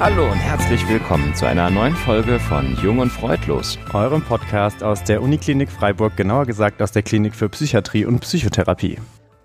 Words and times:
Hallo 0.00 0.24
und 0.32 0.38
herzlich 0.38 0.88
willkommen 0.88 1.34
zu 1.34 1.44
einer 1.44 1.68
neuen 1.68 1.94
Folge 1.94 2.40
von 2.40 2.74
Jung 2.82 3.00
und 3.00 3.10
Freudlos, 3.10 3.78
eurem 3.92 4.22
Podcast 4.22 4.82
aus 4.82 5.04
der 5.04 5.20
Uniklinik 5.20 5.70
Freiburg, 5.70 6.16
genauer 6.16 6.46
gesagt 6.46 6.80
aus 6.80 6.90
der 6.90 7.02
Klinik 7.02 7.34
für 7.34 7.50
Psychiatrie 7.50 8.06
und 8.06 8.20
Psychotherapie. 8.20 8.96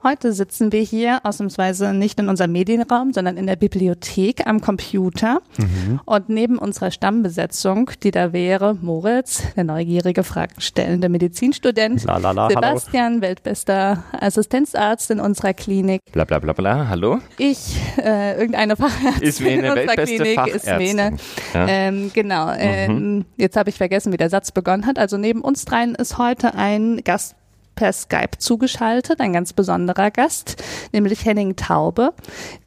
Heute 0.05 0.33
sitzen 0.33 0.71
wir 0.71 0.81
hier 0.81 1.21
ausnahmsweise 1.23 1.91
nicht 1.91 2.19
in 2.19 2.29
unserem 2.29 2.51
Medienraum, 2.51 3.11
sondern 3.11 3.37
in 3.37 3.47
der 3.47 3.55
Bibliothek 3.55 4.45
am 4.45 4.61
Computer. 4.61 5.41
Mhm. 5.57 5.99
Und 6.05 6.29
neben 6.29 6.59
unserer 6.59 6.91
Stammbesetzung, 6.91 7.89
die 8.03 8.11
da 8.11 8.31
wäre, 8.31 8.77
Moritz, 8.79 9.41
der 9.55 9.63
neugierige, 9.63 10.23
fragenstellende 10.23 11.09
Medizinstudent, 11.09 12.03
Lalala, 12.03 12.49
Sebastian, 12.49 13.13
hallo. 13.13 13.21
weltbester 13.21 14.03
Assistenzarzt 14.11 15.09
in 15.09 15.19
unserer 15.19 15.55
Klinik. 15.55 16.01
Bla 16.11 16.25
bla 16.25 16.37
bla 16.37 16.53
bla, 16.53 16.87
hallo. 16.87 17.17
Ich, 17.39 17.75
äh, 17.97 18.37
irgendeine 18.37 18.75
Fachärztin 18.75 19.27
Ismene, 19.27 19.73
in 19.73 19.79
unserer 19.79 20.05
Klinik, 20.05 20.47
Ismene. 20.53 21.17
Ja. 21.55 21.67
Ähm, 21.67 22.11
genau, 22.13 22.53
mhm. 22.53 22.59
ähm, 22.59 23.25
jetzt 23.37 23.57
habe 23.57 23.71
ich 23.71 23.77
vergessen, 23.77 24.13
wie 24.13 24.17
der 24.17 24.29
Satz 24.29 24.51
begonnen 24.51 24.85
hat. 24.85 24.99
Also 24.99 25.17
neben 25.17 25.41
uns 25.41 25.65
dreien 25.65 25.95
ist 25.95 26.19
heute 26.19 26.53
ein 26.53 27.01
Gast 27.03 27.35
per 27.75 27.93
Skype 27.93 28.37
zugeschaltet, 28.39 29.19
ein 29.19 29.33
ganz 29.33 29.53
besonderer 29.53 30.11
Gast, 30.11 30.63
nämlich 30.91 31.25
Henning 31.25 31.55
Taube, 31.55 32.13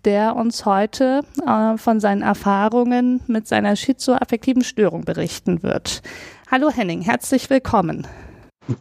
der 0.05 0.37
uns 0.37 0.65
heute 0.65 1.23
äh, 1.47 1.77
von 1.77 2.01
seinen 2.01 2.23
Erfahrungen 2.23 3.21
mit 3.27 3.49
seiner 3.49 3.77
schizoaffektiven 3.77 4.63
Störung 4.63 5.05
berichten 5.05 5.63
wird. 5.63 6.03
Hallo 6.51 6.71
Henning, 6.71 7.03
herzlich 7.03 7.51
willkommen. 7.51 8.07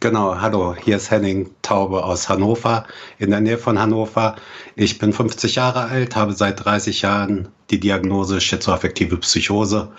Genau, 0.00 0.38
hallo, 0.38 0.74
hier 0.74 0.96
ist 0.96 1.10
Henning 1.10 1.48
Taube 1.62 2.04
aus 2.04 2.28
Hannover, 2.28 2.84
in 3.16 3.30
der 3.30 3.40
Nähe 3.40 3.56
von 3.56 3.78
Hannover. 3.78 4.36
Ich 4.76 4.98
bin 4.98 5.14
50 5.14 5.54
Jahre 5.54 5.84
alt, 5.84 6.14
habe 6.14 6.34
seit 6.34 6.62
30 6.62 7.00
Jahren 7.00 7.48
die 7.70 7.80
Diagnose 7.80 8.42
schizoaffektive 8.42 9.16
Psychose 9.16 9.90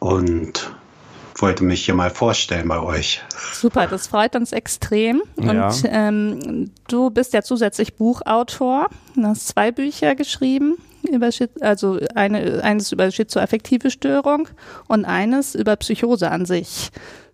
und 0.00 0.74
wollte 1.42 1.64
mich 1.64 1.84
hier 1.84 1.94
mal 1.94 2.10
vorstellen 2.10 2.68
bei 2.68 2.80
euch. 2.80 3.20
Super, 3.52 3.86
das 3.86 4.06
freut 4.06 4.36
uns 4.36 4.52
extrem. 4.52 5.22
Ja. 5.36 5.66
Und 5.66 5.84
ähm, 5.86 6.70
du 6.88 7.10
bist 7.10 7.34
ja 7.34 7.42
zusätzlich 7.42 7.94
Buchautor. 7.94 8.88
Du 9.14 9.24
hast 9.24 9.48
zwei 9.48 9.72
Bücher 9.72 10.14
geschrieben, 10.14 10.76
über 11.10 11.30
also 11.60 11.98
eine, 12.14 12.62
eines 12.62 12.92
über 12.92 13.10
schizoaffektive 13.10 13.90
Störung 13.90 14.48
und 14.88 15.04
eines 15.04 15.54
über 15.54 15.76
Psychose 15.76 16.30
an 16.30 16.46
sich. 16.46 16.90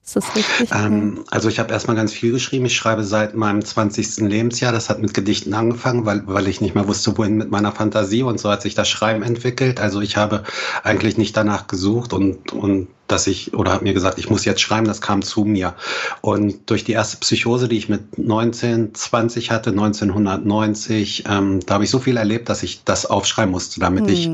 Ist 0.09 0.17
das 0.17 0.35
richtig? 0.35 0.71
Ähm, 0.73 1.23
also 1.31 1.51
ich 1.51 1.59
habe 1.59 1.71
erstmal 1.71 1.95
ganz 1.95 2.15
viel 2.15 2.33
geschrieben. 2.33 2.65
Ich 2.65 2.75
schreibe 2.75 3.05
seit 3.05 3.35
meinem 3.35 3.63
20. 3.63 4.17
Lebensjahr. 4.27 4.73
Das 4.73 4.89
hat 4.89 5.01
mit 5.01 5.13
Gedichten 5.13 5.53
angefangen, 5.53 6.07
weil, 6.07 6.23
weil 6.27 6.49
ich 6.49 6.63
nicht 6.63 6.75
mehr 6.75 6.89
wusste, 6.89 7.19
wohin 7.19 7.37
mit 7.37 7.51
meiner 7.51 7.73
Fantasie. 7.73 8.23
Und 8.23 8.41
so 8.41 8.51
hat 8.51 8.63
sich 8.63 8.75
das 8.75 8.89
Schreiben 8.89 9.23
entwickelt. 9.23 9.81
Also 9.81 10.01
ich 10.01 10.17
habe 10.17 10.45
eigentlich 10.83 11.19
nicht 11.19 11.37
danach 11.37 11.67
gesucht 11.67 12.15
und, 12.15 12.55
und 12.55 12.89
dass 13.07 13.27
ich, 13.27 13.53
oder 13.53 13.71
habe 13.71 13.85
mir 13.85 13.93
gesagt, 13.93 14.19
ich 14.19 14.31
muss 14.31 14.47
jetzt 14.47 14.63
schreiben, 14.63 14.87
das 14.87 15.03
kam 15.03 15.21
zu 15.21 15.45
mir. 15.45 15.75
Und 16.23 16.71
durch 16.71 16.85
die 16.85 16.93
erste 16.93 17.19
Psychose, 17.19 17.69
die 17.69 17.77
ich 17.77 17.91
mit 17.91 18.17
19, 18.17 18.95
20 18.95 19.51
hatte, 19.51 19.71
1990, 19.71 21.25
ähm, 21.29 21.61
da 21.67 21.75
habe 21.75 21.85
ich 21.85 21.91
so 21.91 21.99
viel 21.99 22.17
erlebt, 22.17 22.49
dass 22.49 22.63
ich 22.63 22.83
das 22.85 23.05
aufschreiben 23.05 23.51
musste, 23.51 23.79
damit 23.79 24.07
hm. 24.07 24.13
ich 24.15 24.31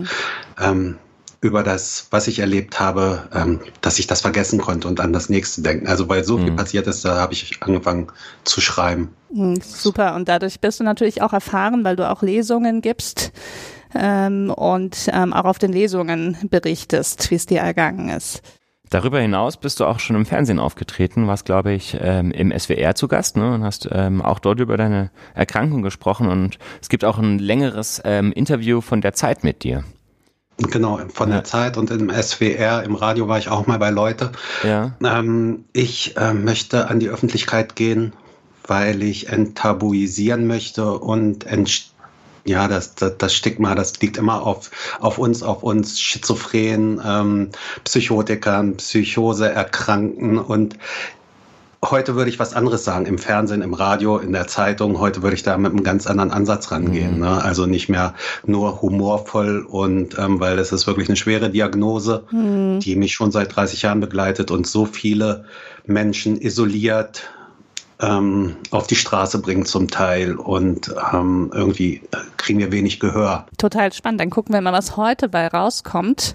ähm, 0.60 0.98
über 1.44 1.62
das, 1.62 2.08
was 2.10 2.26
ich 2.26 2.38
erlebt 2.38 2.80
habe, 2.80 3.28
ähm, 3.34 3.60
dass 3.82 3.98
ich 3.98 4.06
das 4.06 4.22
vergessen 4.22 4.58
konnte 4.58 4.88
und 4.88 4.98
an 4.98 5.12
das 5.12 5.28
nächste 5.28 5.60
denken. 5.60 5.86
Also 5.86 6.08
weil 6.08 6.24
so 6.24 6.38
viel 6.38 6.52
mhm. 6.52 6.56
passiert 6.56 6.86
ist, 6.86 7.04
da 7.04 7.16
habe 7.16 7.34
ich 7.34 7.62
angefangen 7.62 8.08
zu 8.44 8.62
schreiben. 8.62 9.10
Mhm, 9.30 9.60
super. 9.60 10.14
Und 10.14 10.28
dadurch 10.28 10.60
bist 10.60 10.80
du 10.80 10.84
natürlich 10.84 11.20
auch 11.20 11.34
erfahren, 11.34 11.84
weil 11.84 11.96
du 11.96 12.10
auch 12.10 12.22
Lesungen 12.22 12.80
gibst 12.80 13.32
ähm, 13.94 14.50
und 14.50 15.10
ähm, 15.12 15.34
auch 15.34 15.44
auf 15.44 15.58
den 15.58 15.72
Lesungen 15.72 16.38
berichtest, 16.48 17.30
wie 17.30 17.34
es 17.34 17.44
dir 17.44 17.60
ergangen 17.60 18.08
ist. 18.08 18.42
Darüber 18.88 19.20
hinaus 19.20 19.58
bist 19.58 19.80
du 19.80 19.86
auch 19.86 19.98
schon 19.98 20.16
im 20.16 20.24
Fernsehen 20.24 20.58
aufgetreten, 20.58 21.26
warst, 21.26 21.44
glaube 21.44 21.72
ich, 21.72 21.96
ähm, 22.00 22.30
im 22.30 22.58
SWR 22.58 22.94
zu 22.94 23.08
Gast 23.08 23.36
ne, 23.36 23.52
und 23.52 23.64
hast 23.64 23.88
ähm, 23.92 24.22
auch 24.22 24.38
dort 24.38 24.60
über 24.60 24.78
deine 24.78 25.10
Erkrankung 25.34 25.82
gesprochen. 25.82 26.28
Und 26.28 26.58
es 26.80 26.88
gibt 26.88 27.04
auch 27.04 27.18
ein 27.18 27.38
längeres 27.38 28.00
ähm, 28.04 28.32
Interview 28.32 28.80
von 28.80 29.00
der 29.00 29.12
Zeit 29.12 29.44
mit 29.44 29.62
dir. 29.62 29.84
Genau, 30.56 31.00
von 31.12 31.28
ja. 31.30 31.36
der 31.36 31.44
Zeit 31.44 31.76
und 31.76 31.90
im 31.90 32.10
SWR, 32.10 32.84
im 32.84 32.94
Radio 32.94 33.26
war 33.26 33.38
ich 33.38 33.48
auch 33.48 33.66
mal 33.66 33.78
bei 33.78 33.90
Leute. 33.90 34.30
Ja. 34.62 34.92
Ähm, 35.02 35.64
ich 35.72 36.16
äh, 36.16 36.32
möchte 36.32 36.88
an 36.88 37.00
die 37.00 37.08
Öffentlichkeit 37.08 37.74
gehen, 37.74 38.12
weil 38.66 39.02
ich 39.02 39.28
enttabuisieren 39.28 40.46
möchte 40.46 40.92
und 40.92 41.44
ent 41.44 41.90
ja, 42.46 42.68
das, 42.68 42.94
das, 42.94 43.16
das 43.18 43.34
Stigma, 43.34 43.74
das 43.74 43.98
liegt 44.00 44.18
immer 44.18 44.42
auf, 44.42 44.70
auf 45.00 45.16
uns, 45.16 45.42
auf 45.42 45.62
uns 45.62 45.98
Schizophren, 45.98 47.00
ähm, 47.04 47.48
Psychotikern, 47.84 48.76
Psychose 48.76 49.50
erkrankten 49.50 50.38
und 50.38 50.78
heute 51.90 52.14
würde 52.14 52.30
ich 52.30 52.38
was 52.38 52.54
anderes 52.54 52.84
sagen, 52.84 53.06
im 53.06 53.18
Fernsehen, 53.18 53.62
im 53.62 53.74
Radio, 53.74 54.18
in 54.18 54.32
der 54.32 54.46
Zeitung. 54.46 54.98
Heute 54.98 55.22
würde 55.22 55.34
ich 55.34 55.42
da 55.42 55.56
mit 55.56 55.72
einem 55.72 55.84
ganz 55.84 56.06
anderen 56.06 56.30
Ansatz 56.30 56.70
rangehen. 56.70 57.14
Mhm. 57.14 57.20
Ne? 57.20 57.42
Also 57.42 57.66
nicht 57.66 57.88
mehr 57.88 58.14
nur 58.46 58.82
humorvoll 58.82 59.64
und 59.68 60.18
ähm, 60.18 60.40
weil 60.40 60.56
das 60.56 60.72
ist 60.72 60.86
wirklich 60.86 61.08
eine 61.08 61.16
schwere 61.16 61.50
Diagnose, 61.50 62.24
mhm. 62.30 62.80
die 62.80 62.96
mich 62.96 63.14
schon 63.14 63.30
seit 63.32 63.54
30 63.54 63.82
Jahren 63.82 64.00
begleitet 64.00 64.50
und 64.50 64.66
so 64.66 64.86
viele 64.86 65.44
Menschen 65.86 66.40
isoliert 66.40 67.28
ähm, 68.00 68.56
auf 68.70 68.86
die 68.86 68.96
Straße 68.96 69.38
bringt 69.40 69.68
zum 69.68 69.88
Teil 69.88 70.34
und 70.34 70.94
ähm, 71.12 71.50
irgendwie 71.54 72.02
kriegen 72.36 72.58
wir 72.58 72.72
wenig 72.72 73.00
Gehör. 73.00 73.46
Total 73.58 73.92
spannend. 73.92 74.20
Dann 74.20 74.30
gucken 74.30 74.52
wir 74.54 74.60
mal, 74.60 74.72
was 74.72 74.96
heute 74.96 75.28
bei 75.28 75.46
rauskommt 75.46 76.34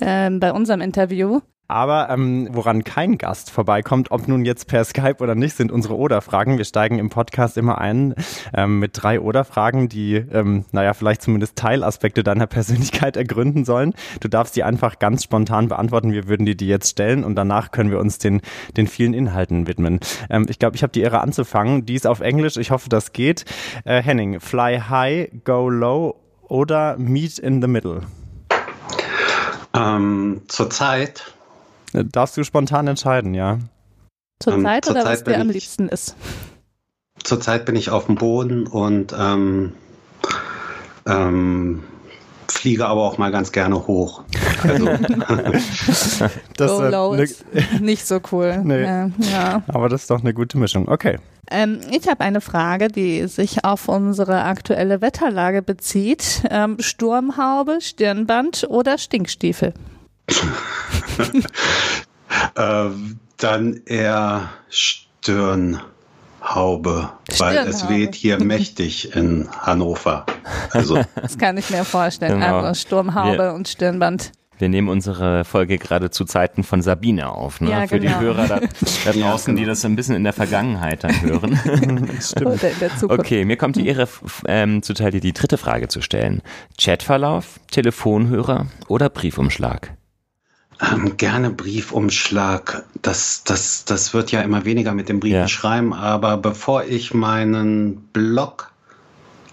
ähm, 0.00 0.40
bei 0.40 0.52
unserem 0.52 0.80
Interview. 0.80 1.40
Aber 1.70 2.10
ähm, 2.10 2.48
woran 2.50 2.82
kein 2.82 3.16
Gast 3.16 3.50
vorbeikommt, 3.50 4.10
ob 4.10 4.26
nun 4.26 4.44
jetzt 4.44 4.66
per 4.66 4.84
Skype 4.84 5.18
oder 5.20 5.36
nicht, 5.36 5.56
sind 5.56 5.70
unsere 5.70 5.96
Oder-Fragen. 5.96 6.58
Wir 6.58 6.64
steigen 6.64 6.98
im 6.98 7.10
Podcast 7.10 7.56
immer 7.56 7.78
ein 7.78 8.16
ähm, 8.52 8.80
mit 8.80 9.00
drei 9.00 9.20
Oder-Fragen, 9.20 9.88
die, 9.88 10.16
ähm, 10.16 10.64
naja, 10.72 10.94
vielleicht 10.94 11.22
zumindest 11.22 11.54
Teilaspekte 11.54 12.24
deiner 12.24 12.48
Persönlichkeit 12.48 13.16
ergründen 13.16 13.64
sollen. 13.64 13.94
Du 14.18 14.26
darfst 14.26 14.56
die 14.56 14.64
einfach 14.64 14.98
ganz 14.98 15.22
spontan 15.22 15.68
beantworten. 15.68 16.12
Wir 16.12 16.26
würden 16.26 16.44
dir 16.44 16.56
die 16.56 16.66
jetzt 16.66 16.90
stellen 16.90 17.22
und 17.22 17.36
danach 17.36 17.70
können 17.70 17.92
wir 17.92 18.00
uns 18.00 18.18
den, 18.18 18.40
den 18.76 18.88
vielen 18.88 19.14
Inhalten 19.14 19.68
widmen. 19.68 20.00
Ähm, 20.28 20.46
ich 20.48 20.58
glaube, 20.58 20.74
ich 20.74 20.82
habe 20.82 20.92
die 20.92 21.02
Ehre 21.02 21.20
anzufangen. 21.20 21.86
Die 21.86 21.94
ist 21.94 22.06
auf 22.06 22.18
Englisch. 22.18 22.56
Ich 22.56 22.72
hoffe, 22.72 22.88
das 22.88 23.12
geht. 23.12 23.44
Äh, 23.84 24.02
Henning, 24.02 24.40
fly 24.40 24.80
high, 24.80 25.30
go 25.44 25.68
low 25.68 26.16
oder 26.48 26.98
meet 26.98 27.38
in 27.38 27.62
the 27.62 27.68
middle? 27.68 28.00
Ähm, 29.72 30.42
Zurzeit 30.48 31.32
darfst 31.92 32.36
du 32.36 32.44
spontan 32.44 32.86
entscheiden, 32.86 33.34
ja. 33.34 33.58
Zurzeit 34.40 34.86
ähm, 34.86 34.92
oder 34.92 35.04
Zeit 35.04 35.12
was 35.12 35.24
dir 35.24 35.40
am 35.40 35.50
liebsten 35.50 35.88
ist? 35.88 36.16
Zurzeit 37.22 37.66
bin 37.66 37.76
ich 37.76 37.90
auf 37.90 38.06
dem 38.06 38.14
Boden 38.14 38.66
und 38.66 39.14
ähm, 39.18 39.74
ähm, 41.06 41.82
fliege 42.50 42.86
aber 42.86 43.02
auch 43.02 43.18
mal 43.18 43.30
ganz 43.30 43.52
gerne 43.52 43.86
hoch. 43.86 44.22
Also. 44.62 44.86
das 46.56 46.70
Go 46.70 46.82
low 46.82 47.14
ne, 47.14 47.22
ist 47.22 47.44
nicht 47.80 48.06
so 48.06 48.20
cool. 48.32 48.60
Nee. 48.64 48.82
Ja, 48.82 49.10
ja. 49.18 49.62
Aber 49.68 49.88
das 49.88 50.02
ist 50.02 50.10
doch 50.10 50.20
eine 50.20 50.34
gute 50.34 50.58
Mischung. 50.58 50.88
Okay. 50.88 51.18
Ähm, 51.50 51.80
ich 51.90 52.08
habe 52.08 52.20
eine 52.20 52.40
Frage, 52.40 52.88
die 52.88 53.26
sich 53.26 53.64
auf 53.64 53.88
unsere 53.88 54.44
aktuelle 54.44 55.00
Wetterlage 55.00 55.62
bezieht. 55.62 56.42
Ähm, 56.50 56.76
Sturmhaube, 56.78 57.80
Stirnband 57.80 58.66
oder 58.68 58.98
Stinkstiefel? 58.98 59.74
ähm, 62.56 63.18
dann 63.36 63.80
eher 63.86 64.50
Stirnhaube, 64.68 65.82
weil 67.38 67.56
es 67.68 67.88
weht 67.88 68.14
hier 68.14 68.42
mächtig 68.42 69.16
in 69.16 69.48
Hannover. 69.60 70.26
Also. 70.70 71.02
Das 71.20 71.38
kann 71.38 71.56
ich 71.56 71.70
mir 71.70 71.84
vorstellen. 71.84 72.40
Genau. 72.40 72.60
Also 72.60 72.80
Sturmhaube 72.80 73.42
ja. 73.42 73.52
und 73.52 73.68
Stirnband. 73.68 74.32
Wir 74.60 74.68
nehmen 74.68 74.88
unsere 74.88 75.46
Folge 75.46 75.78
gerade 75.78 76.10
zu 76.10 76.26
Zeiten 76.26 76.64
von 76.64 76.82
Sabine 76.82 77.30
auf. 77.30 77.62
Ne? 77.62 77.70
Ja, 77.70 77.86
Für 77.86 77.98
genau. 77.98 78.18
die 78.18 78.24
Hörer 78.24 78.46
da, 78.46 78.60
da 79.04 79.12
draußen, 79.12 79.18
ja, 79.18 79.36
genau. 79.46 79.56
die 79.56 79.64
das 79.64 79.84
ein 79.86 79.96
bisschen 79.96 80.16
in 80.16 80.24
der 80.24 80.34
Vergangenheit 80.34 81.02
dann 81.02 81.22
hören. 81.22 81.58
Stimmt. 82.20 82.62
Okay, 83.08 83.46
mir 83.46 83.56
kommt 83.56 83.76
die 83.76 83.88
Ehre 83.88 84.06
ähm, 84.46 84.82
zuteil, 84.82 85.12
dir 85.12 85.20
die 85.20 85.32
dritte 85.32 85.56
Frage 85.56 85.88
zu 85.88 86.02
stellen. 86.02 86.42
Chatverlauf, 86.78 87.58
Telefonhörer 87.70 88.66
oder 88.86 89.08
Briefumschlag? 89.08 89.94
Ähm, 90.80 91.16
gerne 91.16 91.50
Briefumschlag. 91.50 92.84
Das, 93.02 93.44
das, 93.44 93.84
das 93.84 94.14
wird 94.14 94.32
ja 94.32 94.40
immer 94.40 94.64
weniger 94.64 94.92
mit 94.92 95.08
dem 95.08 95.20
Briefenschreiben, 95.20 95.90
ja. 95.90 95.98
aber 95.98 96.36
bevor 96.38 96.84
ich 96.84 97.12
meinen 97.12 97.96
Blog 98.12 98.70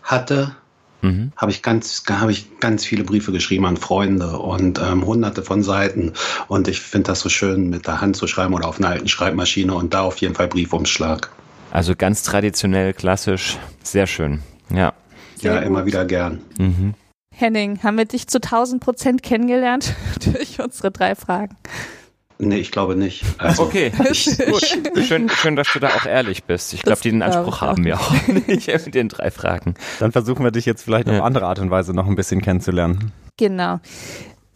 hatte, 0.03 0.56
mhm. 1.01 1.33
habe 1.35 1.51
ich 1.51 1.62
ganz, 1.62 2.03
habe 2.09 2.31
ich 2.31 2.59
ganz 2.59 2.85
viele 2.85 3.03
Briefe 3.03 3.33
geschrieben 3.33 3.65
an 3.65 3.75
Freunde 3.75 4.38
und 4.38 4.79
ähm, 4.79 5.06
hunderte 5.06 5.44
von 5.44 5.63
Seiten. 5.63 6.13
Und 6.47 6.69
ich 6.69 6.79
finde 6.79 7.07
das 7.07 7.19
so 7.19 7.30
schön, 7.30 7.69
mit 7.69 7.88
der 7.88 8.00
Hand 8.00 8.15
zu 8.15 8.27
schreiben 8.27 8.53
oder 8.53 8.68
auf 8.68 8.80
einer 8.80 8.89
alten 8.89 9.09
Schreibmaschine 9.09 9.73
und 9.73 9.94
da 9.94 10.01
auf 10.01 10.18
jeden 10.18 10.35
Fall 10.35 10.47
Briefumschlag. 10.47 11.30
Also 11.71 11.94
ganz 11.95 12.23
traditionell, 12.23 12.94
klassisch, 12.94 13.57
sehr 13.83 14.07
schön. 14.07 14.39
Ja. 14.69 14.94
Sehr 15.35 15.53
ja, 15.53 15.59
gut. 15.59 15.68
immer 15.68 15.85
wieder 15.85 16.06
gern. 16.06 16.39
Mhm. 16.57 16.94
Henning, 17.39 17.84
haben 17.84 17.98
wir 17.98 18.06
dich 18.06 18.28
zu 18.28 18.39
1000 18.39 18.81
Prozent 18.81 19.22
kennengelernt 19.22 19.94
durch 20.25 20.60
unsere 20.60 20.89
drei 20.92 21.13
Fragen? 21.13 21.56
Nee, 22.39 22.57
ich 22.57 22.72
glaube 22.72 22.95
nicht. 22.95 23.24
Also, 23.38 23.63
okay, 23.63 23.92
ich, 24.12 24.25
gut. 24.38 24.66
Schön, 25.04 25.30
schön, 25.30 25.56
dass 25.56 25.72
du 25.72 25.80
da 25.80 25.89
auch 25.89 26.06
ehrlich 26.06 26.44
bist. 26.44 26.74
Ich 26.74 26.81
glaube, 26.81 27.01
den 27.01 27.22
Anspruch 27.22 27.62
haben 27.62 27.84
wir 27.84 28.00
auch 28.00 28.12
nicht 28.48 28.68
mit 28.68 28.95
den 28.95 29.10
drei 29.10 29.31
Fragen. 29.31 29.75
Dann 30.00 30.12
versuchen 30.12 30.44
wir 30.44 30.51
dich 30.51 30.66
jetzt 30.66 30.84
vielleicht 30.84 31.07
ja. 31.07 31.18
auf 31.18 31.24
andere 31.24 31.45
Art 31.45 31.60
und 31.60 31.69
Weise 31.69 31.94
noch 31.94 32.07
ein 32.07 32.16
bisschen 32.16 32.42
kennenzulernen. 32.42 33.12
Genau. 33.38 33.80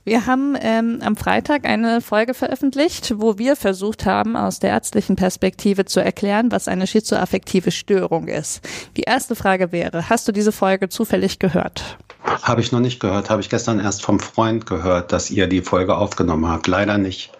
Wir 0.03 0.25
haben 0.25 0.57
ähm, 0.59 1.00
am 1.06 1.15
Freitag 1.15 1.65
eine 1.65 2.01
Folge 2.01 2.33
veröffentlicht, 2.33 3.13
wo 3.18 3.38
wir 3.38 3.56
versucht 3.56 4.07
haben, 4.07 4.36
aus 4.36 4.59
der 4.59 4.71
ärztlichen 4.71 5.15
Perspektive 5.15 5.86
zu 5.86 6.00
erklären, 6.00 6.51
was 6.51 6.68
eine 6.68 6.88
schizoaffektive 6.88 7.69
Störung 7.69 8.27
ist. 8.27 8.68
Die 8.98 9.03
erste 9.03 9.36
Frage 9.36 9.71
wäre, 9.71 10.09
hast 10.09 10.27
du 10.27 10.31
diese 10.31 10.51
Folge 10.51 10.89
zufällig 10.89 11.38
gehört? 11.38 11.98
Habe 12.24 12.62
ich 12.62 12.71
noch 12.71 12.80
nicht 12.80 13.00
gehört, 13.00 13.30
habe 13.30 13.42
ich 13.42 13.50
gestern 13.50 13.80
erst 13.80 14.01
vom 14.01 14.19
Freund 14.19 14.65
gehört, 14.65 15.12
dass 15.12 15.30
ihr 15.30 15.45
die 15.45 15.62
Folge 15.62 15.95
aufgenommen 15.95 16.48
habt. 16.48 16.65
Leider 16.65 16.98
nicht. 16.98 17.31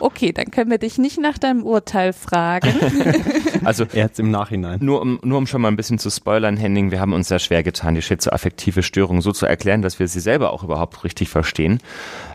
Okay, 0.00 0.32
dann 0.32 0.50
können 0.50 0.70
wir 0.70 0.78
dich 0.78 0.98
nicht 0.98 1.18
nach 1.18 1.38
deinem 1.38 1.62
Urteil 1.62 2.12
fragen. 2.12 2.72
also 3.64 3.84
jetzt 3.92 4.20
im 4.20 4.30
Nachhinein. 4.30 4.78
Nur 4.82 5.00
um, 5.02 5.18
nur 5.22 5.38
um 5.38 5.46
schon 5.46 5.60
mal 5.60 5.68
ein 5.68 5.76
bisschen 5.76 5.98
zu 5.98 6.10
spoilern, 6.10 6.56
Henning, 6.56 6.90
wir 6.90 7.00
haben 7.00 7.12
uns 7.12 7.28
sehr 7.28 7.38
schwer 7.38 7.62
getan, 7.62 7.94
die 7.94 8.02
schizoaffektive 8.02 8.82
Störung 8.82 9.20
so 9.20 9.32
zu 9.32 9.46
erklären, 9.46 9.82
dass 9.82 9.98
wir 9.98 10.08
sie 10.08 10.20
selber 10.20 10.52
auch 10.52 10.62
überhaupt 10.62 11.04
richtig 11.04 11.28
verstehen 11.28 11.80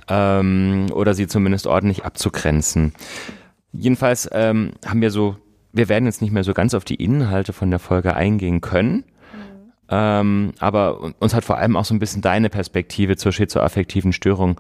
ähm, 0.10 0.88
oder 0.94 1.14
sie 1.14 1.28
zumindest 1.28 1.68
ordentlich 1.68 2.06
abzugrenzen. 2.06 2.94
Jedenfalls 3.72 4.30
ähm, 4.32 4.74
haben 4.86 5.02
wir 5.02 5.10
so, 5.10 5.38
wir 5.72 5.90
werden 5.90 6.06
jetzt 6.06 6.22
nicht 6.22 6.32
mehr 6.32 6.44
so 6.44 6.54
ganz 6.54 6.74
auf 6.74 6.86
die 6.86 6.96
Inhalte 6.96 7.54
von 7.54 7.70
der 7.70 7.80
Folge 7.80 8.16
eingehen 8.16 8.62
können. 8.62 8.94
Mhm. 8.94 9.04
Ähm, 9.90 10.52
aber 10.60 11.14
uns 11.20 11.34
hat 11.34 11.44
vor 11.44 11.58
allem 11.58 11.76
auch 11.76 11.86
so 11.86 11.94
ein 11.94 12.00
bisschen 12.00 12.22
deine 12.22 12.50
Perspektive 12.50 13.18
zur 13.18 13.32
schizoaffektiven 13.32 14.14
Störung 14.14 14.60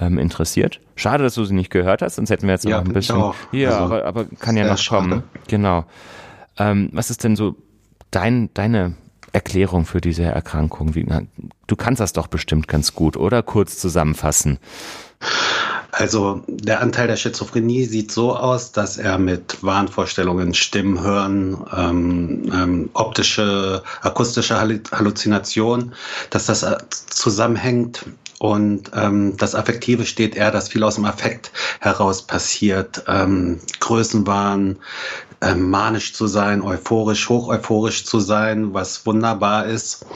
ähm, 0.00 0.18
interessiert. 0.18 0.80
Schade, 0.96 1.24
dass 1.24 1.34
du 1.34 1.44
sie 1.44 1.54
nicht 1.54 1.70
gehört 1.70 2.02
hast, 2.02 2.16
sonst 2.16 2.30
hätten 2.30 2.46
wir 2.46 2.54
jetzt 2.54 2.64
ja, 2.64 2.78
noch 2.78 2.86
ein 2.86 2.92
bisschen. 2.92 3.16
Auch. 3.16 3.34
Ja, 3.52 3.70
also, 3.70 3.84
aber, 3.84 4.04
aber 4.04 4.24
kann 4.38 4.56
ja 4.56 4.66
noch 4.66 4.84
kommen. 4.86 5.10
Schade. 5.10 5.22
Genau. 5.48 5.84
Ähm, 6.58 6.90
was 6.92 7.10
ist 7.10 7.24
denn 7.24 7.36
so 7.36 7.56
dein, 8.10 8.50
deine 8.54 8.94
Erklärung 9.32 9.84
für 9.84 10.00
diese 10.00 10.24
Erkrankung? 10.24 10.94
Wie, 10.94 11.06
du 11.66 11.76
kannst 11.76 12.00
das 12.00 12.12
doch 12.12 12.26
bestimmt 12.26 12.68
ganz 12.68 12.94
gut, 12.94 13.16
oder? 13.16 13.42
Kurz 13.42 13.78
zusammenfassen. 13.78 14.58
Also 15.90 16.42
der 16.46 16.80
Anteil 16.80 17.08
der 17.08 17.16
Schizophrenie 17.16 17.84
sieht 17.84 18.12
so 18.12 18.36
aus, 18.36 18.72
dass 18.72 18.98
er 18.98 19.18
mit 19.18 19.62
Wahnvorstellungen, 19.62 20.54
Stimmen 20.54 21.00
hören, 21.02 21.64
ähm, 21.76 22.52
ähm, 22.52 22.90
optische, 22.92 23.82
akustische 24.02 24.60
Halluzination, 24.60 25.94
dass 26.30 26.46
das 26.46 26.62
äh, 26.62 26.76
zusammenhängt 27.08 28.04
und 28.38 28.92
ähm, 28.94 29.36
das 29.36 29.54
Affektive 29.54 30.06
steht 30.06 30.36
eher, 30.36 30.50
dass 30.50 30.68
viel 30.68 30.84
aus 30.84 30.94
dem 30.94 31.04
Affekt 31.04 31.50
heraus 31.80 32.22
passiert. 32.22 33.02
Ähm, 33.08 33.58
Größenwahn, 33.80 34.76
ähm, 35.40 35.70
manisch 35.70 36.14
zu 36.14 36.26
sein, 36.26 36.62
euphorisch, 36.62 37.28
hoch 37.28 37.48
euphorisch 37.48 38.04
zu 38.04 38.20
sein, 38.20 38.74
was 38.74 39.04
wunderbar 39.06 39.66
ist. 39.66 40.06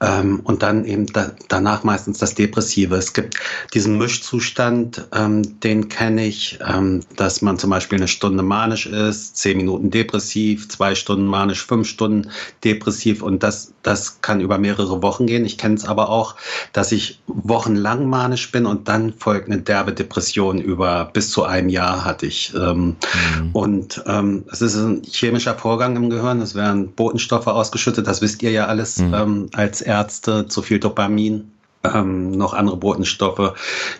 Ähm, 0.00 0.40
und 0.44 0.62
dann 0.62 0.84
eben 0.84 1.06
da, 1.06 1.32
danach 1.48 1.82
meistens 1.82 2.18
das 2.18 2.34
Depressive. 2.34 2.94
Es 2.94 3.12
gibt 3.12 3.34
diesen 3.74 3.98
Mischzustand, 3.98 5.08
ähm, 5.12 5.58
den 5.60 5.88
kenne 5.88 6.26
ich, 6.26 6.58
ähm, 6.64 7.00
dass 7.16 7.42
man 7.42 7.58
zum 7.58 7.70
Beispiel 7.70 7.98
eine 7.98 8.06
Stunde 8.06 8.44
manisch 8.44 8.86
ist, 8.86 9.36
zehn 9.36 9.56
Minuten 9.56 9.90
depressiv, 9.90 10.68
zwei 10.68 10.94
Stunden 10.94 11.26
manisch, 11.26 11.66
fünf 11.66 11.88
Stunden 11.88 12.30
depressiv 12.62 13.22
und 13.22 13.42
das, 13.42 13.72
das 13.82 14.20
kann 14.20 14.40
über 14.40 14.58
mehrere 14.58 15.02
Wochen 15.02 15.26
gehen. 15.26 15.44
Ich 15.44 15.58
kenne 15.58 15.74
es 15.74 15.84
aber 15.84 16.10
auch, 16.10 16.36
dass 16.72 16.92
ich 16.92 17.20
wochenlang 17.26 18.08
manisch 18.08 18.52
bin 18.52 18.66
und 18.66 18.86
dann 18.86 19.14
folgt 19.14 19.48
eine 19.50 19.60
derbe 19.60 19.92
Depression 19.92 20.60
über 20.60 21.10
bis 21.12 21.30
zu 21.30 21.42
einem 21.44 21.68
Jahr 21.68 22.04
hatte 22.04 22.26
ich. 22.26 22.52
Ähm, 22.54 22.96
mhm. 23.40 23.50
Und 23.52 24.02
ähm, 24.06 24.44
es 24.52 24.62
ist 24.62 24.76
ein 24.76 25.02
chemischer 25.02 25.56
Vorgang 25.56 25.96
im 25.96 26.08
Gehirn, 26.08 26.40
es 26.40 26.54
werden 26.54 26.92
Botenstoffe 26.92 27.48
ausgeschüttet, 27.48 28.06
das 28.06 28.22
wisst 28.22 28.44
ihr 28.44 28.52
ja 28.52 28.66
alles 28.66 28.98
mhm. 28.98 29.14
ähm, 29.14 29.50
als 29.54 29.87
Ärzte, 29.88 30.46
zu 30.46 30.62
viel 30.62 30.78
Dopamin, 30.78 31.50
ähm, 31.82 32.32
noch 32.32 32.54
andere 32.54 32.76
Botenstoffe 32.76 33.54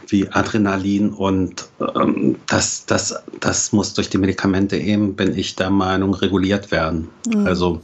wie 0.08 0.28
Adrenalin 0.28 1.10
und 1.10 1.68
ähm, 1.96 2.36
das, 2.46 2.86
das, 2.86 3.14
das 3.40 3.72
muss 3.72 3.94
durch 3.94 4.10
die 4.10 4.18
Medikamente 4.18 4.76
eben, 4.76 5.16
bin 5.16 5.36
ich 5.36 5.56
der 5.56 5.70
Meinung, 5.70 6.14
reguliert 6.14 6.70
werden. 6.70 7.08
Mhm. 7.26 7.46
Also 7.46 7.80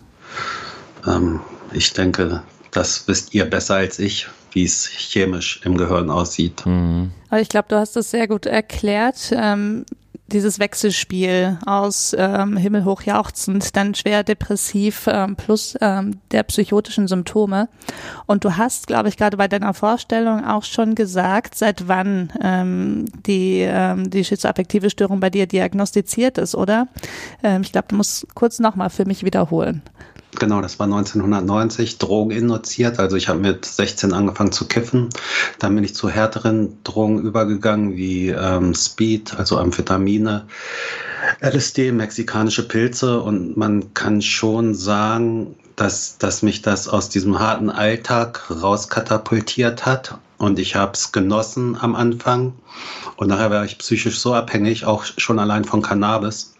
ähm, 1.06 1.40
ich 1.72 1.92
denke, 1.92 2.42
das 2.70 3.06
wisst 3.08 3.34
ihr 3.34 3.44
besser 3.44 3.76
als 3.76 3.98
ich, 3.98 4.28
wie 4.52 4.64
es 4.64 4.86
chemisch 4.86 5.60
im 5.64 5.76
Gehirn 5.76 6.10
aussieht. 6.10 6.64
Mhm. 6.66 7.10
Ich 7.40 7.48
glaube, 7.48 7.68
du 7.68 7.76
hast 7.76 7.96
es 7.96 8.10
sehr 8.10 8.28
gut 8.28 8.46
erklärt. 8.46 9.32
Ähm, 9.32 9.84
dieses 10.28 10.58
Wechselspiel 10.58 11.58
aus 11.66 12.14
ähm, 12.18 12.56
himmelhoch 12.56 13.02
jauchzend, 13.02 13.76
dann 13.76 13.94
schwer 13.94 14.24
depressiv 14.24 15.06
ähm, 15.06 15.36
plus 15.36 15.76
ähm, 15.80 16.20
der 16.30 16.42
psychotischen 16.44 17.08
Symptome. 17.08 17.68
Und 18.26 18.44
du 18.44 18.56
hast, 18.56 18.86
glaube 18.86 19.08
ich, 19.08 19.16
gerade 19.16 19.36
bei 19.36 19.48
deiner 19.48 19.74
Vorstellung 19.74 20.44
auch 20.44 20.64
schon 20.64 20.94
gesagt, 20.94 21.54
seit 21.54 21.88
wann 21.88 22.32
ähm, 22.42 23.04
die, 23.26 23.60
ähm, 23.60 24.10
die 24.10 24.24
schizoaffektive 24.24 24.88
Störung 24.88 25.20
bei 25.20 25.30
dir 25.30 25.46
diagnostiziert 25.46 26.38
ist, 26.38 26.54
oder? 26.54 26.88
Ähm, 27.42 27.62
ich 27.62 27.72
glaube, 27.72 27.88
du 27.88 27.96
musst 27.96 28.34
kurz 28.34 28.58
nochmal 28.58 28.90
für 28.90 29.04
mich 29.04 29.24
wiederholen. 29.24 29.82
Genau, 30.38 30.60
das 30.60 30.78
war 30.78 30.86
1990, 30.86 31.98
Drogen 31.98 32.32
induziert. 32.32 32.98
Also 32.98 33.16
ich 33.16 33.28
habe 33.28 33.38
mit 33.38 33.64
16 33.64 34.12
angefangen 34.12 34.52
zu 34.52 34.66
kiffen. 34.66 35.08
Dann 35.58 35.74
bin 35.74 35.84
ich 35.84 35.94
zu 35.94 36.08
härteren 36.08 36.76
Drogen 36.82 37.20
übergegangen, 37.20 37.96
wie 37.96 38.30
ähm, 38.30 38.74
Speed, 38.74 39.36
also 39.36 39.58
Amphetamine, 39.58 40.46
LSD, 41.40 41.92
mexikanische 41.92 42.66
Pilze. 42.66 43.20
Und 43.20 43.56
man 43.56 43.94
kann 43.94 44.22
schon 44.22 44.74
sagen, 44.74 45.54
dass, 45.76 46.18
dass 46.18 46.42
mich 46.42 46.62
das 46.62 46.88
aus 46.88 47.08
diesem 47.08 47.38
harten 47.38 47.70
Alltag 47.70 48.50
rauskatapultiert 48.50 49.86
hat. 49.86 50.18
Und 50.38 50.58
ich 50.58 50.74
habe 50.74 50.92
es 50.94 51.12
genossen 51.12 51.76
am 51.80 51.94
Anfang. 51.94 52.54
Und 53.16 53.28
nachher 53.28 53.50
war 53.50 53.64
ich 53.64 53.78
psychisch 53.78 54.18
so 54.18 54.34
abhängig, 54.34 54.84
auch 54.84 55.04
schon 55.04 55.38
allein 55.38 55.64
von 55.64 55.80
Cannabis, 55.80 56.54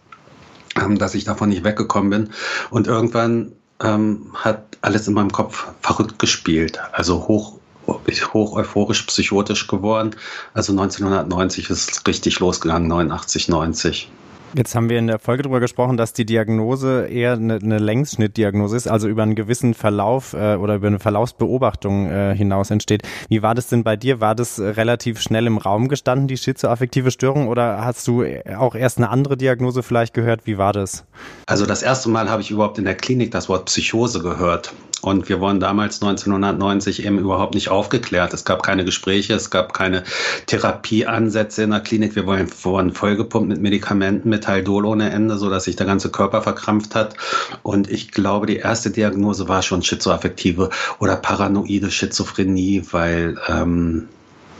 ähm, 0.81 0.97
dass 0.97 1.13
ich 1.13 1.25
davon 1.25 1.49
nicht 1.49 1.65
weggekommen 1.65 2.09
bin. 2.09 2.29
Und 2.69 2.87
irgendwann 2.87 3.51
ähm, 3.81 4.27
hat 4.33 4.63
alles 4.81 5.07
in 5.07 5.13
meinem 5.13 5.31
Kopf 5.31 5.67
verrückt 5.81 6.19
gespielt. 6.19 6.79
Also 6.91 7.27
hoch, 7.27 7.53
hoch 7.87 8.53
euphorisch, 8.53 9.03
psychotisch 9.03 9.67
geworden. 9.67 10.15
Also 10.53 10.73
1990 10.73 11.69
ist 11.69 11.91
es 11.91 12.07
richtig 12.07 12.39
losgegangen, 12.39 12.87
89, 12.87 13.47
90. 13.49 14.09
Jetzt 14.57 14.73
haben 14.73 14.89
wir 14.89 14.99
in 14.99 15.07
der 15.07 15.19
Folge 15.19 15.43
darüber 15.43 15.59
gesprochen, 15.59 15.97
dass 15.97 16.13
die 16.13 16.25
Diagnose 16.25 17.07
eher 17.07 17.33
eine, 17.33 17.55
eine 17.55 17.77
Längsschnittdiagnose 17.77 18.77
ist, 18.77 18.87
also 18.87 19.09
über 19.09 19.23
einen 19.23 19.35
gewissen 19.35 19.73
Verlauf 19.73 20.31
äh, 20.31 20.55
oder 20.55 20.75
über 20.75 20.87
eine 20.87 20.99
Verlaufsbeobachtung 20.99 22.09
äh, 22.09 22.33
hinaus 22.33 22.71
entsteht. 22.71 23.01
Wie 23.27 23.41
war 23.41 23.53
das 23.53 23.67
denn 23.67 23.83
bei 23.83 23.97
dir? 23.97 24.21
War 24.21 24.33
das 24.33 24.57
relativ 24.57 25.19
schnell 25.19 25.45
im 25.47 25.57
Raum 25.57 25.89
gestanden, 25.89 26.29
die 26.29 26.37
schizoaffektive 26.37 27.11
Störung, 27.11 27.49
oder 27.49 27.83
hast 27.83 28.07
du 28.07 28.23
auch 28.57 28.75
erst 28.75 28.97
eine 28.97 29.09
andere 29.09 29.35
Diagnose 29.35 29.83
vielleicht 29.83 30.13
gehört? 30.13 30.47
Wie 30.47 30.57
war 30.57 30.71
das? 30.71 31.03
Also 31.47 31.65
das 31.65 31.83
erste 31.83 32.07
Mal 32.07 32.29
habe 32.29 32.41
ich 32.41 32.49
überhaupt 32.49 32.77
in 32.77 32.85
der 32.85 32.95
Klinik 32.95 33.31
das 33.31 33.49
Wort 33.49 33.65
Psychose 33.65 34.21
gehört. 34.21 34.73
Und 35.05 35.29
wir 35.29 35.39
wurden 35.39 35.59
damals 35.59 36.01
1990 36.01 37.05
eben 37.05 37.19
überhaupt 37.19 37.53
nicht 37.53 37.69
aufgeklärt. 37.69 38.33
Es 38.33 38.43
gab 38.43 38.63
keine 38.63 38.83
Gespräche, 38.85 39.35
es 39.35 39.51
gab 39.51 39.71
keine 39.71 40.03
Therapieansätze 40.47 41.61
in 41.61 41.69
der 41.69 41.81
Klinik. 41.81 42.15
Wir 42.15 42.25
wurden 42.25 42.91
vollgepumpt 42.91 43.47
mit 43.47 43.61
Medikamenten, 43.61 44.29
mit 44.29 44.44
Haldol 44.47 44.85
ohne 44.85 45.09
Ende, 45.11 45.37
sodass 45.37 45.65
sich 45.65 45.75
der 45.75 45.85
ganze 45.85 46.09
Körper 46.09 46.41
verkrampft 46.41 46.95
hat. 46.95 47.15
Und 47.63 47.89
ich 47.89 48.11
glaube, 48.11 48.45
die 48.45 48.57
erste 48.57 48.91
Diagnose 48.91 49.47
war 49.47 49.61
schon 49.61 49.81
schizoaffektive 49.81 50.69
oder 50.99 51.15
paranoide 51.15 51.91
Schizophrenie, 51.91 52.83
weil 52.91 53.37
ähm, 53.47 54.07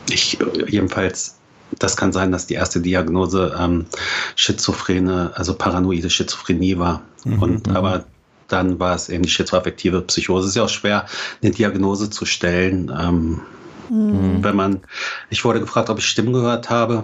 ich 0.10 0.38
jedenfalls 0.68 1.36
das 1.80 1.98
kann 1.98 2.12
sein, 2.12 2.32
dass 2.32 2.48
die 2.48 2.54
erste 2.54 2.80
Diagnose 2.80 3.56
ähm, 3.60 3.86
schizophrene, 4.36 5.32
also 5.36 5.56
paranoide 5.56 6.10
Schizophrenie 6.10 6.77
war. 6.77 7.01
Mhm, 7.25 7.42
und 7.42 7.68
mhm. 7.68 7.75
aber 7.75 8.06
dann 8.48 8.80
war 8.80 8.96
es 8.96 9.10
eben 9.10 9.24
die 9.24 9.30
schizoaffektive 9.30 10.01
Psychose. 10.01 10.46
Es 10.46 10.50
ist 10.50 10.56
ja 10.56 10.63
auch 10.63 10.70
schwer, 10.70 11.06
eine 11.42 11.51
Diagnose 11.51 12.10
zu 12.10 12.25
stellen. 12.25 12.92
Ähm, 12.98 13.42
mhm. 13.89 14.44
Wenn 14.44 14.56
man, 14.56 14.82
ich 15.30 15.44
wurde 15.44 15.60
gefragt, 15.60 15.89
ob 15.89 16.00
ich 16.00 16.06
Stimmen 16.06 16.34
gehört 16.34 16.70
habe. 16.70 17.04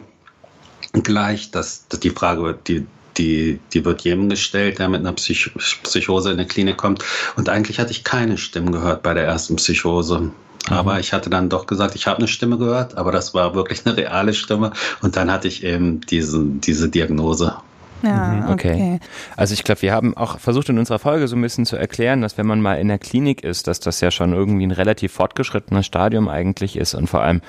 Gleich, 0.93 1.51
dass, 1.51 1.87
dass 1.87 1.99
die 1.99 2.09
Frage, 2.09 2.57
die, 2.67 2.85
die, 3.17 3.59
die 3.73 3.85
wird 3.85 4.01
jedem 4.01 4.29
gestellt, 4.29 4.79
der 4.79 4.89
mit 4.89 5.01
einer 5.01 5.13
Psych 5.13 5.51
Psychose 5.83 6.31
in 6.31 6.37
die 6.37 6.45
Klinik 6.45 6.77
kommt. 6.77 7.03
Und 7.35 7.49
eigentlich 7.49 7.79
hatte 7.79 7.91
ich 7.91 8.03
keine 8.03 8.37
Stimmen 8.37 8.71
gehört 8.71 9.03
bei 9.03 9.13
der 9.13 9.25
ersten 9.25 9.55
Psychose. 9.55 10.19
Mhm. 10.19 10.31
Aber 10.69 10.99
ich 10.99 11.13
hatte 11.13 11.29
dann 11.29 11.49
doch 11.49 11.65
gesagt, 11.65 11.95
ich 11.95 12.07
habe 12.07 12.19
eine 12.19 12.27
Stimme 12.27 12.57
gehört, 12.57 12.97
aber 12.97 13.11
das 13.11 13.33
war 13.33 13.55
wirklich 13.55 13.85
eine 13.85 13.97
reale 13.97 14.33
Stimme. 14.33 14.71
Und 15.01 15.15
dann 15.15 15.31
hatte 15.31 15.47
ich 15.47 15.63
eben 15.63 16.01
diese, 16.01 16.43
diese 16.43 16.89
Diagnose. 16.89 17.55
Ja, 18.03 18.27
mhm, 18.27 18.53
okay. 18.53 18.73
okay. 18.73 18.99
Also 19.35 19.53
ich 19.53 19.63
glaube, 19.63 19.81
wir 19.81 19.93
haben 19.93 20.15
auch 20.15 20.39
versucht 20.39 20.69
in 20.69 20.77
unserer 20.77 20.99
Folge 20.99 21.27
so 21.27 21.35
ein 21.35 21.41
bisschen 21.41 21.65
zu 21.65 21.75
erklären, 21.75 22.21
dass 22.21 22.37
wenn 22.37 22.47
man 22.47 22.61
mal 22.61 22.75
in 22.75 22.87
der 22.87 22.99
Klinik 22.99 23.43
ist, 23.43 23.67
dass 23.67 23.79
das 23.79 24.01
ja 24.01 24.11
schon 24.11 24.33
irgendwie 24.33 24.65
ein 24.65 24.71
relativ 24.71 25.13
fortgeschrittenes 25.13 25.85
Stadium 25.85 26.27
eigentlich 26.27 26.77
ist 26.77 26.93
und 26.93 27.07
vor 27.07 27.21
allem 27.21 27.41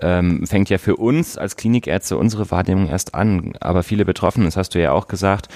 ähm, 0.00 0.46
fängt 0.46 0.70
ja 0.70 0.78
für 0.78 0.96
uns 0.96 1.38
als 1.38 1.56
Klinikärzte 1.56 2.16
unsere 2.16 2.50
Wahrnehmung 2.50 2.88
erst 2.88 3.14
an. 3.14 3.52
Aber 3.60 3.82
viele 3.82 4.04
Betroffene, 4.04 4.46
das 4.46 4.56
hast 4.56 4.74
du 4.74 4.80
ja 4.80 4.92
auch 4.92 5.08
gesagt, 5.08 5.48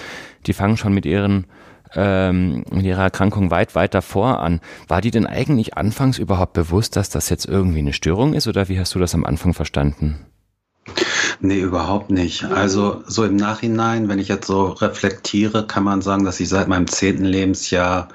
die 0.46 0.52
fangen 0.52 0.76
schon 0.76 0.94
mit 0.94 1.06
ihren 1.06 1.46
ähm, 1.94 2.64
mit 2.70 2.84
ihrer 2.84 3.02
Erkrankung 3.02 3.50
weit, 3.50 3.74
weit 3.74 3.94
davor 3.94 4.40
an. 4.40 4.60
War 4.88 5.00
die 5.00 5.10
denn 5.10 5.26
eigentlich 5.26 5.76
anfangs 5.76 6.18
überhaupt 6.18 6.54
bewusst, 6.54 6.96
dass 6.96 7.10
das 7.10 7.28
jetzt 7.28 7.46
irgendwie 7.46 7.80
eine 7.80 7.92
Störung 7.92 8.32
ist 8.32 8.48
oder 8.48 8.68
wie 8.68 8.80
hast 8.80 8.94
du 8.94 8.98
das 8.98 9.14
am 9.14 9.24
Anfang 9.24 9.52
verstanden? 9.52 10.18
Nee, 11.40 11.60
überhaupt 11.60 12.10
nicht. 12.10 12.44
Also 12.44 13.02
so 13.06 13.24
im 13.24 13.36
Nachhinein, 13.36 14.08
wenn 14.08 14.18
ich 14.18 14.28
jetzt 14.28 14.46
so 14.46 14.66
reflektiere, 14.66 15.66
kann 15.66 15.84
man 15.84 16.02
sagen, 16.02 16.24
dass 16.24 16.38
ich 16.38 16.48
seit 16.48 16.68
meinem 16.68 16.86
zehnten 16.86 17.24
Lebensjahr 17.24 18.08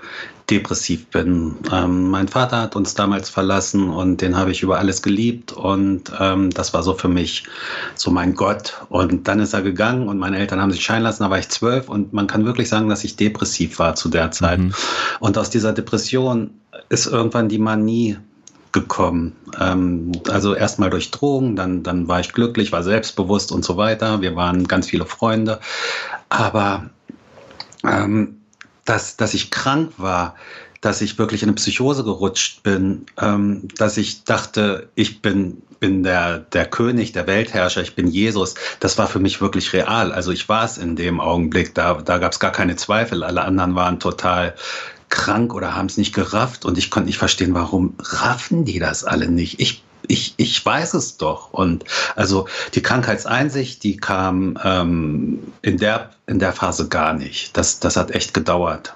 depressiv 0.49 1.07
bin. 1.07 1.55
Ähm, 1.71 2.09
mein 2.09 2.29
Vater 2.29 2.61
hat 2.61 2.75
uns 2.77 2.93
damals 2.93 3.29
verlassen 3.29 3.89
und 3.89 4.21
den 4.21 4.37
habe 4.37 4.51
ich 4.51 4.63
über 4.63 4.77
alles 4.79 5.01
geliebt 5.01 5.51
und 5.51 6.03
ähm, 6.19 6.51
das 6.51 6.73
war 6.73 6.83
so 6.83 6.93
für 6.93 7.09
mich 7.09 7.43
so 7.95 8.11
mein 8.11 8.33
Gott. 8.33 8.81
Und 8.87 9.27
dann 9.27 9.41
ist 9.41 9.53
er 9.53 9.61
gegangen 9.61 10.07
und 10.07 10.17
meine 10.17 10.37
Eltern 10.37 10.61
haben 10.61 10.71
sich 10.71 10.83
scheiden 10.83 11.03
lassen, 11.03 11.23
da 11.23 11.29
war 11.29 11.39
ich 11.39 11.49
zwölf 11.49 11.89
und 11.89 12.13
man 12.13 12.27
kann 12.27 12.45
wirklich 12.45 12.69
sagen, 12.69 12.87
dass 12.87 13.03
ich 13.03 13.17
depressiv 13.17 13.77
war 13.79 13.95
zu 13.95 14.07
der 14.07 14.31
Zeit. 14.31 14.59
Mhm. 14.59 14.73
Und 15.19 15.37
aus 15.37 15.49
dieser 15.49 15.73
Depression 15.73 16.51
ist 16.87 17.07
irgendwann 17.07 17.49
die 17.49 17.59
Manie 17.59 18.17
gekommen. 18.71 19.35
Ähm, 19.59 20.11
also 20.29 20.53
erstmal 20.53 20.89
durch 20.89 21.11
Drogen, 21.11 21.55
dann, 21.55 21.83
dann 21.83 22.07
war 22.07 22.19
ich 22.19 22.33
glücklich, 22.33 22.71
war 22.71 22.83
selbstbewusst 22.83 23.51
und 23.51 23.65
so 23.65 23.77
weiter. 23.77 24.21
Wir 24.21 24.35
waren 24.35 24.67
ganz 24.67 24.87
viele 24.87 25.05
Freunde. 25.05 25.59
Aber 26.29 26.89
ähm, 27.83 28.41
dass, 28.85 29.17
dass 29.17 29.33
ich 29.33 29.51
krank 29.51 29.93
war, 29.97 30.35
dass 30.81 31.01
ich 31.01 31.17
wirklich 31.17 31.43
in 31.43 31.49
eine 31.49 31.55
Psychose 31.55 32.03
gerutscht 32.03 32.63
bin, 32.63 33.05
ähm, 33.19 33.67
dass 33.77 33.97
ich 33.97 34.23
dachte, 34.23 34.89
ich 34.95 35.21
bin, 35.21 35.61
bin 35.79 36.03
der, 36.03 36.39
der 36.39 36.65
König, 36.65 37.11
der 37.11 37.27
Weltherrscher, 37.27 37.81
ich 37.81 37.95
bin 37.95 38.07
Jesus, 38.07 38.55
das 38.79 38.97
war 38.97 39.07
für 39.07 39.19
mich 39.19 39.41
wirklich 39.41 39.73
real. 39.73 40.11
Also 40.11 40.31
ich 40.31 40.47
war 40.49 40.65
es 40.65 40.77
in 40.77 40.95
dem 40.95 41.19
Augenblick, 41.19 41.73
da, 41.75 41.95
da 41.95 42.19
gab 42.19 42.31
es 42.31 42.39
gar 42.39 42.51
keine 42.51 42.75
Zweifel. 42.75 43.23
Alle 43.23 43.43
anderen 43.43 43.75
waren 43.75 43.99
total 43.99 44.55
krank 45.09 45.53
oder 45.53 45.75
haben 45.75 45.87
es 45.87 45.97
nicht 45.97 46.13
gerafft 46.13 46.65
und 46.65 46.77
ich 46.77 46.91
konnte 46.91 47.07
nicht 47.07 47.17
verstehen, 47.17 47.53
warum 47.53 47.95
raffen 47.99 48.65
die 48.65 48.79
das 48.79 49.03
alle 49.03 49.29
nicht? 49.29 49.59
Ich 49.59 49.83
ich, 50.07 50.33
ich 50.37 50.65
weiß 50.65 50.93
es 50.93 51.17
doch. 51.17 51.51
Und 51.51 51.83
also 52.15 52.47
die 52.73 52.81
Krankheitseinsicht, 52.81 53.83
die 53.83 53.97
kam 53.97 54.57
ähm, 54.63 55.51
in, 55.61 55.77
der, 55.77 56.11
in 56.27 56.39
der 56.39 56.53
Phase 56.53 56.87
gar 56.87 57.13
nicht. 57.13 57.57
Das, 57.57 57.79
das 57.79 57.97
hat 57.97 58.11
echt 58.11 58.33
gedauert. 58.33 58.93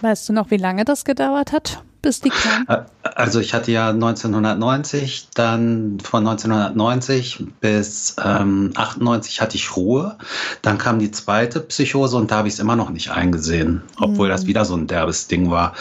Weißt 0.00 0.28
du 0.28 0.32
noch, 0.32 0.50
wie 0.50 0.56
lange 0.56 0.84
das 0.84 1.04
gedauert 1.04 1.52
hat, 1.52 1.82
bis 2.02 2.20
die 2.20 2.30
kam? 2.30 2.66
Also 3.02 3.40
ich 3.40 3.54
hatte 3.54 3.72
ja 3.72 3.90
1990, 3.90 5.28
dann 5.34 5.98
von 6.00 6.26
1990 6.26 7.44
bis 7.60 8.16
ähm, 8.22 8.72
98 8.74 9.40
hatte 9.40 9.56
ich 9.56 9.76
Ruhe. 9.76 10.16
Dann 10.62 10.78
kam 10.78 10.98
die 10.98 11.10
zweite 11.10 11.60
Psychose 11.60 12.16
und 12.16 12.30
da 12.30 12.36
habe 12.38 12.48
ich 12.48 12.54
es 12.54 12.60
immer 12.60 12.76
noch 12.76 12.90
nicht 12.90 13.10
eingesehen, 13.10 13.82
obwohl 13.98 14.28
mhm. 14.28 14.32
das 14.32 14.46
wieder 14.46 14.64
so 14.64 14.74
ein 14.76 14.86
derbes 14.86 15.26
Ding 15.26 15.50
war. 15.50 15.74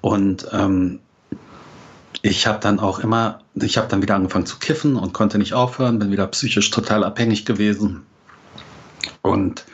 Und 0.00 0.46
ähm, 0.52 1.00
ich 2.22 2.46
habe 2.46 2.58
dann 2.60 2.80
auch 2.80 2.98
immer, 2.98 3.40
ich 3.54 3.78
habe 3.78 3.88
dann 3.88 4.02
wieder 4.02 4.16
angefangen 4.16 4.46
zu 4.46 4.58
kiffen 4.58 4.96
und 4.96 5.12
konnte 5.12 5.38
nicht 5.38 5.54
aufhören, 5.54 5.98
bin 5.98 6.10
wieder 6.10 6.26
psychisch 6.28 6.70
total 6.70 7.04
abhängig 7.04 7.44
gewesen. 7.44 8.02
Und 9.22 9.64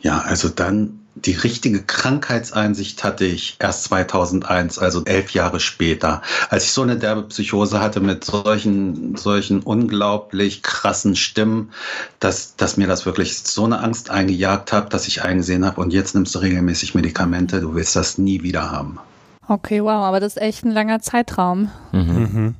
ja, 0.00 0.20
also 0.20 0.48
dann 0.48 0.99
die 1.24 1.32
richtige 1.32 1.82
Krankheitseinsicht 1.82 3.04
hatte 3.04 3.24
ich 3.24 3.56
erst 3.58 3.84
2001, 3.84 4.78
also 4.78 5.04
elf 5.04 5.30
Jahre 5.32 5.60
später, 5.60 6.22
als 6.48 6.64
ich 6.64 6.72
so 6.72 6.82
eine 6.82 6.96
derbe 6.96 7.22
Psychose 7.24 7.80
hatte 7.80 8.00
mit 8.00 8.24
solchen, 8.24 9.16
solchen 9.16 9.60
unglaublich 9.60 10.62
krassen 10.62 11.16
Stimmen, 11.16 11.72
dass, 12.18 12.56
dass 12.56 12.76
mir 12.76 12.86
das 12.86 13.06
wirklich 13.06 13.38
so 13.38 13.64
eine 13.64 13.80
Angst 13.80 14.10
eingejagt 14.10 14.72
hat, 14.72 14.94
dass 14.94 15.08
ich 15.08 15.22
eingesehen 15.22 15.64
habe 15.64 15.80
und 15.80 15.92
jetzt 15.92 16.14
nimmst 16.14 16.34
du 16.34 16.38
regelmäßig 16.40 16.94
Medikamente, 16.94 17.60
du 17.60 17.74
willst 17.74 17.96
das 17.96 18.18
nie 18.18 18.42
wieder 18.42 18.70
haben. 18.70 18.98
Okay, 19.46 19.82
wow, 19.82 20.04
aber 20.04 20.20
das 20.20 20.36
ist 20.36 20.42
echt 20.42 20.64
ein 20.64 20.70
langer 20.70 21.00
Zeitraum. 21.00 21.70
Mhm. 21.92 22.00
Mhm. 22.00 22.54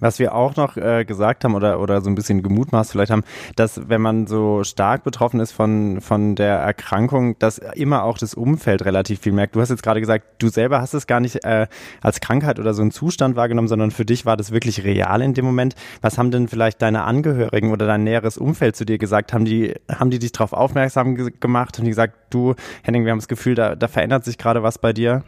Was 0.00 0.18
wir 0.18 0.34
auch 0.34 0.56
noch 0.56 0.76
äh, 0.76 1.04
gesagt 1.04 1.44
haben 1.44 1.54
oder, 1.54 1.80
oder 1.80 2.00
so 2.00 2.10
ein 2.10 2.14
bisschen 2.14 2.42
gemutmaßt 2.42 2.92
vielleicht 2.92 3.10
haben, 3.10 3.24
dass 3.56 3.88
wenn 3.88 4.00
man 4.00 4.26
so 4.26 4.64
stark 4.64 5.04
betroffen 5.04 5.40
ist 5.40 5.52
von, 5.52 6.00
von 6.00 6.34
der 6.34 6.56
Erkrankung, 6.56 7.38
dass 7.38 7.58
immer 7.58 8.04
auch 8.04 8.18
das 8.18 8.34
Umfeld 8.34 8.84
relativ 8.84 9.20
viel 9.20 9.32
merkt. 9.32 9.56
Du 9.56 9.60
hast 9.60 9.70
jetzt 9.70 9.82
gerade 9.82 10.00
gesagt, 10.00 10.24
du 10.38 10.48
selber 10.48 10.80
hast 10.80 10.94
es 10.94 11.06
gar 11.06 11.20
nicht 11.20 11.44
äh, 11.44 11.66
als 12.00 12.20
Krankheit 12.20 12.58
oder 12.58 12.74
so 12.74 12.82
einen 12.82 12.90
Zustand 12.90 13.36
wahrgenommen, 13.36 13.68
sondern 13.68 13.90
für 13.90 14.04
dich 14.04 14.26
war 14.26 14.36
das 14.36 14.52
wirklich 14.52 14.84
real 14.84 15.22
in 15.22 15.34
dem 15.34 15.44
Moment. 15.44 15.74
Was 16.00 16.18
haben 16.18 16.30
denn 16.30 16.48
vielleicht 16.48 16.82
deine 16.82 17.04
Angehörigen 17.04 17.72
oder 17.72 17.86
dein 17.86 18.04
näheres 18.04 18.38
Umfeld 18.38 18.76
zu 18.76 18.84
dir 18.84 18.98
gesagt? 18.98 19.32
Haben 19.32 19.44
die, 19.44 19.74
haben 19.90 20.10
die 20.10 20.18
dich 20.18 20.32
darauf 20.32 20.52
aufmerksam 20.52 21.16
gemacht? 21.40 21.78
Haben 21.78 21.84
die 21.84 21.90
gesagt, 21.90 22.14
du, 22.30 22.54
Henning, 22.82 23.04
wir 23.04 23.12
haben 23.12 23.18
das 23.18 23.28
Gefühl, 23.28 23.54
da, 23.54 23.74
da 23.74 23.88
verändert 23.88 24.24
sich 24.24 24.38
gerade 24.38 24.62
was 24.62 24.78
bei 24.78 24.92
dir? 24.92 25.24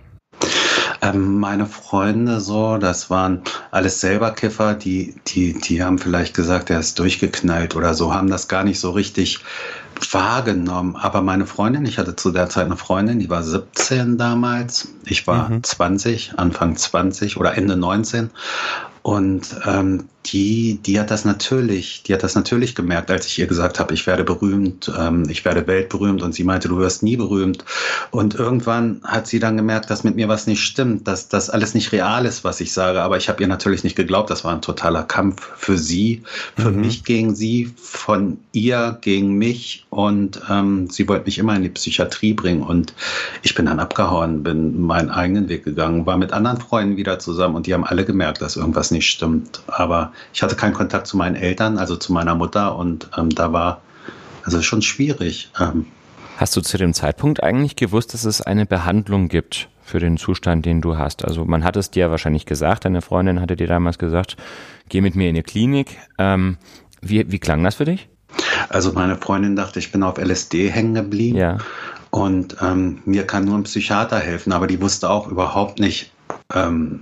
Ähm, 1.02 1.40
meine 1.40 1.66
Freunde 1.66 2.40
so, 2.40 2.78
das 2.78 3.10
waren 3.10 3.42
alles 3.72 4.00
selber 4.00 4.30
Kiffer, 4.30 4.74
die, 4.74 5.16
die, 5.26 5.52
die 5.52 5.82
haben 5.82 5.98
vielleicht 5.98 6.32
gesagt, 6.34 6.70
er 6.70 6.78
ist 6.78 6.96
durchgeknallt 7.00 7.74
oder 7.74 7.94
so, 7.94 8.14
haben 8.14 8.30
das 8.30 8.46
gar 8.46 8.62
nicht 8.62 8.78
so 8.78 8.92
richtig 8.92 9.40
wahrgenommen. 10.12 10.94
Aber 10.94 11.20
meine 11.20 11.46
Freundin, 11.46 11.84
ich 11.86 11.98
hatte 11.98 12.14
zu 12.14 12.30
der 12.30 12.48
Zeit 12.48 12.66
eine 12.66 12.76
Freundin, 12.76 13.18
die 13.18 13.28
war 13.28 13.42
17 13.42 14.16
damals, 14.16 14.88
ich 15.04 15.26
war 15.26 15.48
mhm. 15.48 15.64
20, 15.64 16.38
Anfang 16.38 16.76
20 16.76 17.36
oder 17.36 17.56
Ende 17.56 17.76
19. 17.76 18.30
Und 19.02 19.56
ähm, 19.66 20.04
die, 20.26 20.78
die 20.84 21.00
hat 21.00 21.10
das 21.10 21.24
natürlich, 21.24 22.04
die 22.04 22.14
hat 22.14 22.22
das 22.22 22.36
natürlich 22.36 22.76
gemerkt, 22.76 23.10
als 23.10 23.26
ich 23.26 23.38
ihr 23.38 23.48
gesagt 23.48 23.80
habe, 23.80 23.92
ich 23.92 24.06
werde 24.06 24.22
berühmt, 24.22 24.90
ähm, 24.96 25.24
ich 25.28 25.44
werde 25.44 25.66
weltberühmt 25.66 26.22
und 26.22 26.32
sie 26.32 26.44
meinte, 26.44 26.68
du 26.68 26.78
wirst 26.78 27.02
nie 27.02 27.16
berühmt. 27.16 27.64
Und 28.12 28.36
irgendwann 28.36 29.00
hat 29.02 29.26
sie 29.26 29.40
dann 29.40 29.56
gemerkt, 29.56 29.90
dass 29.90 30.04
mit 30.04 30.14
mir 30.14 30.28
was 30.28 30.46
nicht 30.46 30.62
stimmt, 30.62 31.08
dass 31.08 31.28
das 31.28 31.50
alles 31.50 31.74
nicht 31.74 31.90
real 31.90 32.24
ist, 32.24 32.44
was 32.44 32.60
ich 32.60 32.72
sage. 32.72 33.02
Aber 33.02 33.16
ich 33.16 33.28
habe 33.28 33.42
ihr 33.42 33.48
natürlich 33.48 33.82
nicht 33.82 33.96
geglaubt, 33.96 34.30
das 34.30 34.44
war 34.44 34.52
ein 34.52 34.62
totaler 34.62 35.02
Kampf 35.02 35.50
für 35.56 35.76
sie, 35.76 36.22
für 36.56 36.70
mhm. 36.70 36.82
mich 36.82 37.02
gegen 37.02 37.34
sie, 37.34 37.72
von 37.76 38.38
ihr 38.52 38.98
gegen 39.00 39.34
mich. 39.34 39.86
Und 39.90 40.40
ähm, 40.48 40.88
sie 40.88 41.08
wollte 41.08 41.24
mich 41.24 41.38
immer 41.38 41.56
in 41.56 41.62
die 41.62 41.68
Psychiatrie 41.68 42.34
bringen. 42.34 42.62
Und 42.62 42.94
ich 43.42 43.56
bin 43.56 43.66
dann 43.66 43.80
abgehauen, 43.80 44.44
bin 44.44 44.80
meinen 44.80 45.10
eigenen 45.10 45.48
Weg 45.48 45.64
gegangen, 45.64 46.06
war 46.06 46.16
mit 46.16 46.32
anderen 46.32 46.60
Freunden 46.60 46.96
wieder 46.96 47.18
zusammen 47.18 47.56
und 47.56 47.66
die 47.66 47.74
haben 47.74 47.84
alle 47.84 48.04
gemerkt, 48.04 48.40
dass 48.40 48.56
irgendwas 48.56 48.91
nicht 48.92 49.08
stimmt. 49.10 49.62
Aber 49.66 50.12
ich 50.32 50.42
hatte 50.42 50.54
keinen 50.54 50.74
Kontakt 50.74 51.06
zu 51.06 51.16
meinen 51.16 51.36
Eltern, 51.36 51.78
also 51.78 51.96
zu 51.96 52.12
meiner 52.12 52.34
Mutter 52.34 52.76
und 52.76 53.08
ähm, 53.16 53.30
da 53.30 53.52
war 53.52 53.82
also 54.44 54.62
schon 54.62 54.82
schwierig. 54.82 55.50
Ähm. 55.60 55.86
Hast 56.36 56.56
du 56.56 56.60
zu 56.60 56.78
dem 56.78 56.94
Zeitpunkt 56.94 57.42
eigentlich 57.42 57.76
gewusst, 57.76 58.14
dass 58.14 58.24
es 58.24 58.40
eine 58.40 58.66
Behandlung 58.66 59.28
gibt 59.28 59.68
für 59.82 59.98
den 59.98 60.16
Zustand, 60.16 60.66
den 60.66 60.80
du 60.80 60.96
hast? 60.96 61.24
Also 61.24 61.44
man 61.44 61.64
hat 61.64 61.76
es 61.76 61.90
dir 61.90 62.10
wahrscheinlich 62.10 62.46
gesagt, 62.46 62.84
deine 62.84 63.02
Freundin 63.02 63.40
hatte 63.40 63.56
dir 63.56 63.66
damals 63.66 63.98
gesagt, 63.98 64.36
geh 64.88 65.00
mit 65.00 65.14
mir 65.14 65.28
in 65.28 65.34
die 65.34 65.42
Klinik. 65.42 65.98
Ähm, 66.18 66.56
wie, 67.00 67.30
wie 67.30 67.38
klang 67.38 67.62
das 67.62 67.76
für 67.76 67.84
dich? 67.84 68.08
Also 68.68 68.92
meine 68.92 69.16
Freundin 69.16 69.56
dachte, 69.56 69.78
ich 69.78 69.92
bin 69.92 70.02
auf 70.02 70.18
LSD 70.18 70.70
hängen 70.70 70.94
geblieben. 70.94 71.38
Ja. 71.38 71.58
Und 72.10 72.56
ähm, 72.60 73.00
mir 73.04 73.26
kann 73.26 73.44
nur 73.44 73.56
ein 73.56 73.62
Psychiater 73.62 74.18
helfen, 74.18 74.52
aber 74.52 74.66
die 74.66 74.80
wusste 74.80 75.08
auch 75.08 75.28
überhaupt 75.28 75.78
nicht, 75.78 76.12
ähm, 76.54 76.98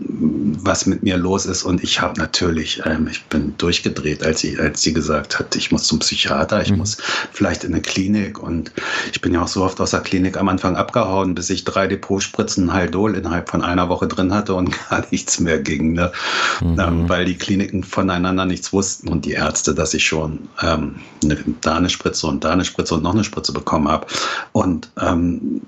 was 0.62 0.86
mit 0.86 1.02
mir 1.02 1.16
los 1.16 1.46
ist. 1.46 1.62
Und 1.62 1.82
ich 1.82 2.00
habe 2.00 2.18
natürlich, 2.18 2.82
ähm, 2.84 3.08
ich 3.10 3.24
bin 3.24 3.54
durchgedreht, 3.58 4.22
als 4.22 4.40
sie, 4.40 4.58
als 4.58 4.82
sie 4.82 4.92
gesagt 4.92 5.38
hat, 5.38 5.56
ich 5.56 5.70
muss 5.72 5.84
zum 5.84 5.98
Psychiater, 6.00 6.62
ich 6.62 6.70
mhm. 6.70 6.78
muss 6.78 6.98
vielleicht 7.32 7.64
in 7.64 7.72
eine 7.72 7.82
Klinik. 7.82 8.42
Und 8.42 8.72
ich 9.12 9.20
bin 9.20 9.32
ja 9.32 9.42
auch 9.42 9.48
so 9.48 9.64
oft 9.64 9.80
aus 9.80 9.90
der 9.90 10.00
Klinik 10.00 10.36
am 10.36 10.48
Anfang 10.48 10.76
abgehauen, 10.76 11.34
bis 11.34 11.50
ich 11.50 11.64
drei 11.64 11.86
Depotspritzen 11.86 12.72
Haldol 12.72 13.14
innerhalb 13.14 13.48
von 13.48 13.62
einer 13.62 13.88
Woche 13.88 14.08
drin 14.08 14.32
hatte 14.34 14.54
und 14.54 14.74
gar 14.90 15.04
nichts 15.10 15.40
mehr 15.40 15.58
ging, 15.58 15.94
ne? 15.94 16.12
Mhm. 16.60 16.78
Ähm, 16.78 17.08
weil 17.08 17.24
die 17.24 17.36
Kliniken 17.36 17.84
voneinander 17.84 18.44
nichts 18.44 18.72
wussten 18.72 19.08
und 19.08 19.24
die 19.24 19.32
Ärzte, 19.32 19.74
dass 19.74 19.94
ich 19.94 20.04
schon 20.04 20.48
ähm, 20.62 20.96
eine, 21.24 21.38
da 21.60 21.76
eine 21.76 21.90
Spritze 21.90 22.26
und 22.26 22.44
da 22.44 22.50
eine 22.50 22.64
Spritze 22.64 22.94
und 22.94 23.02
noch 23.02 23.14
eine 23.14 23.24
Spritze 23.24 23.52
bekommen 23.52 23.88
habe. 23.88 24.06
Und 24.52 24.90
ähm, 25.00 25.62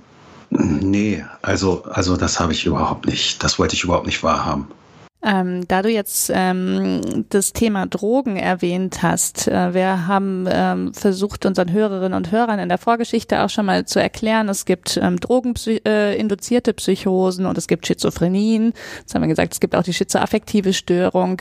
Nee, 0.54 1.24
also, 1.40 1.82
also 1.84 2.16
das 2.16 2.38
habe 2.38 2.52
ich 2.52 2.66
überhaupt 2.66 3.06
nicht. 3.06 3.42
Das 3.42 3.58
wollte 3.58 3.74
ich 3.74 3.84
überhaupt 3.84 4.06
nicht 4.06 4.22
wahrhaben. 4.22 4.68
Ähm, 5.24 5.66
da 5.68 5.82
du 5.82 5.88
jetzt 5.88 6.32
ähm, 6.34 7.24
das 7.28 7.52
Thema 7.52 7.86
Drogen 7.86 8.36
erwähnt 8.36 9.02
hast, 9.02 9.46
äh, 9.46 9.72
wir 9.72 10.08
haben 10.08 10.48
ähm, 10.50 10.92
versucht, 10.94 11.46
unseren 11.46 11.70
Hörerinnen 11.70 12.14
und 12.14 12.32
Hörern 12.32 12.58
in 12.58 12.68
der 12.68 12.78
Vorgeschichte 12.78 13.40
auch 13.40 13.48
schon 13.48 13.66
mal 13.66 13.84
zu 13.86 14.00
erklären, 14.00 14.48
es 14.48 14.64
gibt 14.64 14.98
ähm, 15.00 15.20
drogeninduzierte 15.20 16.72
äh, 16.72 16.74
Psychosen 16.74 17.46
und 17.46 17.56
es 17.56 17.68
gibt 17.68 17.86
Schizophrenien. 17.86 18.72
Jetzt 18.98 19.14
haben 19.14 19.22
wir 19.22 19.28
gesagt, 19.28 19.52
es 19.52 19.60
gibt 19.60 19.76
auch 19.76 19.84
die 19.84 19.94
schizoaffektive 19.94 20.72
Störung. 20.72 21.40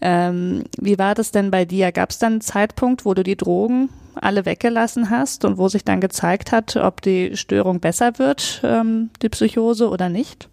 Ähm, 0.00 0.64
wie 0.80 0.98
war 0.98 1.14
das 1.14 1.30
denn 1.30 1.52
bei 1.52 1.64
dir? 1.64 1.92
Gab 1.92 2.10
es 2.10 2.18
dann 2.18 2.32
einen 2.32 2.40
Zeitpunkt, 2.40 3.04
wo 3.04 3.14
du 3.14 3.22
die 3.22 3.36
Drogen 3.36 3.90
alle 4.14 4.44
weggelassen 4.44 5.10
hast 5.10 5.44
und 5.44 5.58
wo 5.58 5.68
sich 5.68 5.84
dann 5.84 6.00
gezeigt 6.00 6.52
hat, 6.52 6.76
ob 6.76 7.02
die 7.02 7.36
Störung 7.36 7.80
besser 7.80 8.18
wird, 8.18 8.60
ähm, 8.64 9.10
die 9.22 9.28
Psychose 9.28 9.88
oder 9.88 10.08
nicht? 10.08 10.48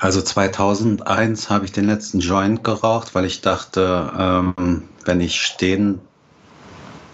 Also 0.00 0.20
2001 0.20 1.50
habe 1.50 1.64
ich 1.64 1.72
den 1.72 1.86
letzten 1.86 2.20
Joint 2.20 2.64
geraucht, 2.64 3.14
weil 3.14 3.24
ich 3.24 3.40
dachte, 3.40 4.12
ähm, 4.18 4.84
wenn 5.04 5.20
ich 5.20 5.40
stehen 5.40 6.00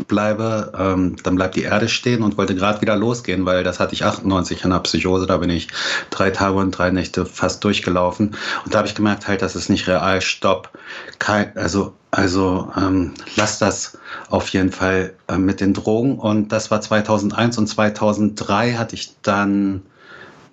bleibe, 0.06 0.72
ähm, 0.78 1.16
dann 1.22 1.36
bleibt 1.36 1.56
die 1.56 1.62
Erde 1.62 1.88
stehen 1.88 2.22
und 2.22 2.36
wollte 2.36 2.54
gerade 2.54 2.80
wieder 2.80 2.96
losgehen, 2.96 3.46
weil 3.46 3.64
das 3.64 3.80
hatte 3.80 3.94
ich 3.94 4.04
98 4.04 4.64
in 4.64 4.70
der 4.70 4.80
Psychose, 4.80 5.26
da 5.26 5.36
bin 5.38 5.50
ich 5.50 5.68
drei 6.10 6.30
Tage 6.30 6.56
und 6.56 6.70
drei 6.72 6.90
Nächte 6.90 7.26
fast 7.26 7.62
durchgelaufen. 7.64 8.36
Und 8.64 8.74
da 8.74 8.78
habe 8.78 8.88
ich 8.88 8.94
gemerkt 8.94 9.28
halt, 9.28 9.42
das 9.42 9.56
ist 9.56 9.68
nicht 9.68 9.86
real, 9.88 10.20
stopp, 10.20 10.70
Kein, 11.18 11.56
also 11.56 11.94
also 12.10 12.70
ähm, 12.76 13.12
lass 13.34 13.58
das 13.58 13.98
auf 14.30 14.48
jeden 14.50 14.70
Fall 14.70 15.14
äh, 15.26 15.36
mit 15.36 15.60
den 15.60 15.74
Drogen. 15.74 16.16
Und 16.16 16.52
das 16.52 16.70
war 16.70 16.80
2001 16.80 17.58
und 17.58 17.66
2003 17.66 18.74
hatte 18.74 18.94
ich 18.94 19.16
dann 19.22 19.82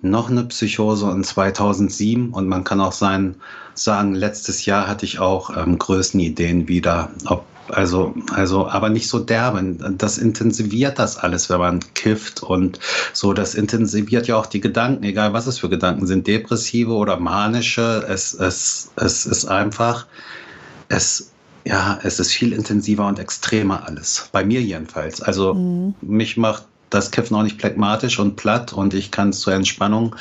noch 0.00 0.28
eine 0.28 0.42
Psychose 0.44 1.08
in 1.12 1.22
2007 1.22 2.30
und 2.30 2.48
man 2.48 2.64
kann 2.64 2.80
auch 2.80 2.92
sein, 2.92 3.36
sagen, 3.74 4.14
letztes 4.14 4.66
Jahr 4.66 4.88
hatte 4.88 5.06
ich 5.06 5.20
auch 5.20 5.56
ähm, 5.56 5.78
Größenideen 5.78 6.66
wieder. 6.66 7.10
Ob, 7.26 7.44
also, 7.68 8.14
also, 8.32 8.68
aber 8.68 8.88
nicht 8.88 9.08
so 9.08 9.18
derbe. 9.18 9.62
Das 9.96 10.18
intensiviert 10.18 10.98
das 10.98 11.16
alles, 11.16 11.48
wenn 11.50 11.60
man 11.60 11.80
kifft 11.94 12.42
und 12.42 12.78
so. 13.12 13.32
Das 13.32 13.54
intensiviert 13.54 14.26
ja 14.26 14.36
auch 14.36 14.46
die 14.46 14.60
Gedanken, 14.60 15.04
egal 15.04 15.32
was 15.32 15.46
es 15.46 15.58
für 15.58 15.68
Gedanken 15.68 16.06
sind, 16.06 16.26
depressive 16.26 16.92
oder 16.92 17.16
manische. 17.18 18.04
Es, 18.08 18.34
es, 18.34 18.90
es 18.96 19.26
ist 19.26 19.46
einfach, 19.46 20.06
es, 20.88 21.30
ja, 21.64 21.98
es 22.02 22.18
ist 22.18 22.32
viel 22.32 22.52
intensiver 22.52 23.06
und 23.06 23.18
extremer 23.18 23.86
alles. 23.86 24.28
Bei 24.32 24.44
mir 24.44 24.60
jedenfalls. 24.60 25.22
Also, 25.22 25.54
mhm. 25.54 25.94
mich 26.00 26.36
macht 26.36 26.64
das 26.90 27.10
Kiffen 27.10 27.36
auch 27.36 27.42
nicht 27.42 27.58
phlegmatisch 27.58 28.18
und 28.18 28.36
platt 28.36 28.72
und 28.72 28.92
ich 28.92 29.10
kann 29.10 29.30
es 29.30 29.40
zur 29.40 29.54
Entspannung 29.54 30.14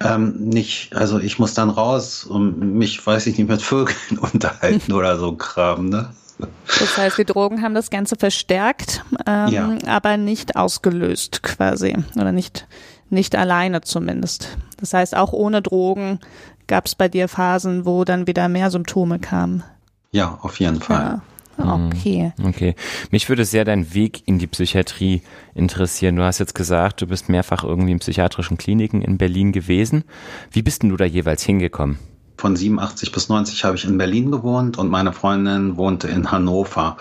ähm, 0.00 0.34
nicht, 0.38 0.96
also 0.96 1.18
ich 1.18 1.38
muss 1.38 1.52
dann 1.52 1.68
raus 1.68 2.24
und 2.24 2.58
mich, 2.78 3.06
weiß 3.06 3.26
ich 3.26 3.36
nicht, 3.36 3.50
mit 3.50 3.60
Vögeln 3.60 4.18
unterhalten 4.32 4.92
oder 4.92 5.18
so 5.18 5.32
Kram, 5.32 5.90
ne? 5.90 6.08
Das 6.38 6.96
heißt, 6.98 7.18
die 7.18 7.24
Drogen 7.24 7.62
haben 7.62 7.74
das 7.74 7.90
Ganze 7.90 8.16
verstärkt, 8.16 9.04
ähm, 9.26 9.48
ja. 9.48 9.78
aber 9.86 10.16
nicht 10.16 10.56
ausgelöst 10.56 11.42
quasi 11.42 11.96
oder 12.16 12.32
nicht, 12.32 12.66
nicht 13.08 13.34
alleine 13.36 13.80
zumindest. 13.80 14.58
Das 14.78 14.92
heißt, 14.92 15.16
auch 15.16 15.32
ohne 15.32 15.62
Drogen 15.62 16.20
gab 16.66 16.86
es 16.86 16.94
bei 16.94 17.08
dir 17.08 17.28
Phasen, 17.28 17.86
wo 17.86 18.04
dann 18.04 18.26
wieder 18.26 18.48
mehr 18.48 18.70
Symptome 18.70 19.18
kamen. 19.18 19.62
Ja, 20.10 20.38
auf 20.42 20.60
jeden 20.60 20.80
Fall. 20.80 21.02
Ja. 21.02 21.22
Mhm. 21.64 21.86
Okay. 21.86 22.32
Okay. 22.42 22.74
Mich 23.10 23.28
würde 23.28 23.44
sehr 23.44 23.64
dein 23.64 23.94
Weg 23.94 24.22
in 24.26 24.38
die 24.38 24.46
Psychiatrie 24.46 25.22
interessieren. 25.54 26.16
Du 26.16 26.22
hast 26.22 26.38
jetzt 26.38 26.54
gesagt, 26.54 27.00
du 27.00 27.06
bist 27.06 27.28
mehrfach 27.28 27.64
irgendwie 27.64 27.92
in 27.92 27.98
psychiatrischen 27.98 28.58
Kliniken 28.58 29.02
in 29.02 29.16
Berlin 29.18 29.52
gewesen. 29.52 30.04
Wie 30.50 30.62
bist 30.62 30.82
denn 30.82 30.90
du 30.90 30.96
da 30.96 31.04
jeweils 31.04 31.42
hingekommen? 31.42 31.98
Von 32.36 32.56
87 32.56 33.12
bis 33.12 33.28
90 33.28 33.64
habe 33.64 33.76
ich 33.76 33.84
in 33.84 33.98
Berlin 33.98 34.30
gewohnt 34.30 34.78
und 34.78 34.90
meine 34.90 35.12
Freundin 35.12 35.76
wohnte 35.76 36.08
in 36.08 36.30
Hannover. 36.30 36.96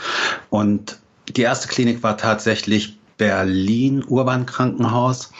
Und 0.50 1.00
die 1.30 1.42
erste 1.42 1.68
Klinik 1.68 2.04
war 2.04 2.18
tatsächlich 2.18 2.98
Berlin 3.18 4.04
Urban 4.04 4.46
Krankenhaus. 4.46 5.32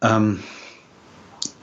Ähm, 0.00 0.40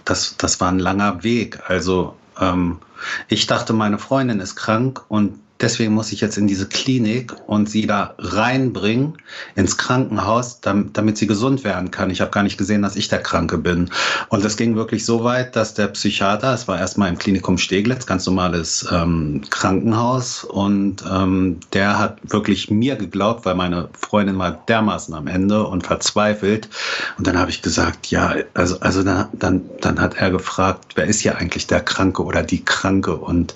das, 0.05 0.35
das 0.37 0.59
war 0.59 0.71
ein 0.71 0.79
langer 0.79 1.23
Weg. 1.23 1.59
Also 1.69 2.15
ähm, 2.39 2.79
ich 3.27 3.47
dachte, 3.47 3.73
meine 3.73 3.99
Freundin 3.99 4.39
ist 4.39 4.55
krank 4.55 5.03
und 5.07 5.39
deswegen 5.61 5.93
muss 5.93 6.11
ich 6.11 6.21
jetzt 6.21 6.37
in 6.37 6.47
diese 6.47 6.67
Klinik 6.67 7.33
und 7.47 7.69
sie 7.69 7.85
da 7.85 8.13
reinbringen 8.17 9.17
ins 9.55 9.77
Krankenhaus, 9.77 10.61
damit, 10.61 10.97
damit 10.97 11.17
sie 11.17 11.27
gesund 11.27 11.63
werden 11.63 11.91
kann. 11.91 12.09
Ich 12.09 12.21
habe 12.21 12.31
gar 12.31 12.43
nicht 12.43 12.57
gesehen, 12.57 12.81
dass 12.81 12.95
ich 12.95 13.09
der 13.09 13.21
Kranke 13.21 13.57
bin. 13.57 13.89
Und 14.29 14.43
es 14.45 14.57
ging 14.57 14.75
wirklich 14.75 15.05
so 15.05 15.23
weit, 15.23 15.55
dass 15.55 15.73
der 15.73 15.87
Psychiater, 15.87 16.53
es 16.53 16.67
war 16.67 16.79
erstmal 16.79 17.09
im 17.09 17.17
Klinikum 17.17 17.57
Steglitz, 17.57 18.05
ganz 18.05 18.25
normales 18.25 18.87
ähm, 18.91 19.41
Krankenhaus, 19.49 20.43
und 20.43 21.03
ähm, 21.09 21.59
der 21.73 21.99
hat 21.99 22.19
wirklich 22.23 22.69
mir 22.69 22.95
geglaubt, 22.95 23.45
weil 23.45 23.55
meine 23.55 23.89
Freundin 23.93 24.37
war 24.37 24.51
dermaßen 24.51 25.13
am 25.13 25.27
Ende 25.27 25.65
und 25.65 25.85
verzweifelt. 25.85 26.69
Und 27.17 27.27
dann 27.27 27.37
habe 27.37 27.49
ich 27.49 27.61
gesagt, 27.61 28.07
ja, 28.07 28.35
also, 28.53 28.79
also 28.79 29.03
dann, 29.03 29.27
dann, 29.33 29.69
dann 29.81 29.99
hat 29.99 30.15
er 30.15 30.31
gefragt, 30.31 30.93
wer 30.95 31.05
ist 31.05 31.21
hier 31.21 31.37
eigentlich 31.37 31.67
der 31.67 31.81
Kranke 31.81 32.23
oder 32.23 32.43
die 32.43 32.63
Kranke? 32.63 33.15
Und 33.15 33.55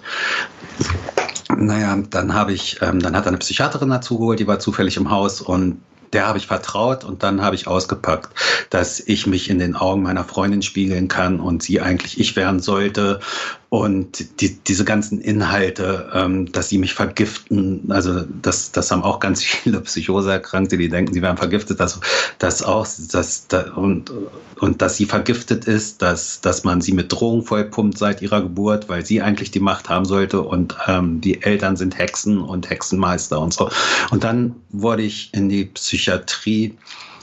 naja, 1.57 1.97
dann 2.09 2.33
habe 2.33 2.53
ich, 2.53 2.79
ähm, 2.81 2.99
dann 2.99 3.15
hat 3.15 3.25
er 3.25 3.29
eine 3.29 3.37
Psychiaterin 3.37 3.89
dazugeholt, 3.89 4.39
die 4.39 4.47
war 4.47 4.59
zufällig 4.59 4.97
im 4.97 5.09
Haus 5.09 5.41
und 5.41 5.81
der 6.13 6.27
habe 6.27 6.37
ich 6.37 6.47
vertraut 6.47 7.03
und 7.03 7.23
dann 7.23 7.41
habe 7.41 7.55
ich 7.55 7.67
ausgepackt, 7.67 8.29
dass 8.69 8.99
ich 8.99 9.25
mich 9.27 9.49
in 9.49 9.59
den 9.59 9.75
Augen 9.75 10.03
meiner 10.03 10.23
Freundin 10.23 10.61
spiegeln 10.61 11.07
kann 11.07 11.39
und 11.39 11.63
sie 11.63 11.81
eigentlich 11.81 12.19
ich 12.19 12.35
werden 12.35 12.59
sollte 12.59 13.19
und 13.73 14.39
die, 14.39 14.53
diese 14.53 14.85
ganzen 14.85 15.19
Inhalte, 15.19 16.11
ähm, 16.13 16.51
dass 16.51 16.69
sie 16.69 16.77
mich 16.77 16.93
vergiften, 16.93 17.91
also 17.91 18.21
das, 18.39 18.71
das 18.71 18.91
haben 18.91 19.01
auch 19.01 19.19
ganz 19.19 19.41
viele 19.43 19.81
Psychoseerkrankte, 19.81 20.77
die 20.77 20.89
denken, 20.89 21.11
sie 21.11 21.23
werden 21.23 21.37
vergiftet, 21.37 21.79
dass, 21.79 21.99
dass 22.37 22.61
auch, 22.61 22.85
dass, 23.11 23.47
da, 23.47 23.73
und, 23.73 24.11
und 24.59 24.83
dass 24.83 24.97
sie 24.97 25.07
vergiftet 25.07 25.65
ist, 25.65 26.03
dass, 26.03 26.39
dass 26.39 26.63
man 26.63 26.81
sie 26.81 26.91
mit 26.91 27.11
Drohung 27.11 27.43
vollpumpt 27.43 27.97
seit 27.97 28.21
ihrer 28.21 28.43
Geburt, 28.43 28.89
weil 28.89 29.03
sie 29.03 29.23
eigentlich 29.23 29.49
die 29.49 29.59
Macht 29.59 29.89
haben 29.89 30.05
sollte 30.05 30.41
und 30.41 30.75
ähm, 30.85 31.19
die 31.19 31.41
Eltern 31.41 31.75
sind 31.75 31.97
Hexen 31.97 32.41
und 32.41 32.69
Hexenmeister 32.69 33.39
und 33.39 33.55
so. 33.55 33.71
Und 34.11 34.23
dann 34.23 34.53
wurde 34.69 35.01
ich 35.01 35.33
in 35.33 35.49
die 35.49 35.65
Psychiatrie 35.65 36.77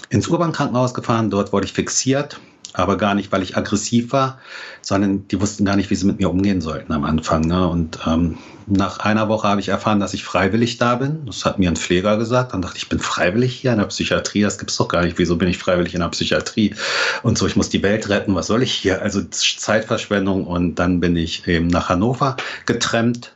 ins 0.09 0.27
Urban-Krankenhaus 0.27 0.95
gefahren, 0.95 1.31
dort 1.31 1.53
wurde 1.53 1.67
ich 1.67 1.73
fixiert 1.73 2.41
aber 2.75 2.97
gar 2.97 3.15
nicht, 3.15 3.33
weil 3.33 3.43
ich 3.43 3.57
aggressiv 3.57 4.13
war, 4.13 4.39
sondern 4.83 5.27
die 5.29 5.41
wussten 5.41 5.65
gar 5.65 5.77
nicht, 5.77 5.91
wie 5.91 5.95
sie 5.95 6.07
mit 6.07 6.19
mir 6.19 6.31
umgehen 6.31 6.61
sollten 6.61 6.93
am 6.93 7.05
Anfang. 7.05 7.43
Ne? 7.43 7.67
Und 7.67 7.99
ähm, 8.07 8.39
nach 8.67 9.01
einer 9.01 9.29
Woche 9.29 9.49
habe 9.49 9.61
ich 9.61 9.69
erfahren, 9.69 9.99
dass 9.99 10.15
ich 10.15 10.25
freiwillig 10.25 10.79
da 10.79 10.95
bin. 10.95 11.27
Das 11.27 11.45
hat 11.45 11.59
mir 11.59 11.69
ein 11.69 11.77
Pfleger 11.77 12.17
gesagt. 12.17 12.53
Dann 12.53 12.63
dachte 12.63 12.77
ich, 12.77 12.85
ich 12.85 12.89
bin 12.89 13.01
freiwillig 13.01 13.57
hier 13.57 13.73
in 13.73 13.79
der 13.79 13.87
Psychiatrie. 13.87 14.43
Das 14.43 14.59
gibt 14.59 14.71
es 14.71 14.77
doch 14.77 14.89
gar 14.89 15.03
nicht. 15.03 15.19
Wieso 15.19 15.37
bin 15.37 15.49
ich 15.49 15.59
freiwillig 15.59 15.95
in 15.95 16.01
der 16.01 16.09
Psychiatrie? 16.09 16.75
Und 17.23 17.37
so, 17.37 17.47
ich 17.47 17.57
muss 17.57 17.69
die 17.69 17.83
Welt 17.83 18.09
retten. 18.09 18.35
Was 18.35 18.47
soll 18.47 18.63
ich 18.63 18.73
hier? 18.73 19.03
Also 19.03 19.23
Zeitverschwendung. 19.23 20.47
Und 20.47 20.77
dann 20.77 21.01
bin 21.01 21.17
ich 21.17 21.47
eben 21.49 21.67
nach 21.67 21.89
Hannover 21.89 22.37
getrennt. 22.67 23.35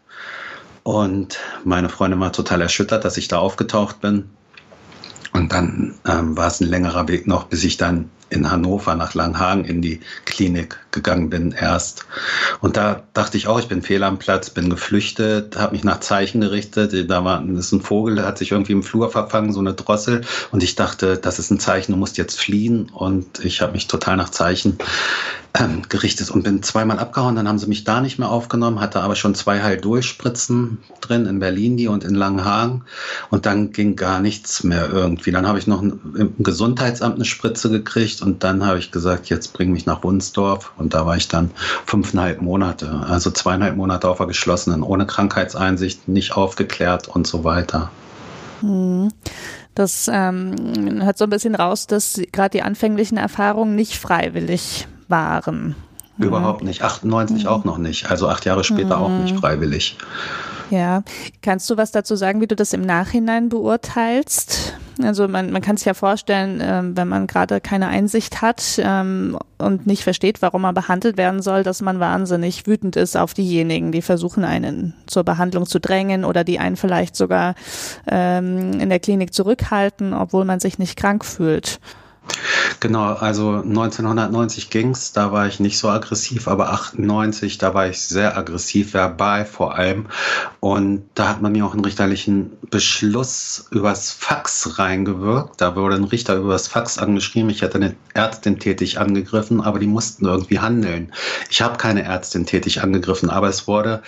Und 0.84 1.38
meine 1.64 1.88
Freundin 1.88 2.20
war 2.20 2.32
total 2.32 2.60
erschüttert, 2.60 3.04
dass 3.04 3.16
ich 3.16 3.26
da 3.26 3.38
aufgetaucht 3.38 4.00
bin. 4.00 4.30
Und 5.32 5.52
dann 5.52 5.94
ähm, 6.06 6.36
war 6.36 6.46
es 6.46 6.60
ein 6.60 6.68
längerer 6.68 7.08
Weg 7.08 7.26
noch, 7.26 7.44
bis 7.44 7.64
ich 7.64 7.76
dann 7.76 8.08
in 8.34 8.50
Hannover 8.50 8.94
nach 8.94 9.14
Langhagen 9.14 9.64
in 9.64 9.80
die 9.80 10.00
Klinik 10.24 10.78
gegangen 10.90 11.30
bin 11.30 11.52
erst. 11.52 12.06
Und 12.60 12.76
da 12.76 13.02
dachte 13.14 13.36
ich 13.36 13.46
auch, 13.46 13.58
ich 13.58 13.68
bin 13.68 13.82
fehl 13.82 14.02
am 14.02 14.18
Platz, 14.18 14.50
bin 14.50 14.70
geflüchtet, 14.70 15.56
habe 15.56 15.72
mich 15.72 15.84
nach 15.84 16.00
Zeichen 16.00 16.40
gerichtet. 16.40 17.10
Da 17.10 17.24
war 17.24 17.44
ist 17.44 17.72
ein 17.72 17.80
Vogel, 17.80 18.16
der 18.16 18.26
hat 18.26 18.38
sich 18.38 18.52
irgendwie 18.52 18.72
im 18.72 18.82
Flur 18.82 19.10
verfangen, 19.10 19.52
so 19.52 19.60
eine 19.60 19.74
Drossel. 19.74 20.22
Und 20.50 20.62
ich 20.62 20.74
dachte, 20.74 21.16
das 21.16 21.38
ist 21.38 21.50
ein 21.50 21.60
Zeichen, 21.60 21.92
du 21.92 21.98
musst 21.98 22.18
jetzt 22.18 22.38
fliehen. 22.38 22.90
Und 22.92 23.44
ich 23.44 23.60
habe 23.60 23.72
mich 23.72 23.86
total 23.86 24.16
nach 24.16 24.30
Zeichen 24.30 24.78
gerichtet 25.88 26.30
und 26.30 26.42
bin 26.42 26.64
zweimal 26.64 26.98
abgehauen. 26.98 27.36
Dann 27.36 27.46
haben 27.46 27.58
sie 27.58 27.68
mich 27.68 27.84
da 27.84 28.00
nicht 28.00 28.18
mehr 28.18 28.28
aufgenommen, 28.28 28.80
hatte 28.80 29.00
aber 29.00 29.14
schon 29.14 29.36
zwei 29.36 29.62
Heil-Durchspritzen 29.62 30.78
drin 31.00 31.26
in 31.26 31.38
Berlin 31.38 31.76
die 31.76 31.86
und 31.86 32.02
in 32.02 32.16
Langenhagen. 32.16 32.82
Und 33.30 33.46
dann 33.46 33.70
ging 33.70 33.94
gar 33.94 34.20
nichts 34.20 34.64
mehr 34.64 34.90
irgendwie. 34.90 35.30
Dann 35.30 35.46
habe 35.46 35.60
ich 35.60 35.68
noch 35.68 35.80
im 35.80 36.34
Gesundheitsamt 36.40 37.14
eine 37.14 37.24
Spritze 37.24 37.70
gekriegt 37.70 38.20
und 38.20 38.42
dann 38.42 38.66
habe 38.66 38.80
ich 38.80 38.90
gesagt, 38.90 39.28
jetzt 39.28 39.52
bring 39.52 39.72
mich 39.72 39.86
nach 39.86 40.02
Wunsdorf. 40.02 40.72
Und 40.76 40.92
da 40.92 41.06
war 41.06 41.16
ich 41.16 41.28
dann 41.28 41.52
fünfeinhalb 41.86 42.42
Monate, 42.42 43.04
also 43.08 43.30
zweieinhalb 43.30 43.76
Monate 43.76 44.08
auf 44.08 44.18
der 44.18 44.26
geschlossenen, 44.26 44.82
ohne 44.82 45.06
Krankheitseinsicht, 45.06 46.08
nicht 46.08 46.36
aufgeklärt 46.36 47.06
und 47.06 47.28
so 47.28 47.44
weiter. 47.44 47.90
Hm. 48.60 49.08
Das 49.76 50.08
ähm, 50.12 51.00
hört 51.02 51.18
so 51.18 51.24
ein 51.24 51.30
bisschen 51.30 51.54
raus, 51.54 51.86
dass 51.86 52.20
gerade 52.32 52.50
die 52.50 52.62
anfänglichen 52.62 53.18
Erfahrungen 53.18 53.74
nicht 53.76 53.96
freiwillig 53.96 54.86
waren. 55.08 55.74
Überhaupt 56.18 56.62
nicht. 56.62 56.82
98 56.82 57.44
mhm. 57.44 57.48
auch 57.48 57.64
noch 57.64 57.78
nicht. 57.78 58.10
Also 58.10 58.28
acht 58.28 58.44
Jahre 58.44 58.62
später 58.62 58.98
mhm. 58.98 59.02
auch 59.02 59.08
nicht 59.08 59.34
mhm. 59.34 59.38
freiwillig. 59.40 59.96
Ja. 60.70 61.02
Kannst 61.42 61.68
du 61.70 61.76
was 61.76 61.92
dazu 61.92 62.16
sagen, 62.16 62.40
wie 62.40 62.46
du 62.46 62.56
das 62.56 62.72
im 62.72 62.82
Nachhinein 62.82 63.48
beurteilst? 63.48 64.74
Also 65.02 65.26
man, 65.26 65.50
man 65.50 65.60
kann 65.60 65.76
sich 65.76 65.86
ja 65.86 65.94
vorstellen, 65.94 66.60
ähm, 66.62 66.96
wenn 66.96 67.08
man 67.08 67.26
gerade 67.26 67.60
keine 67.60 67.88
Einsicht 67.88 68.42
hat 68.42 68.62
ähm, 68.78 69.36
und 69.58 69.86
nicht 69.86 70.04
versteht, 70.04 70.40
warum 70.40 70.62
man 70.62 70.74
behandelt 70.74 71.16
werden 71.16 71.42
soll, 71.42 71.64
dass 71.64 71.82
man 71.82 71.98
wahnsinnig 71.98 72.66
wütend 72.66 72.94
ist 72.94 73.16
auf 73.16 73.34
diejenigen, 73.34 73.90
die 73.90 74.02
versuchen, 74.02 74.44
einen 74.44 74.94
zur 75.06 75.24
Behandlung 75.24 75.66
zu 75.66 75.80
drängen 75.80 76.24
oder 76.24 76.44
die 76.44 76.60
einen 76.60 76.76
vielleicht 76.76 77.16
sogar 77.16 77.56
ähm, 78.06 78.78
in 78.78 78.88
der 78.88 79.00
Klinik 79.00 79.34
zurückhalten, 79.34 80.14
obwohl 80.14 80.44
man 80.44 80.60
sich 80.60 80.78
nicht 80.78 80.96
krank 80.96 81.24
fühlt. 81.24 81.80
Genau, 82.80 83.14
also 83.14 83.62
1990 83.62 84.68
ging's, 84.70 85.12
da 85.12 85.32
war 85.32 85.46
ich 85.46 85.60
nicht 85.60 85.78
so 85.78 85.88
aggressiv, 85.88 86.48
aber 86.48 86.70
98, 86.70 87.58
da 87.58 87.72
war 87.72 87.88
ich 87.88 88.00
sehr 88.00 88.36
aggressiv, 88.36 88.92
verbal 88.92 89.46
vor 89.46 89.76
allem. 89.76 90.06
Und 90.60 91.08
da 91.14 91.28
hat 91.28 91.42
man 91.42 91.52
mir 91.52 91.64
auch 91.64 91.72
einen 91.72 91.84
richterlichen 91.84 92.52
Beschluss 92.70 93.66
übers 93.70 94.10
Fax 94.10 94.78
reingewirkt. 94.78 95.60
Da 95.60 95.76
wurde 95.76 95.96
ein 95.96 96.04
Richter 96.04 96.36
übers 96.36 96.68
Fax 96.68 96.98
angeschrieben. 96.98 97.50
Ich 97.50 97.62
hätte 97.62 97.76
eine 97.76 97.96
Ärztin 98.12 98.58
tätig 98.58 98.98
angegriffen, 98.98 99.60
aber 99.60 99.78
die 99.78 99.86
mussten 99.86 100.26
irgendwie 100.26 100.58
handeln. 100.58 101.12
Ich 101.48 101.62
habe 101.62 101.78
keine 101.78 102.04
Ärztin 102.04 102.46
tätig 102.46 102.82
angegriffen, 102.82 103.30
aber 103.30 103.48
es 103.48 103.66
wurde 103.66 104.02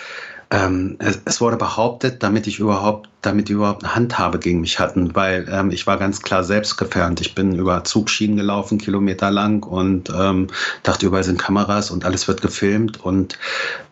ähm, 0.49 0.95
es, 0.99 1.19
es, 1.25 1.41
wurde 1.41 1.57
behauptet, 1.57 2.23
damit 2.23 2.47
ich 2.47 2.59
überhaupt, 2.59 3.09
damit 3.21 3.49
die 3.49 3.53
überhaupt 3.53 3.83
eine 3.83 3.95
Handhabe 3.95 4.39
gegen 4.39 4.61
mich 4.61 4.79
hatten, 4.79 5.13
weil 5.13 5.47
ähm, 5.51 5.71
ich 5.71 5.85
war 5.87 5.97
ganz 5.97 6.21
klar 6.21 6.43
selbstgefährdet. 6.43 7.19
Ich 7.21 7.35
bin 7.35 7.55
über 7.55 7.83
Zugschienen 7.83 8.37
gelaufen, 8.37 8.77
Kilometer 8.77 9.29
lang 9.29 9.63
und 9.63 10.09
ähm, 10.09 10.47
dachte, 10.83 11.05
überall 11.05 11.23
sind 11.23 11.39
Kameras 11.39 11.91
und 11.91 12.05
alles 12.05 12.27
wird 12.27 12.41
gefilmt 12.41 13.03
und 13.03 13.37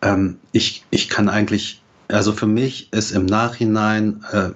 ähm, 0.00 0.38
ich, 0.52 0.84
ich 0.90 1.10
kann 1.10 1.28
eigentlich, 1.28 1.82
also 2.08 2.32
für 2.32 2.46
mich 2.46 2.92
ist 2.92 3.10
im 3.10 3.26
Nachhinein 3.26 4.24
äh, 4.32 4.50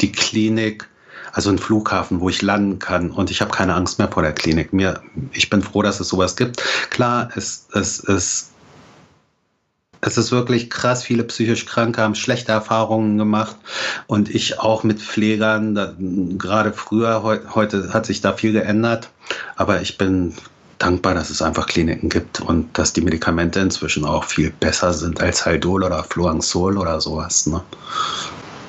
die 0.00 0.12
Klinik 0.12 0.88
also 1.32 1.50
ein 1.50 1.58
Flughafen, 1.58 2.20
wo 2.20 2.28
ich 2.28 2.42
landen 2.42 2.78
kann 2.80 3.10
und 3.10 3.30
ich 3.30 3.40
habe 3.40 3.52
keine 3.52 3.74
Angst 3.74 3.98
mehr 3.98 4.08
vor 4.08 4.22
der 4.22 4.32
Klinik. 4.32 4.72
Mir, 4.72 5.00
ich 5.32 5.48
bin 5.48 5.62
froh, 5.62 5.80
dass 5.82 6.00
es 6.00 6.08
sowas 6.08 6.36
gibt. 6.36 6.62
Klar, 6.90 7.30
es, 7.36 7.68
es, 7.72 8.02
es 8.04 8.49
es 10.00 10.16
ist 10.16 10.32
wirklich 10.32 10.70
krass. 10.70 11.02
Viele 11.02 11.24
psychisch 11.24 11.66
Kranke 11.66 12.02
haben 12.02 12.14
schlechte 12.14 12.52
Erfahrungen 12.52 13.18
gemacht 13.18 13.56
und 14.06 14.34
ich 14.34 14.58
auch 14.58 14.82
mit 14.82 15.00
Pflegern. 15.00 15.74
Da, 15.74 15.92
gerade 15.98 16.72
früher, 16.72 17.22
heu, 17.22 17.38
heute 17.54 17.92
hat 17.92 18.06
sich 18.06 18.20
da 18.20 18.32
viel 18.32 18.52
geändert, 18.52 19.10
aber 19.56 19.80
ich 19.82 19.98
bin 19.98 20.34
dankbar, 20.78 21.14
dass 21.14 21.28
es 21.28 21.42
einfach 21.42 21.66
Kliniken 21.66 22.08
gibt 22.08 22.40
und 22.40 22.78
dass 22.78 22.92
die 22.92 23.02
Medikamente 23.02 23.60
inzwischen 23.60 24.04
auch 24.04 24.24
viel 24.24 24.50
besser 24.50 24.94
sind 24.94 25.20
als 25.20 25.44
Haldol 25.44 25.84
oder 25.84 26.02
Fluanxol 26.02 26.78
oder 26.78 27.00
sowas. 27.00 27.46
Ne? 27.46 27.62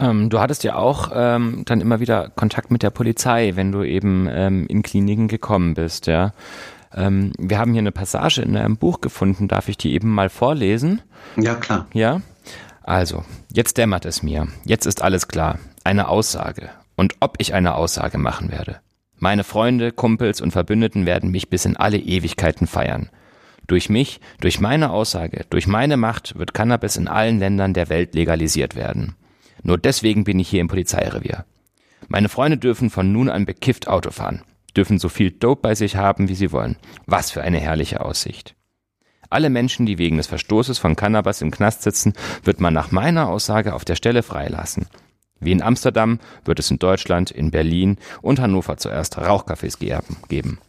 Ähm, 0.01 0.29
du 0.29 0.39
hattest 0.39 0.63
ja 0.63 0.75
auch 0.75 1.11
ähm, 1.13 1.63
dann 1.65 1.79
immer 1.79 2.01
wieder 2.01 2.29
Kontakt 2.35 2.69
mit 2.69 2.83
der 2.83 2.89
Polizei, 2.89 3.53
wenn 3.55 3.71
du 3.71 3.83
eben 3.83 4.27
ähm, 4.29 4.65
in 4.67 4.81
Kliniken 4.81 5.29
gekommen 5.29 5.73
bist, 5.73 6.07
ja. 6.07 6.33
Ähm, 6.93 7.31
wir 7.37 7.57
haben 7.57 7.71
hier 7.71 7.79
eine 7.79 7.91
Passage 7.91 8.41
in 8.41 8.57
einem 8.57 8.77
Buch 8.77 9.01
gefunden. 9.01 9.47
Darf 9.47 9.69
ich 9.69 9.77
die 9.77 9.93
eben 9.93 10.09
mal 10.09 10.29
vorlesen? 10.29 11.01
Ja, 11.37 11.55
klar. 11.55 11.87
Ja? 11.93 12.21
Also, 12.83 13.23
jetzt 13.51 13.77
dämmert 13.77 14.05
es 14.05 14.23
mir. 14.23 14.47
Jetzt 14.65 14.85
ist 14.85 15.01
alles 15.01 15.27
klar. 15.27 15.59
Eine 15.83 16.09
Aussage. 16.09 16.69
Und 16.95 17.15
ob 17.19 17.35
ich 17.39 17.53
eine 17.53 17.75
Aussage 17.75 18.17
machen 18.17 18.51
werde. 18.51 18.79
Meine 19.17 19.43
Freunde, 19.43 19.91
Kumpels 19.91 20.41
und 20.41 20.51
Verbündeten 20.51 21.05
werden 21.05 21.31
mich 21.31 21.49
bis 21.49 21.65
in 21.65 21.77
alle 21.77 21.97
Ewigkeiten 21.97 22.67
feiern. 22.67 23.09
Durch 23.67 23.87
mich, 23.89 24.19
durch 24.39 24.59
meine 24.59 24.89
Aussage, 24.89 25.45
durch 25.49 25.67
meine 25.67 25.95
Macht 25.95 26.37
wird 26.37 26.53
Cannabis 26.53 26.97
in 26.97 27.07
allen 27.07 27.39
Ländern 27.39 27.73
der 27.73 27.89
Welt 27.89 28.15
legalisiert 28.15 28.75
werden. 28.75 29.15
Nur 29.63 29.77
deswegen 29.77 30.23
bin 30.23 30.39
ich 30.39 30.49
hier 30.49 30.59
im 30.59 30.67
Polizeirevier. 30.67 31.45
Meine 32.07 32.29
Freunde 32.29 32.57
dürfen 32.57 32.89
von 32.89 33.11
nun 33.11 33.29
an 33.29 33.45
bekifft 33.45 33.87
Auto 33.87 34.09
fahren 34.09 34.41
dürfen 34.75 34.99
so 34.99 35.09
viel 35.09 35.31
Dope 35.31 35.61
bei 35.61 35.75
sich 35.75 35.95
haben, 35.95 36.29
wie 36.29 36.35
sie 36.35 36.51
wollen. 36.51 36.77
Was 37.05 37.31
für 37.31 37.41
eine 37.41 37.59
herrliche 37.59 38.01
Aussicht. 38.01 38.55
Alle 39.29 39.49
Menschen, 39.49 39.85
die 39.85 39.97
wegen 39.97 40.17
des 40.17 40.27
Verstoßes 40.27 40.77
von 40.77 40.95
Cannabis 40.95 41.41
im 41.41 41.51
Knast 41.51 41.83
sitzen, 41.83 42.13
wird 42.43 42.59
man 42.59 42.73
nach 42.73 42.91
meiner 42.91 43.29
Aussage 43.29 43.73
auf 43.73 43.85
der 43.85 43.95
Stelle 43.95 44.23
freilassen. 44.23 44.87
Wie 45.39 45.53
in 45.53 45.61
Amsterdam 45.61 46.19
wird 46.45 46.59
es 46.59 46.69
in 46.69 46.79
Deutschland, 46.79 47.31
in 47.31 47.49
Berlin 47.49 47.97
und 48.21 48.39
Hannover 48.39 48.77
zuerst 48.77 49.17
Rauchcafés 49.17 49.79
geben. 50.27 50.59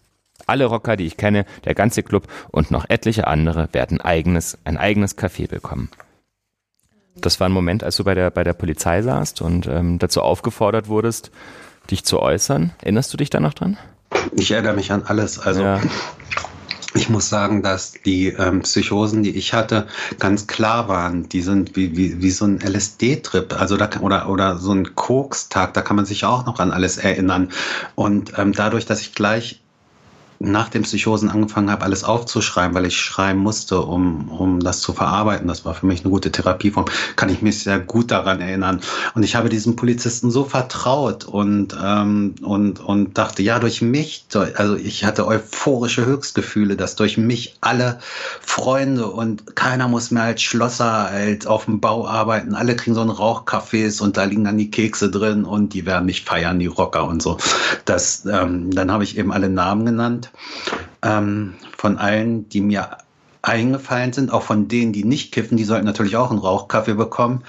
Alle 0.47 0.65
Rocker, 0.65 0.97
die 0.97 1.07
ich 1.07 1.17
kenne, 1.17 1.45
der 1.65 1.75
ganze 1.75 2.03
Club 2.03 2.27
und 2.51 2.71
noch 2.71 2.89
etliche 2.89 3.27
andere 3.27 3.69
werden 3.73 4.01
eigenes, 4.01 4.59
ein 4.65 4.77
eigenes 4.77 5.19
Café 5.19 5.49
bekommen. 5.49 5.91
Das 7.17 7.41
war 7.41 7.49
ein 7.49 7.53
Moment, 7.53 7.85
als 7.85 7.97
du 7.97 8.05
bei 8.05 8.15
der, 8.15 8.31
bei 8.31 8.45
der 8.45 8.55
Polizei 8.55 9.03
saßt 9.03 9.43
und 9.43 9.67
ähm, 9.67 9.99
dazu 9.99 10.23
aufgefordert 10.23 10.89
wurdest, 10.89 11.31
dich 11.91 12.05
zu 12.05 12.21
äußern. 12.21 12.73
Erinnerst 12.81 13.13
du 13.13 13.17
dich 13.17 13.31
da 13.31 13.41
noch 13.41 13.55
dran? 13.55 13.77
Ich 14.33 14.51
erinnere 14.51 14.75
mich 14.75 14.93
an 14.93 15.03
alles. 15.07 15.39
Also 15.39 15.63
ja. 15.63 15.81
ich 16.95 17.09
muss 17.09 17.29
sagen, 17.29 17.63
dass 17.63 17.93
die 18.05 18.29
ähm, 18.29 18.63
Psychosen, 18.63 19.23
die 19.23 19.37
ich 19.37 19.53
hatte, 19.53 19.87
ganz 20.19 20.47
klar 20.47 20.89
waren. 20.89 21.29
Die 21.29 21.43
sind 21.43 21.77
wie, 21.77 21.97
wie, 21.97 22.23
wie 22.23 22.31
so 22.31 22.45
ein 22.45 22.61
LSD-Trip, 22.61 23.59
also 23.59 23.77
da, 23.77 23.91
oder, 24.01 24.29
oder 24.29 24.59
so 24.59 24.73
ein 24.73 24.95
Koks-Tag, 24.95 25.75
da 25.75 25.83
kann 25.83 25.97
man 25.97 26.07
sich 26.07 26.25
auch 26.25 26.47
noch 26.47 26.61
an 26.61 26.71
alles 26.71 26.99
erinnern. 26.99 27.51
Und 27.95 28.33
ähm, 28.39 28.53
dadurch, 28.53 28.87
dass 28.87 29.01
ich 29.01 29.15
gleich 29.15 29.62
nach 30.43 30.69
dem 30.69 30.83
Psychosen 30.83 31.31
angefangen 31.31 31.71
habe, 31.71 31.85
alles 31.85 32.03
aufzuschreiben, 32.03 32.75
weil 32.75 32.87
ich 32.87 32.97
schreiben 32.97 33.39
musste, 33.39 33.81
um, 33.81 34.29
um 34.29 34.61
das 34.61 34.81
zu 34.81 34.93
verarbeiten. 34.93 35.47
Das 35.47 35.65
war 35.65 35.75
für 35.75 35.87
mich 35.87 36.01
eine 36.01 36.11
gute 36.11 36.33
Therapieform. 36.33 36.87
Kann 37.15 37.29
ich 37.29 37.43
mich 37.43 37.63
sehr 37.63 37.79
gut 37.79 38.11
daran 38.11 38.41
erinnern. 38.41 38.81
Und 39.15 39.23
ich 39.23 39.37
habe 39.37 39.49
diesem 39.49 39.77
Polizisten 39.77 40.31
so 40.31 40.45
vertraut 40.45 41.25
und, 41.25 41.77
ähm, 41.81 42.35
und, 42.43 42.81
und 42.81 43.17
dachte, 43.17 43.43
ja, 43.43 43.61
durch 43.61 43.83
mich, 43.83 44.27
also 44.57 44.75
ich 44.75 45.05
hatte 45.05 45.27
euphorische 45.27 46.05
Höchstgefühle, 46.05 46.77
dass 46.77 46.97
durch 46.97 47.17
mich 47.17 47.57
alle 47.61 48.01
Freunde 48.41 49.07
und 49.07 49.55
keiner 49.55 49.87
muss 49.87 50.11
mehr 50.11 50.25
als 50.25 50.43
Schlosser 50.43 51.11
halt 51.11 51.47
auf 51.47 51.67
dem 51.67 51.81
Bau 51.81 52.07
arbeiten. 52.07 52.55
Alle 52.55 52.75
kriegen 52.75 52.95
so 52.95 53.01
einen 53.01 53.11
Rauchcafés 53.11 54.03
und 54.03 54.17
da 54.17 54.25
liegen 54.25 54.45
dann 54.45 54.59
die 54.59 54.71
Kekse 54.71 55.09
drin 55.09 55.45
und 55.45 55.73
die 55.73 55.87
werden 55.87 56.07
mich 56.07 56.25
feiern, 56.25 56.59
die 56.59 56.67
Rocker 56.67 57.07
und 57.07 57.23
so. 57.23 57.37
Das, 57.85 58.27
ähm, 58.27 58.73
dann 58.73 58.91
habe 58.91 59.05
ich 59.05 59.17
eben 59.17 59.33
alle 59.33 59.49
Namen 59.49 59.87
genannt 59.87 60.32
ähm, 61.03 61.55
von 61.77 61.99
allen, 61.99 62.49
die 62.49 62.61
mir 62.61 62.99
eingefallen 63.43 64.13
sind, 64.13 64.33
auch 64.33 64.43
von 64.43 64.69
denen, 64.69 64.93
die 64.93 65.05
nicht 65.05 65.33
kiffen, 65.33 65.57
die 65.57 65.65
sollten 65.65 65.85
natürlich 65.85 66.17
auch 66.17 66.31
einen 66.31 66.39
Rauchkaffee 66.39 66.95
bekommen. 66.95 67.43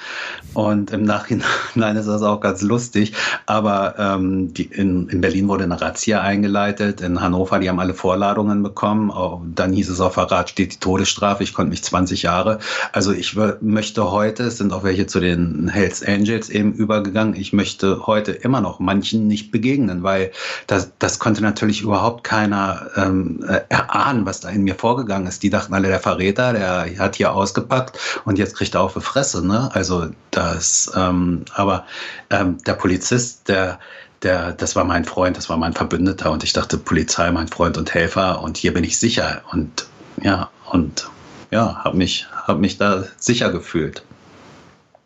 Und 0.54 0.92
im 0.92 1.04
Nachhinein 1.04 1.96
ist 1.96 2.08
das 2.08 2.24
auch 2.24 2.42
ganz 2.42 2.62
lustig. 2.62 3.14
Aber 3.46 3.96
ähm, 3.98 4.54
die, 4.54 4.64
in, 4.64 5.08
in 5.10 5.22
Berlin 5.22 5.48
wurde 5.48 5.64
eine 5.64 5.80
Razzia 5.80 6.22
eingeleitet, 6.22 7.02
in 7.02 7.22
Hannover, 7.22 7.60
die 7.60 7.70
haben 7.70 7.80
alle 7.80 7.94
Vorladungen 7.94 8.64
bekommen. 8.64 9.12
Dann 9.56 9.74
hieß 9.74 9.90
es 9.90 10.02
auf 10.02 10.14
Verrat 10.14 10.50
steht 10.50 10.74
die 10.74 10.80
Todesstrafe. 10.80 11.44
Ich 11.44 11.54
konnte 11.54 11.72
mich 11.72 11.84
20 11.84 12.24
Jahre. 12.24 12.60
Also 12.92 13.12
ich 13.12 13.36
möchte 13.62 14.12
heute, 14.12 14.44
es 14.44 14.58
sind 14.58 14.74
auch 14.74 14.84
welche 14.84 15.08
zu 15.08 15.20
den 15.20 15.68
Hells 15.68 16.04
Angels 16.04 16.50
eben 16.50 16.74
übergegangen, 16.74 17.36
ich 17.36 17.54
möchte 17.54 18.06
heute 18.06 18.32
immer 18.32 18.62
noch 18.62 18.80
manchen 18.80 19.28
nicht 19.28 19.52
begegnen, 19.52 20.04
weil 20.04 20.32
das, 20.68 20.92
das 21.00 21.20
konnte 21.20 21.42
natürlich 21.42 21.82
überhaupt 21.82 22.24
keiner 22.24 22.88
ähm, 22.96 23.44
erahnen, 23.70 24.26
was 24.26 24.40
da 24.40 24.50
in 24.50 24.64
mir 24.64 24.76
vorgegangen 24.76 25.28
ist. 25.28 25.44
Die 25.44 25.50
dachten 25.50 25.74
alle, 25.74 25.83
der 25.90 26.00
Verräter, 26.00 26.54
der 26.54 26.98
hat 27.00 27.16
hier 27.16 27.34
ausgepackt 27.34 27.98
und 28.26 28.38
jetzt 28.38 28.56
kriegt 28.56 28.76
er 28.76 28.82
auf 28.82 28.94
die 28.94 29.02
Fresse. 29.02 29.46
Ne? 29.46 29.70
Also 29.74 30.08
das, 30.32 30.92
ähm, 30.96 31.46
aber 31.54 31.86
ähm, 32.30 32.58
der 32.66 32.74
Polizist, 32.74 33.48
der, 33.50 33.80
der, 34.22 34.54
das 34.54 34.76
war 34.76 34.86
mein 34.86 35.06
Freund, 35.06 35.38
das 35.38 35.50
war 35.50 35.58
mein 35.58 35.74
Verbündeter 35.74 36.32
und 36.32 36.44
ich 36.44 36.54
dachte, 36.54 36.78
Polizei, 36.78 37.32
mein 37.32 37.48
Freund 37.48 37.78
und 37.78 37.94
Helfer 37.94 38.42
und 38.42 38.58
hier 38.58 38.74
bin 38.74 38.84
ich 38.84 38.98
sicher 38.98 39.42
und 39.52 39.86
ja, 40.22 40.50
und 40.72 41.10
ja, 41.52 41.84
habe 41.84 41.98
mich, 41.98 42.28
hab 42.48 42.60
mich 42.60 42.78
da 42.78 43.04
sicher 43.18 43.52
gefühlt 43.52 44.04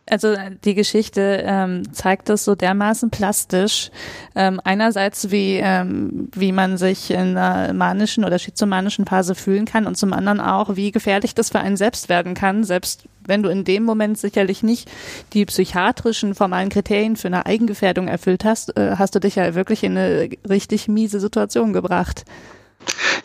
also 0.10 0.36
die 0.64 0.76
Geschichte 0.76 1.44
ähm, 1.46 1.94
zeigt 1.94 2.30
das 2.30 2.46
so 2.46 2.56
dermaßen 2.56 3.10
plastisch. 3.10 3.92
Ähm, 4.36 4.62
einerseits, 4.64 5.32
wie, 5.32 5.60
ähm, 5.62 6.30
wie 6.34 6.52
man 6.52 6.78
sich 6.78 7.12
in 7.12 7.38
einer 7.38 7.74
manischen 7.74 8.24
oder 8.24 8.40
schizomanischen 8.40 9.06
Phase 9.06 9.36
fühlen 9.36 9.66
kann 9.66 9.86
und 9.86 9.98
zum 9.98 10.14
anderen 10.14 10.40
auch, 10.40 10.76
wie 10.76 10.92
gefährlich 10.92 11.36
das 11.36 11.50
für 11.50 11.60
einen 11.60 11.78
selbst 11.78 12.10
werden 12.10 12.34
kann, 12.34 12.64
selbst 12.64 13.06
wenn 13.26 13.44
du 13.44 13.50
in 13.50 13.66
dem 13.66 13.84
Moment 13.84 14.18
sicherlich 14.18 14.64
nicht 14.64 14.90
die 15.34 15.46
psychiatrischen 15.46 16.34
formalen 16.34 16.70
Kriterien 16.70 17.18
für 17.18 17.28
eine 17.28 17.46
Eigengefährdung 17.46 18.08
erfüllt 18.08 18.46
hast, 18.46 18.78
äh, 18.78 18.96
hast 18.98 19.16
du 19.16 19.20
dich 19.20 19.36
ja 19.36 19.54
wirklich 19.56 19.84
in 19.84 19.98
eine 19.98 20.30
richtig 20.50 20.88
miese 20.88 21.20
Situation 21.20 21.74
gebracht. 21.74 22.24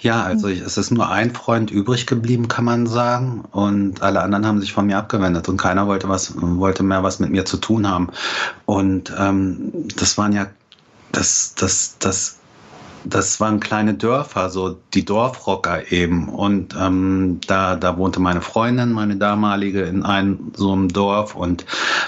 Ja, 0.02 0.24
also 0.24 0.48
es 0.48 0.76
ist 0.76 0.90
nur 0.90 1.10
ein 1.10 1.32
Freund 1.32 1.70
übrig 1.70 2.08
geblieben, 2.08 2.48
kann 2.48 2.64
man 2.64 2.88
sagen. 2.88 3.44
Und 3.52 4.02
alle 4.02 4.20
anderen 4.20 4.44
haben 4.44 4.60
sich 4.60 4.72
von 4.72 4.86
mir 4.86 4.98
abgewendet 4.98 5.48
und 5.48 5.58
keiner 5.58 5.86
wollte 5.86 6.08
was, 6.08 6.34
wollte 6.36 6.82
mehr 6.82 7.04
was 7.04 7.20
mit 7.20 7.30
mir 7.30 7.44
zu 7.44 7.56
tun 7.56 7.88
haben. 7.88 8.08
Und 8.66 9.14
ähm, 9.16 9.72
das 9.96 10.18
waren 10.18 10.32
ja, 10.32 10.48
das, 11.12 11.54
das, 11.54 11.98
das 12.00 12.38
das 13.04 13.40
waren 13.40 13.58
kleine 13.58 13.94
Dörfer, 13.94 14.48
so 14.50 14.78
die 14.94 15.04
Dorfrocker 15.04 15.90
eben. 15.90 16.28
Und 16.28 16.76
ähm, 16.78 17.40
da, 17.46 17.76
da 17.76 17.96
wohnte 17.96 18.20
meine 18.20 18.40
Freundin, 18.40 18.92
meine 18.92 19.16
damalige, 19.16 19.82
in 19.82 20.04
einem 20.04 20.52
so 20.54 20.72
einem 20.72 20.88
Dorf 20.88 21.34
und 21.34 21.64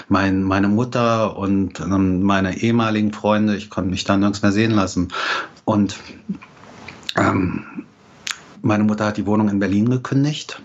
mein, 0.07 0.43
meine 0.43 0.69
Mutter 0.69 1.37
und 1.37 1.79
ähm, 1.79 2.23
meine 2.23 2.57
ehemaligen 2.57 3.11
Freunde. 3.11 3.55
Ich 3.57 3.69
konnte 3.69 3.89
mich 3.89 4.05
da 4.05 4.15
nirgends 4.15 4.41
mehr 4.41 4.51
sehen 4.51 4.71
lassen. 4.71 5.09
Und 5.65 5.97
ähm, 7.15 7.85
meine 8.61 8.83
Mutter 8.83 9.05
hat 9.05 9.17
die 9.17 9.25
Wohnung 9.25 9.49
in 9.49 9.59
Berlin 9.59 9.89
gekündigt. 9.89 10.61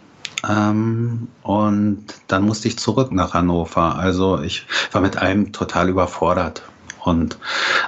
Ähm, 0.49 1.29
und 1.43 2.07
dann 2.29 2.45
musste 2.45 2.69
ich 2.69 2.79
zurück 2.79 3.13
nach 3.13 3.35
Hannover. 3.35 3.97
Also 3.97 4.41
ich 4.41 4.67
war 4.93 5.03
mit 5.03 5.17
allem 5.19 5.53
total 5.53 5.89
überfordert. 5.89 6.63
Und 7.05 7.39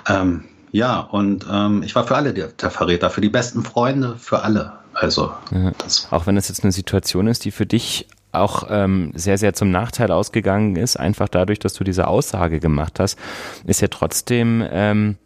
ähm, 0.08 0.44
ja, 0.70 1.00
und 1.00 1.46
ähm, 1.50 1.82
ich 1.82 1.94
war 1.94 2.06
für 2.06 2.16
alle 2.16 2.32
der, 2.34 2.48
der, 2.48 2.70
Verräter, 2.70 3.10
für 3.10 3.20
die 3.20 3.28
besten 3.28 3.62
Freunde, 3.62 4.16
für 4.18 4.42
alle. 4.42 4.72
Also 4.94 5.32
ja. 5.50 5.72
auch 6.10 6.26
wenn 6.26 6.36
es 6.36 6.48
jetzt 6.48 6.62
eine 6.62 6.72
Situation 6.72 7.26
ist, 7.26 7.44
die 7.44 7.50
für 7.50 7.66
dich 7.66 8.08
auch 8.32 8.64
ähm, 8.70 9.12
sehr, 9.14 9.36
sehr 9.36 9.52
zum 9.52 9.70
Nachteil 9.70 10.10
ausgegangen 10.10 10.76
ist, 10.76 10.96
einfach 10.96 11.28
dadurch, 11.28 11.58
dass 11.58 11.74
du 11.74 11.84
diese 11.84 12.08
Aussage 12.08 12.60
gemacht 12.60 12.98
hast, 12.98 13.18
ist 13.66 13.82
ja 13.82 13.88
trotzdem 13.88 14.66
ähm, 14.70 15.16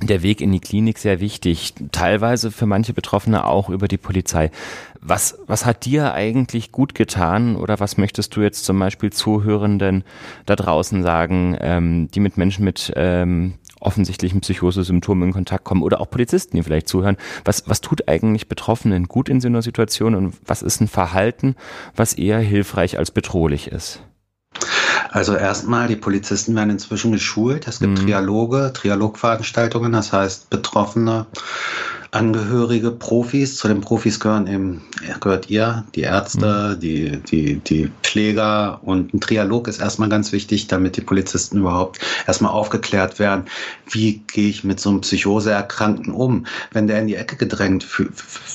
der 0.00 0.22
Weg 0.22 0.40
in 0.40 0.52
die 0.52 0.60
Klinik 0.60 0.98
sehr 0.98 1.20
wichtig, 1.20 1.74
teilweise 1.92 2.50
für 2.50 2.66
manche 2.66 2.94
Betroffene 2.94 3.44
auch 3.44 3.68
über 3.68 3.88
die 3.88 3.98
Polizei. 3.98 4.50
Was, 5.00 5.38
was 5.46 5.66
hat 5.66 5.84
dir 5.84 6.14
eigentlich 6.14 6.72
gut 6.72 6.94
getan 6.94 7.56
oder 7.56 7.78
was 7.78 7.98
möchtest 7.98 8.34
du 8.34 8.40
jetzt 8.40 8.64
zum 8.64 8.78
Beispiel 8.78 9.10
Zuhörenden 9.12 10.04
da 10.46 10.56
draußen 10.56 11.02
sagen, 11.02 11.56
ähm, 11.60 12.08
die 12.14 12.20
mit 12.20 12.36
Menschen 12.36 12.64
mit 12.64 12.92
ähm, 12.96 13.54
offensichtlichen 13.80 14.40
Psychosesymptomen 14.40 15.28
in 15.28 15.34
Kontakt 15.34 15.64
kommen 15.64 15.82
oder 15.82 16.00
auch 16.00 16.08
Polizisten, 16.08 16.56
die 16.56 16.62
vielleicht 16.62 16.88
zuhören. 16.88 17.16
Was, 17.44 17.68
was 17.68 17.80
tut 17.80 18.08
eigentlich 18.08 18.48
Betroffenen 18.48 19.08
gut 19.08 19.28
in 19.28 19.40
so 19.40 19.48
einer 19.48 19.62
Situation 19.62 20.14
und 20.14 20.34
was 20.46 20.62
ist 20.62 20.80
ein 20.80 20.88
Verhalten, 20.88 21.56
was 21.96 22.14
eher 22.14 22.38
hilfreich 22.38 22.98
als 22.98 23.10
bedrohlich 23.10 23.68
ist? 23.68 24.00
Also 25.12 25.36
erstmal, 25.36 25.88
die 25.88 25.96
Polizisten 25.96 26.56
werden 26.56 26.70
inzwischen 26.70 27.12
geschult. 27.12 27.68
Es 27.68 27.80
gibt 27.80 27.98
mhm. 27.98 28.06
Trialoge, 28.06 28.72
Trialogveranstaltungen, 28.72 29.92
das 29.92 30.10
heißt 30.10 30.48
Betroffene 30.48 31.26
Angehörige 32.14 32.90
Profis. 32.90 33.56
Zu 33.56 33.68
den 33.68 33.80
Profis 33.80 34.20
gehören 34.20 34.46
eben, 34.46 34.82
gehört 35.20 35.48
ihr, 35.48 35.84
die 35.94 36.02
Ärzte, 36.02 36.74
mhm. 36.76 36.80
die, 36.80 37.22
die, 37.22 37.56
die 37.56 37.90
Pfleger 38.02 38.80
und 38.82 39.14
ein 39.14 39.20
Trialog 39.20 39.66
ist 39.66 39.80
erstmal 39.80 40.10
ganz 40.10 40.30
wichtig, 40.30 40.66
damit 40.66 40.98
die 40.98 41.00
Polizisten 41.00 41.60
überhaupt 41.60 42.00
erstmal 42.26 42.52
aufgeklärt 42.52 43.18
werden, 43.18 43.44
wie 43.90 44.18
gehe 44.30 44.50
ich 44.50 44.62
mit 44.62 44.78
so 44.78 44.90
einem 44.90 45.00
Psychoseerkrankten 45.00 46.12
um, 46.12 46.44
wenn 46.72 46.86
der 46.86 47.00
in 47.00 47.06
die 47.06 47.16
Ecke 47.16 47.36
gedrängt 47.36 47.86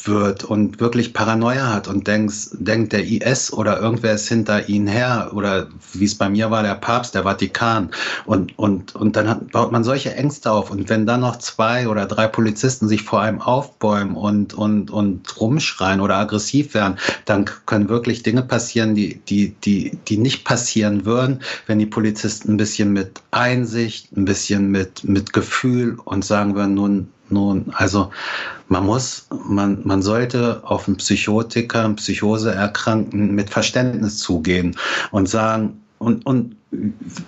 wird 0.05 0.43
und 0.43 0.79
wirklich 0.79 1.15
Paranoia 1.15 1.73
hat 1.73 1.87
und 1.87 2.05
denkt, 2.05 2.49
denkt 2.53 2.93
der 2.93 3.07
IS 3.07 3.51
oder 3.51 3.79
irgendwer 3.79 4.13
ist 4.13 4.27
hinter 4.27 4.69
ihnen 4.69 4.85
her 4.85 5.31
oder 5.33 5.67
wie 5.93 6.05
es 6.05 6.13
bei 6.13 6.29
mir 6.29 6.51
war, 6.51 6.61
der 6.61 6.75
Papst, 6.75 7.15
der 7.15 7.23
Vatikan 7.23 7.89
und, 8.27 8.55
und, 8.59 8.93
und 8.93 9.15
dann 9.15 9.27
hat, 9.27 9.51
baut 9.51 9.71
man 9.71 9.83
solche 9.83 10.13
Ängste 10.13 10.51
auf 10.51 10.69
und 10.69 10.89
wenn 10.89 11.07
dann 11.07 11.21
noch 11.21 11.37
zwei 11.37 11.87
oder 11.87 12.05
drei 12.05 12.27
Polizisten 12.27 12.87
sich 12.87 13.01
vor 13.01 13.21
einem 13.21 13.41
aufbäumen 13.47 14.15
und, 14.15 14.53
und, 14.53 14.91
und 14.91 15.39
rumschreien 15.39 16.01
oder 16.01 16.17
aggressiv 16.17 16.73
werden, 16.73 16.97
dann 17.25 17.45
können 17.65 17.89
wirklich 17.89 18.23
Dinge 18.23 18.43
passieren, 18.43 18.93
die, 18.93 19.19
die, 19.29 19.55
die, 19.63 19.97
die 20.07 20.17
nicht 20.17 20.43
passieren 20.43 21.05
würden, 21.05 21.39
wenn 21.65 21.79
die 21.79 21.86
Polizisten 21.86 22.53
ein 22.53 22.57
bisschen 22.57 22.93
mit 22.93 23.21
Einsicht, 23.31 24.15
ein 24.15 24.25
bisschen 24.25 24.69
mit, 24.71 25.03
mit 25.03 25.33
Gefühl 25.33 25.97
und 26.03 26.25
sagen 26.25 26.55
würden, 26.55 26.73
nun, 26.73 27.07
nun, 27.29 27.73
also 27.73 28.12
man 28.67 28.86
muss, 28.86 29.27
man, 29.47 29.81
man 29.86 30.01
sollte 30.01 30.62
auf 30.63 30.88
einen 30.88 30.97
Psychotiker, 30.97 31.86
einen 31.86 31.95
Psychoseerkrankten 31.95 33.33
mit 33.33 33.49
Verständnis 33.49 34.19
zugehen 34.19 34.75
und 35.12 35.29
sagen, 35.29 35.81
und, 35.99 36.25
und 36.25 36.55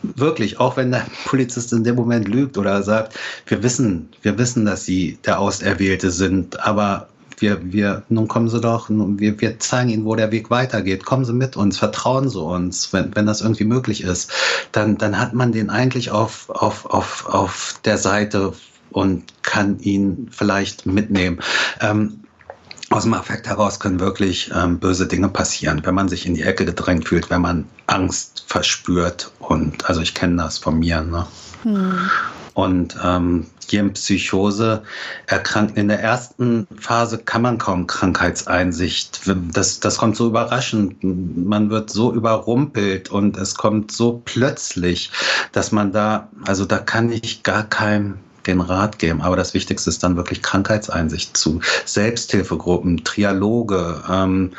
wirklich, 0.03 0.59
auch 0.59 0.77
wenn 0.77 0.91
der 0.91 1.05
Polizist 1.25 1.73
in 1.73 1.83
dem 1.83 1.95
Moment 1.95 2.27
lügt 2.27 2.57
oder 2.57 2.83
sagt, 2.83 3.17
wir 3.47 3.63
wissen, 3.63 4.09
wir 4.21 4.37
wissen, 4.37 4.65
dass 4.65 4.85
sie 4.85 5.17
der 5.25 5.39
Auserwählte 5.39 6.11
sind, 6.11 6.59
aber 6.65 7.07
wir, 7.41 7.59
wir, 7.71 8.03
nun 8.09 8.27
kommen 8.27 8.49
Sie 8.49 8.59
doch, 8.59 8.89
wir, 8.89 9.39
wir 9.39 9.59
zeigen 9.59 9.89
Ihnen, 9.89 10.05
wo 10.05 10.15
der 10.15 10.31
Weg 10.31 10.49
weitergeht. 10.49 11.05
Kommen 11.05 11.25
Sie 11.25 11.33
mit 11.33 11.55
uns, 11.55 11.77
vertrauen 11.77 12.29
Sie 12.29 12.41
uns, 12.41 12.91
wenn, 12.91 13.15
wenn 13.15 13.25
das 13.25 13.41
irgendwie 13.41 13.63
möglich 13.63 14.03
ist. 14.03 14.31
Dann, 14.73 14.97
dann 14.97 15.17
hat 15.17 15.33
man 15.33 15.51
den 15.51 15.69
eigentlich 15.69 16.11
auf, 16.11 16.49
auf, 16.49 16.85
auf, 16.85 17.25
auf 17.27 17.79
der 17.85 17.97
Seite 17.97 18.53
und 18.91 19.23
kann 19.43 19.79
ihn 19.79 20.27
vielleicht 20.31 20.85
mitnehmen. 20.85 21.39
Ähm, 21.81 22.18
aus 22.89 23.03
dem 23.03 23.13
Affekt 23.13 23.47
heraus 23.47 23.79
können 23.79 23.99
wirklich 23.99 24.51
ähm, 24.55 24.79
böse 24.79 25.07
Dinge 25.07 25.29
passieren, 25.29 25.81
wenn 25.83 25.95
man 25.95 26.09
sich 26.09 26.25
in 26.25 26.33
die 26.33 26.43
Ecke 26.43 26.65
gedrängt 26.65 27.07
fühlt, 27.07 27.29
wenn 27.29 27.41
man 27.41 27.65
Angst 27.87 28.43
verspürt. 28.47 29.31
Und 29.39 29.87
also 29.87 30.01
ich 30.01 30.13
kenne 30.13 30.37
das 30.37 30.57
von 30.57 30.79
mir. 30.79 31.01
Ne? 31.01 31.27
Hm. 31.63 32.09
Und 32.53 32.97
ähm, 33.03 33.45
hier 33.69 33.81
in 33.81 33.93
Psychose 33.93 34.83
erkranken 35.27 35.77
in 35.77 35.87
der 35.87 36.01
ersten 36.01 36.67
Phase 36.77 37.19
kann 37.19 37.41
man 37.41 37.57
kaum 37.57 37.87
Krankheitseinsicht. 37.87 39.21
Das, 39.53 39.79
das 39.79 39.97
kommt 39.97 40.17
so 40.17 40.27
überraschend. 40.27 40.97
Man 41.03 41.69
wird 41.69 41.89
so 41.89 42.13
überrumpelt 42.13 43.09
und 43.09 43.37
es 43.37 43.55
kommt 43.55 43.91
so 43.91 44.21
plötzlich, 44.25 45.11
dass 45.51 45.71
man 45.71 45.91
da, 45.91 46.29
also 46.45 46.65
da 46.65 46.79
kann 46.79 47.11
ich 47.11 47.43
gar 47.43 47.63
keinem 47.63 48.15
den 48.47 48.61
Rat 48.61 48.99
geben. 48.99 49.21
Aber 49.21 49.35
das 49.35 49.53
Wichtigste 49.53 49.89
ist 49.89 50.03
dann 50.03 50.15
wirklich 50.15 50.41
Krankheitseinsicht 50.41 51.35
zu 51.35 51.61
Selbsthilfegruppen, 51.85 53.03
Trialoge, 53.03 54.03
ähm, 54.09 54.51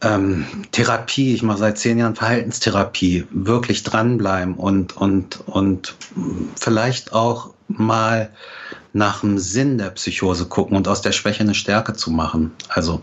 ähm, 0.00 0.46
Therapie. 0.72 1.34
Ich 1.34 1.42
mache 1.42 1.58
seit 1.58 1.78
zehn 1.78 1.98
Jahren 1.98 2.14
Verhaltenstherapie. 2.14 3.26
Wirklich 3.30 3.82
dranbleiben 3.82 4.54
und, 4.54 4.96
und, 4.96 5.40
und 5.46 5.94
vielleicht 6.56 7.12
auch 7.12 7.50
mal 7.68 8.30
nach 8.92 9.20
dem 9.20 9.38
Sinn 9.38 9.78
der 9.78 9.90
Psychose 9.90 10.46
gucken 10.46 10.76
und 10.76 10.88
aus 10.88 11.02
der 11.02 11.12
Schwäche 11.12 11.40
eine 11.40 11.54
Stärke 11.54 11.94
zu 11.94 12.10
machen. 12.10 12.52
Also 12.68 13.02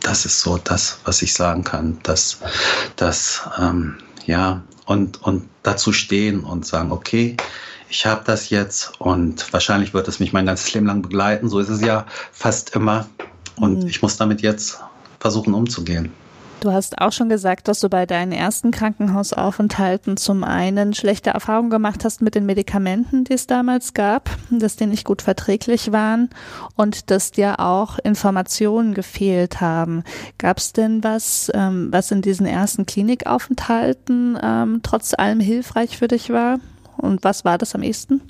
das 0.00 0.24
ist 0.24 0.40
so 0.40 0.58
das, 0.58 0.98
was 1.04 1.22
ich 1.22 1.34
sagen 1.34 1.64
kann. 1.64 1.98
Dass, 2.02 2.38
dass 2.96 3.42
ähm, 3.58 3.96
ja, 4.26 4.62
und, 4.86 5.22
und 5.22 5.48
dazu 5.62 5.92
stehen 5.92 6.40
und 6.40 6.66
sagen, 6.66 6.92
okay, 6.92 7.36
ich 7.94 8.06
habe 8.06 8.22
das 8.24 8.50
jetzt 8.50 9.00
und 9.00 9.52
wahrscheinlich 9.52 9.94
wird 9.94 10.08
es 10.08 10.18
mich 10.18 10.32
mein 10.32 10.46
ganzes 10.46 10.74
Leben 10.74 10.86
lang 10.86 11.00
begleiten. 11.00 11.48
So 11.48 11.60
ist 11.60 11.68
es 11.68 11.80
ja 11.80 12.06
fast 12.32 12.74
immer. 12.74 13.06
Und 13.54 13.84
mhm. 13.84 13.86
ich 13.86 14.02
muss 14.02 14.16
damit 14.16 14.42
jetzt 14.42 14.80
versuchen 15.20 15.54
umzugehen. 15.54 16.12
Du 16.58 16.72
hast 16.72 16.98
auch 16.98 17.12
schon 17.12 17.28
gesagt, 17.28 17.68
dass 17.68 17.78
du 17.78 17.88
bei 17.88 18.04
deinen 18.04 18.32
ersten 18.32 18.72
Krankenhausaufenthalten 18.72 20.16
zum 20.16 20.42
einen 20.42 20.94
schlechte 20.94 21.30
Erfahrungen 21.30 21.70
gemacht 21.70 22.04
hast 22.04 22.20
mit 22.20 22.34
den 22.34 22.46
Medikamenten, 22.46 23.22
die 23.22 23.34
es 23.34 23.46
damals 23.46 23.94
gab, 23.94 24.28
dass 24.50 24.74
die 24.74 24.86
nicht 24.86 25.04
gut 25.04 25.22
verträglich 25.22 25.92
waren 25.92 26.30
und 26.74 27.12
dass 27.12 27.30
dir 27.30 27.60
auch 27.60 28.00
Informationen 28.00 28.94
gefehlt 28.94 29.60
haben. 29.60 30.02
Gab 30.38 30.58
es 30.58 30.72
denn 30.72 31.04
was, 31.04 31.48
ähm, 31.54 31.88
was 31.92 32.10
in 32.10 32.22
diesen 32.22 32.46
ersten 32.46 32.86
Klinikaufenthalten 32.86 34.36
ähm, 34.42 34.80
trotz 34.82 35.14
allem 35.14 35.38
hilfreich 35.38 35.96
für 35.96 36.08
dich 36.08 36.30
war? 36.30 36.58
Und 37.04 37.22
was 37.22 37.44
war 37.44 37.58
das 37.58 37.74
am 37.74 37.82
ehesten? 37.82 38.22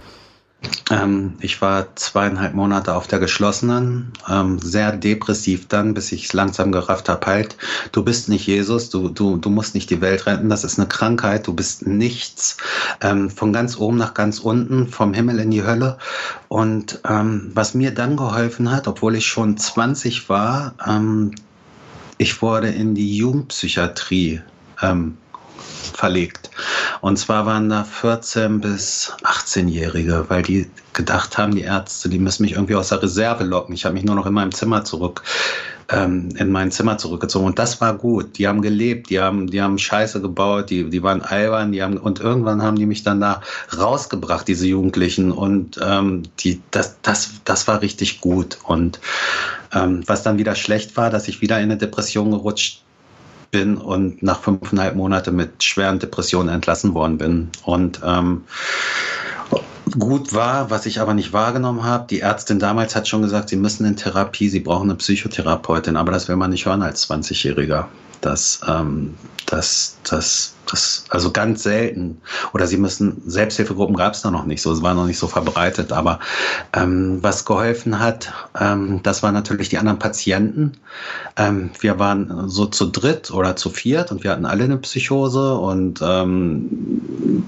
Ähm, 0.90 1.34
ich 1.40 1.60
war 1.60 1.94
zweieinhalb 1.96 2.54
Monate 2.54 2.94
auf 2.94 3.06
der 3.06 3.18
geschlossenen, 3.18 4.12
ähm, 4.28 4.58
sehr 4.58 4.92
depressiv 4.92 5.68
dann, 5.68 5.94
bis 5.94 6.12
ich 6.12 6.32
langsam 6.32 6.72
gerafft 6.72 7.08
habe, 7.08 7.26
halt, 7.26 7.56
du 7.92 8.02
bist 8.02 8.28
nicht 8.28 8.46
Jesus, 8.46 8.90
du, 8.90 9.08
du, 9.08 9.36
du 9.36 9.50
musst 9.50 9.74
nicht 9.74 9.90
die 9.90 10.00
Welt 10.00 10.26
retten, 10.26 10.48
das 10.48 10.64
ist 10.64 10.78
eine 10.78 10.88
Krankheit, 10.88 11.46
du 11.46 11.54
bist 11.54 11.86
nichts, 11.86 12.56
ähm, 13.00 13.30
von 13.30 13.52
ganz 13.52 13.76
oben 13.76 13.96
nach 13.96 14.14
ganz 14.14 14.38
unten, 14.38 14.88
vom 14.88 15.14
Himmel 15.14 15.38
in 15.38 15.50
die 15.50 15.64
Hölle. 15.64 15.98
Und 16.48 17.00
ähm, 17.08 17.50
was 17.54 17.74
mir 17.74 17.92
dann 17.92 18.16
geholfen 18.16 18.70
hat, 18.70 18.88
obwohl 18.88 19.16
ich 19.16 19.26
schon 19.26 19.56
20 19.56 20.28
war, 20.28 20.74
ähm, 20.86 21.32
ich 22.18 22.40
wurde 22.42 22.68
in 22.68 22.94
die 22.94 23.16
Jugendpsychiatrie 23.16 24.40
ähm, 24.82 25.16
verlegt. 25.94 26.50
Und 27.00 27.18
zwar 27.18 27.46
waren 27.46 27.68
da 27.68 27.84
14 27.84 28.60
bis 28.60 29.12
18-Jährige, 29.22 30.26
weil 30.28 30.42
die 30.42 30.70
gedacht 30.92 31.38
haben, 31.38 31.54
die 31.54 31.62
Ärzte, 31.62 32.08
die 32.08 32.18
müssen 32.18 32.42
mich 32.42 32.52
irgendwie 32.52 32.74
aus 32.74 32.88
der 32.88 33.02
Reserve 33.02 33.44
locken. 33.44 33.74
Ich 33.74 33.84
habe 33.84 33.94
mich 33.94 34.04
nur 34.04 34.14
noch 34.14 34.26
in 34.26 34.32
meinem 34.32 34.52
Zimmer 34.52 34.84
zurück, 34.84 35.22
ähm, 35.88 36.30
in 36.36 36.50
mein 36.50 36.70
Zimmer 36.70 36.98
zurückgezogen. 36.98 37.46
Und 37.46 37.58
das 37.58 37.80
war 37.80 37.94
gut. 37.94 38.38
Die 38.38 38.48
haben 38.48 38.62
gelebt, 38.62 39.10
die 39.10 39.20
haben, 39.20 39.48
die 39.48 39.60
haben 39.60 39.78
Scheiße 39.78 40.20
gebaut, 40.20 40.70
die, 40.70 40.88
die 40.90 41.02
waren 41.02 41.22
albern, 41.22 41.72
die 41.72 41.82
haben, 41.82 41.96
und 41.96 42.20
irgendwann 42.20 42.62
haben 42.62 42.76
die 42.76 42.86
mich 42.86 43.02
dann 43.02 43.20
da 43.20 43.40
rausgebracht, 43.76 44.46
diese 44.48 44.66
Jugendlichen. 44.66 45.32
Und 45.32 45.78
ähm, 45.82 46.22
die, 46.40 46.60
das, 46.70 46.96
das, 47.02 47.30
das 47.44 47.66
war 47.66 47.82
richtig 47.82 48.20
gut. 48.20 48.58
Und 48.64 49.00
ähm, 49.72 50.02
was 50.06 50.22
dann 50.22 50.38
wieder 50.38 50.54
schlecht 50.54 50.96
war, 50.96 51.10
dass 51.10 51.28
ich 51.28 51.40
wieder 51.40 51.58
in 51.58 51.64
eine 51.64 51.76
Depression 51.76 52.30
gerutscht 52.30 52.84
bin 53.54 53.76
und 53.76 54.20
nach 54.20 54.40
fünfeinhalb 54.42 54.96
Monaten 54.96 55.36
mit 55.36 55.62
schweren 55.62 56.00
Depressionen 56.00 56.52
entlassen 56.52 56.92
worden 56.92 57.18
bin. 57.18 57.50
Und 57.64 58.00
ähm, 58.04 58.42
gut 59.96 60.32
war, 60.34 60.70
was 60.70 60.86
ich 60.86 61.00
aber 61.00 61.14
nicht 61.14 61.32
wahrgenommen 61.32 61.84
habe. 61.84 62.08
Die 62.10 62.18
Ärztin 62.18 62.58
damals 62.58 62.96
hat 62.96 63.06
schon 63.06 63.22
gesagt, 63.22 63.48
sie 63.50 63.56
müssen 63.56 63.86
in 63.86 63.94
Therapie, 63.94 64.48
sie 64.48 64.58
brauchen 64.58 64.90
eine 64.90 64.98
Psychotherapeutin, 64.98 65.96
aber 65.96 66.10
das 66.10 66.26
will 66.28 66.34
man 66.34 66.50
nicht 66.50 66.66
hören 66.66 66.82
als 66.82 67.08
20-Jähriger. 67.08 67.84
Das, 68.24 68.62
ähm, 68.66 69.16
das, 69.44 69.98
das, 70.08 70.54
das, 70.70 71.04
also 71.10 71.30
ganz 71.30 71.62
selten. 71.62 72.22
Oder 72.54 72.66
sie 72.66 72.78
müssen, 72.78 73.20
Selbsthilfegruppen 73.26 73.96
gab 73.96 74.14
es 74.14 74.22
da 74.22 74.30
noch 74.30 74.46
nicht 74.46 74.62
so, 74.62 74.72
es 74.72 74.80
war 74.80 74.94
noch 74.94 75.04
nicht 75.04 75.18
so 75.18 75.26
verbreitet. 75.26 75.92
Aber 75.92 76.20
ähm, 76.72 77.22
was 77.22 77.44
geholfen 77.44 77.98
hat, 77.98 78.32
ähm, 78.58 79.00
das 79.02 79.22
waren 79.22 79.34
natürlich 79.34 79.68
die 79.68 79.76
anderen 79.76 79.98
Patienten. 79.98 80.72
Ähm, 81.36 81.68
wir 81.80 81.98
waren 81.98 82.48
so 82.48 82.64
zu 82.64 82.86
dritt 82.86 83.30
oder 83.30 83.56
zu 83.56 83.68
viert 83.68 84.10
und 84.10 84.24
wir 84.24 84.30
hatten 84.30 84.46
alle 84.46 84.64
eine 84.64 84.78
Psychose 84.78 85.56
und 85.56 86.00
ähm, 86.02 87.44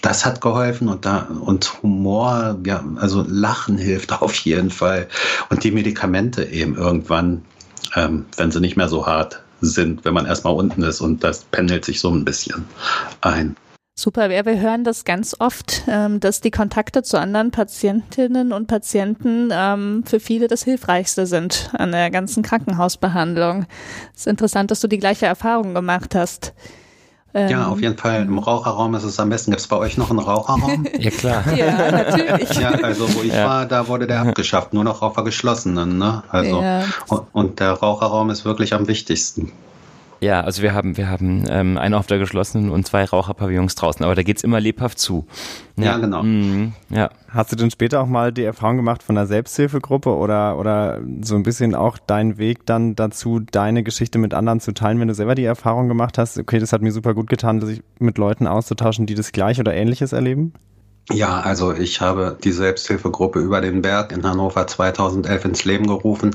das 0.00 0.24
hat 0.24 0.40
geholfen 0.40 0.88
und 0.88 1.04
da 1.04 1.28
und 1.40 1.82
Humor, 1.82 2.56
ja, 2.64 2.82
also 2.96 3.22
Lachen 3.28 3.76
hilft 3.76 4.12
auf 4.22 4.34
jeden 4.36 4.70
Fall 4.70 5.08
und 5.50 5.62
die 5.62 5.72
Medikamente 5.72 6.42
eben 6.44 6.74
irgendwann, 6.74 7.42
ähm, 7.94 8.24
wenn 8.38 8.50
sie 8.50 8.60
nicht 8.60 8.78
mehr 8.78 8.88
so 8.88 9.06
hart 9.06 9.42
sind, 9.60 10.04
wenn 10.04 10.14
man 10.14 10.26
erstmal 10.26 10.54
unten 10.54 10.82
ist 10.82 11.00
und 11.00 11.24
das 11.24 11.44
pendelt 11.44 11.84
sich 11.84 12.00
so 12.00 12.10
ein 12.10 12.24
bisschen 12.24 12.64
ein. 13.20 13.56
Super, 13.98 14.28
wir 14.28 14.60
hören 14.60 14.84
das 14.84 15.06
ganz 15.06 15.34
oft, 15.38 15.84
ähm, 15.88 16.20
dass 16.20 16.42
die 16.42 16.50
Kontakte 16.50 17.02
zu 17.02 17.18
anderen 17.18 17.50
Patientinnen 17.50 18.52
und 18.52 18.66
Patienten 18.66 19.48
ähm, 19.50 20.04
für 20.04 20.20
viele 20.20 20.48
das 20.48 20.64
Hilfreichste 20.64 21.26
sind 21.26 21.70
an 21.72 21.92
der 21.92 22.10
ganzen 22.10 22.42
Krankenhausbehandlung. 22.42 23.64
Es 24.12 24.20
ist 24.20 24.26
interessant, 24.26 24.70
dass 24.70 24.80
du 24.80 24.88
die 24.88 24.98
gleiche 24.98 25.24
Erfahrung 25.24 25.72
gemacht 25.72 26.14
hast. 26.14 26.52
Ähm, 27.36 27.50
ja, 27.50 27.66
auf 27.66 27.82
jeden 27.82 27.98
Fall. 27.98 28.22
Im 28.22 28.38
Raucherraum 28.38 28.94
ist 28.94 29.04
es 29.04 29.20
am 29.20 29.28
besten. 29.28 29.50
Gibt 29.50 29.60
es 29.60 29.66
bei 29.66 29.76
euch 29.76 29.98
noch 29.98 30.08
einen 30.08 30.20
Raucherraum? 30.20 30.86
ja, 30.98 31.10
klar. 31.10 31.44
ja, 31.54 31.92
natürlich. 31.92 32.54
Ja, 32.58 32.70
also 32.70 33.14
wo 33.14 33.20
ich 33.20 33.34
ja. 33.34 33.46
war, 33.46 33.66
da 33.66 33.88
wurde 33.88 34.06
der 34.06 34.22
abgeschafft. 34.22 34.72
Nur 34.72 34.84
noch 34.84 35.02
auf 35.02 35.14
der 35.14 35.24
geschlossenen. 35.24 35.98
Ne? 35.98 36.22
Also, 36.30 36.62
ja. 36.62 36.84
und, 37.08 37.22
und 37.32 37.60
der 37.60 37.72
Raucherraum 37.72 38.30
ist 38.30 38.46
wirklich 38.46 38.72
am 38.72 38.88
wichtigsten. 38.88 39.52
Ja, 40.26 40.40
also 40.40 40.60
wir 40.60 40.74
haben, 40.74 40.96
wir 40.96 41.08
haben 41.08 41.44
ähm, 41.48 41.78
einen 41.78 41.94
auf 41.94 42.08
der 42.08 42.18
geschlossenen 42.18 42.70
und 42.70 42.84
zwei 42.84 43.04
Raucherpavillons 43.04 43.76
draußen, 43.76 44.04
aber 44.04 44.16
da 44.16 44.24
geht's 44.24 44.42
immer 44.42 44.58
lebhaft 44.58 44.98
zu. 44.98 45.24
Ja, 45.76 45.84
ja 45.84 45.98
genau. 45.98 46.24
Mhm, 46.24 46.72
ja. 46.90 47.10
Hast 47.28 47.52
du 47.52 47.56
denn 47.56 47.70
später 47.70 48.00
auch 48.00 48.08
mal 48.08 48.32
die 48.32 48.42
Erfahrung 48.42 48.76
gemacht 48.76 49.04
von 49.04 49.16
einer 49.16 49.28
Selbsthilfegruppe 49.28 50.16
oder, 50.16 50.58
oder 50.58 51.00
so 51.20 51.36
ein 51.36 51.44
bisschen 51.44 51.76
auch 51.76 51.98
deinen 51.98 52.38
Weg 52.38 52.66
dann 52.66 52.96
dazu, 52.96 53.38
deine 53.38 53.84
Geschichte 53.84 54.18
mit 54.18 54.34
anderen 54.34 54.58
zu 54.58 54.72
teilen, 54.72 54.98
wenn 54.98 55.06
du 55.06 55.14
selber 55.14 55.36
die 55.36 55.44
Erfahrung 55.44 55.86
gemacht 55.86 56.18
hast, 56.18 56.36
okay, 56.38 56.58
das 56.58 56.72
hat 56.72 56.82
mir 56.82 56.90
super 56.90 57.14
gut 57.14 57.28
getan, 57.28 57.60
sich 57.60 57.84
mit 58.00 58.18
Leuten 58.18 58.48
auszutauschen, 58.48 59.06
die 59.06 59.14
das 59.14 59.30
gleich 59.30 59.60
oder 59.60 59.74
ähnliches 59.74 60.12
erleben? 60.12 60.54
Ja, 61.12 61.38
also 61.38 61.72
ich 61.72 62.00
habe 62.00 62.36
die 62.42 62.50
Selbsthilfegruppe 62.50 63.38
über 63.38 63.60
den 63.60 63.80
Berg 63.80 64.10
in 64.10 64.24
Hannover 64.24 64.66
2011 64.66 65.44
ins 65.44 65.64
Leben 65.64 65.86
gerufen 65.86 66.34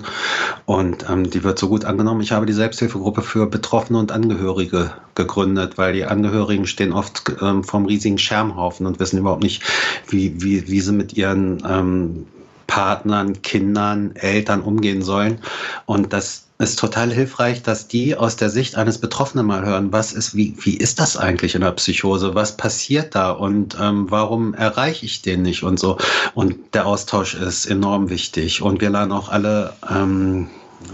und 0.65 1.09
ähm, 1.09 1.29
die 1.29 1.43
wird 1.43 1.59
so 1.59 1.67
gut 1.67 1.83
angenommen. 1.83 2.21
Ich 2.21 2.31
habe 2.31 2.45
die 2.45 2.53
Selbsthilfegruppe 2.53 3.21
für 3.21 3.47
Betroffene 3.47 3.99
und 3.99 4.13
Angehörige 4.13 4.93
gegründet, 5.15 5.77
weil 5.77 5.91
die 5.91 6.05
Angehörigen 6.05 6.67
stehen 6.67 6.93
oft 6.93 7.33
ähm, 7.41 7.65
vom 7.65 7.85
riesigen 7.85 8.17
Schermhaufen 8.17 8.85
und 8.85 8.97
wissen 9.01 9.19
überhaupt 9.19 9.43
nicht, 9.43 9.61
wie, 10.07 10.41
wie, 10.41 10.65
wie 10.69 10.79
sie 10.79 10.93
mit 10.93 11.17
ihren 11.17 11.61
ähm, 11.67 12.27
Partnern, 12.67 13.41
Kindern, 13.41 14.15
Eltern 14.15 14.61
umgehen 14.61 15.01
sollen. 15.01 15.39
Und 15.85 16.13
das 16.13 16.47
ist 16.61 16.79
total 16.79 17.11
hilfreich, 17.11 17.63
dass 17.63 17.87
die 17.87 18.15
aus 18.15 18.35
der 18.35 18.49
Sicht 18.49 18.75
eines 18.75 18.99
Betroffenen 18.99 19.45
mal 19.45 19.65
hören, 19.65 19.91
was 19.91 20.13
ist, 20.13 20.35
wie, 20.35 20.55
wie 20.61 20.77
ist 20.77 20.99
das 20.99 21.17
eigentlich 21.17 21.55
in 21.55 21.61
der 21.61 21.71
Psychose? 21.71 22.35
Was 22.35 22.55
passiert 22.55 23.15
da 23.15 23.31
und 23.31 23.77
ähm, 23.79 24.09
warum 24.09 24.53
erreiche 24.53 25.05
ich 25.05 25.21
den 25.21 25.41
nicht 25.41 25.63
und 25.63 25.79
so? 25.79 25.97
Und 26.33 26.73
der 26.73 26.85
Austausch 26.85 27.35
ist 27.35 27.65
enorm 27.65 28.09
wichtig. 28.09 28.61
Und 28.61 28.81
wir 28.81 28.89
laden 28.89 29.11
auch 29.11 29.29
alle, 29.29 29.73
ähm, 29.89 30.49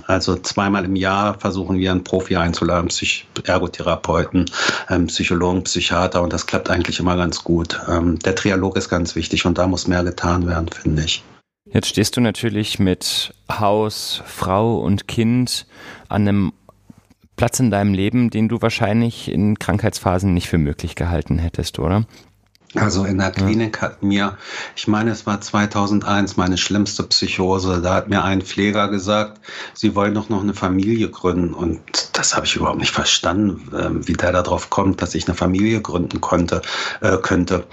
also 0.05 0.35
zweimal 0.35 0.85
im 0.85 0.95
Jahr 0.95 1.39
versuchen 1.39 1.77
wir 1.77 1.91
einen 1.91 2.03
Profi 2.03 2.35
einzuladen, 2.35 2.89
Psych 2.89 3.25
Ergotherapeuten, 3.43 4.45
ähm, 4.89 5.07
Psychologen, 5.07 5.63
Psychiater 5.63 6.21
und 6.21 6.33
das 6.33 6.45
klappt 6.45 6.69
eigentlich 6.69 6.99
immer 6.99 7.15
ganz 7.15 7.43
gut. 7.43 7.79
Ähm, 7.87 8.19
der 8.19 8.35
Trialog 8.35 8.77
ist 8.77 8.89
ganz 8.89 9.15
wichtig 9.15 9.45
und 9.45 9.57
da 9.57 9.67
muss 9.67 9.87
mehr 9.87 10.03
getan 10.03 10.47
werden, 10.47 10.69
finde 10.69 11.03
ich. 11.03 11.23
Jetzt 11.71 11.87
stehst 11.87 12.15
du 12.17 12.21
natürlich 12.21 12.79
mit 12.79 13.33
Haus, 13.51 14.21
Frau 14.25 14.79
und 14.79 15.07
Kind 15.07 15.67
an 16.07 16.27
einem 16.27 16.53
Platz 17.35 17.59
in 17.59 17.69
deinem 17.69 17.93
Leben, 17.93 18.29
den 18.29 18.47
du 18.49 18.61
wahrscheinlich 18.61 19.31
in 19.31 19.59
Krankheitsphasen 19.59 20.33
nicht 20.33 20.49
für 20.49 20.57
möglich 20.57 20.95
gehalten 20.95 21.37
hättest, 21.37 21.77
oder? 21.77 22.05
Also 22.75 23.05
in 23.05 23.17
der 23.17 23.31
Klinik 23.31 23.81
hat 23.81 24.03
mir, 24.03 24.37
ich 24.75 24.87
meine, 24.89 25.11
es 25.11 25.25
war 25.25 25.39
2001 25.39 26.35
meine 26.35 26.57
schlimmste 26.57 27.03
Psychose. 27.03 27.81
Da 27.81 27.95
hat 27.95 28.09
mir 28.09 28.23
ein 28.23 28.41
Pfleger 28.41 28.89
gesagt, 28.89 29.39
sie 29.73 29.95
wollen 29.95 30.13
doch 30.13 30.27
noch 30.27 30.41
eine 30.41 30.53
Familie 30.53 31.09
gründen. 31.09 31.53
Und 31.53 31.79
das 32.13 32.35
habe 32.35 32.45
ich 32.45 32.57
überhaupt 32.57 32.79
nicht 32.79 32.91
verstanden, 32.91 33.71
ähm, 33.73 34.07
wie 34.07 34.13
der 34.13 34.33
darauf 34.33 34.69
kommt, 34.69 35.01
dass 35.01 35.15
ich 35.15 35.27
eine 35.27 35.35
Familie 35.35 35.81
gründen 35.81 36.19
konnte, 36.19 36.61
äh, 36.99 37.17
könnte. 37.17 37.65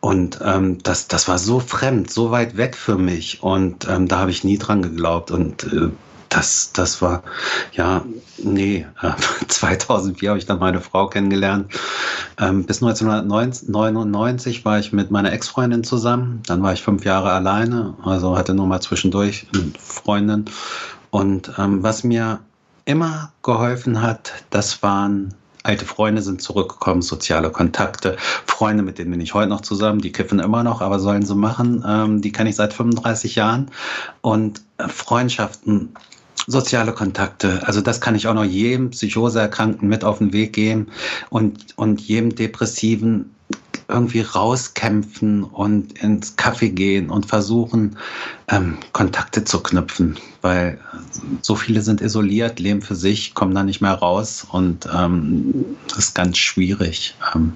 Und 0.00 0.38
ähm, 0.44 0.78
das, 0.82 1.08
das 1.08 1.26
war 1.26 1.38
so 1.38 1.58
fremd, 1.58 2.10
so 2.10 2.30
weit 2.30 2.58
weg 2.58 2.76
für 2.76 2.98
mich. 2.98 3.42
Und 3.42 3.88
ähm, 3.88 4.08
da 4.08 4.18
habe 4.18 4.30
ich 4.30 4.44
nie 4.44 4.58
dran 4.58 4.82
geglaubt. 4.82 5.30
Und 5.30 5.64
äh, 5.64 5.88
das, 6.34 6.72
das 6.72 7.00
war, 7.00 7.22
ja, 7.72 8.04
nee, 8.42 8.86
äh, 9.02 9.12
2004 9.48 10.30
habe 10.30 10.38
ich 10.38 10.46
dann 10.46 10.58
meine 10.58 10.80
Frau 10.80 11.06
kennengelernt. 11.06 11.72
Ähm, 12.40 12.64
bis 12.64 12.82
1999 12.82 14.64
war 14.64 14.78
ich 14.78 14.92
mit 14.92 15.10
meiner 15.10 15.32
Ex-Freundin 15.32 15.84
zusammen. 15.84 16.42
Dann 16.46 16.62
war 16.62 16.72
ich 16.72 16.82
fünf 16.82 17.04
Jahre 17.04 17.30
alleine, 17.30 17.94
also 18.04 18.36
hatte 18.36 18.54
nur 18.54 18.66
mal 18.66 18.80
zwischendurch 18.80 19.46
eine 19.54 19.72
Freundin. 19.78 20.46
Und 21.10 21.52
ähm, 21.58 21.82
was 21.82 22.02
mir 22.02 22.40
immer 22.84 23.32
geholfen 23.42 24.02
hat, 24.02 24.32
das 24.50 24.82
waren 24.82 25.34
alte 25.62 25.86
Freunde 25.86 26.20
sind 26.20 26.42
zurückgekommen, 26.42 27.00
soziale 27.00 27.50
Kontakte, 27.50 28.16
Freunde, 28.44 28.82
mit 28.82 28.98
denen 28.98 29.10
bin 29.10 29.20
ich 29.22 29.32
heute 29.32 29.48
noch 29.48 29.62
zusammen, 29.62 30.00
die 30.00 30.12
kiffen 30.12 30.38
immer 30.38 30.62
noch, 30.62 30.82
aber 30.82 30.98
sollen 30.98 31.24
sie 31.24 31.34
machen. 31.34 31.82
Ähm, 31.88 32.20
die 32.20 32.32
kenne 32.32 32.50
ich 32.50 32.56
seit 32.56 32.74
35 32.74 33.34
Jahren. 33.34 33.70
Und 34.20 34.60
äh, 34.76 34.88
Freundschaften 34.88 35.94
soziale 36.46 36.92
Kontakte. 36.92 37.66
Also 37.66 37.80
das 37.80 38.00
kann 38.00 38.14
ich 38.14 38.26
auch 38.26 38.34
noch 38.34 38.44
jedem 38.44 38.90
Psychoseerkrankten 38.90 39.88
mit 39.88 40.04
auf 40.04 40.18
den 40.18 40.32
Weg 40.32 40.52
geben 40.52 40.88
und, 41.30 41.76
und 41.76 42.00
jedem 42.00 42.34
Depressiven 42.34 43.30
irgendwie 43.88 44.22
rauskämpfen 44.22 45.44
und 45.44 45.98
ins 45.98 46.36
Kaffee 46.36 46.70
gehen 46.70 47.10
und 47.10 47.26
versuchen, 47.26 47.98
ähm, 48.48 48.78
Kontakte 48.92 49.44
zu 49.44 49.62
knüpfen, 49.62 50.16
weil 50.40 50.78
so 51.42 51.54
viele 51.54 51.82
sind 51.82 52.00
isoliert, 52.00 52.60
leben 52.60 52.82
für 52.82 52.94
sich, 52.94 53.34
kommen 53.34 53.54
da 53.54 53.62
nicht 53.62 53.80
mehr 53.80 53.92
raus 53.92 54.46
und 54.50 54.88
ähm, 54.92 55.76
das 55.88 55.98
ist 55.98 56.14
ganz 56.14 56.38
schwierig. 56.38 57.14
Ähm. 57.34 57.52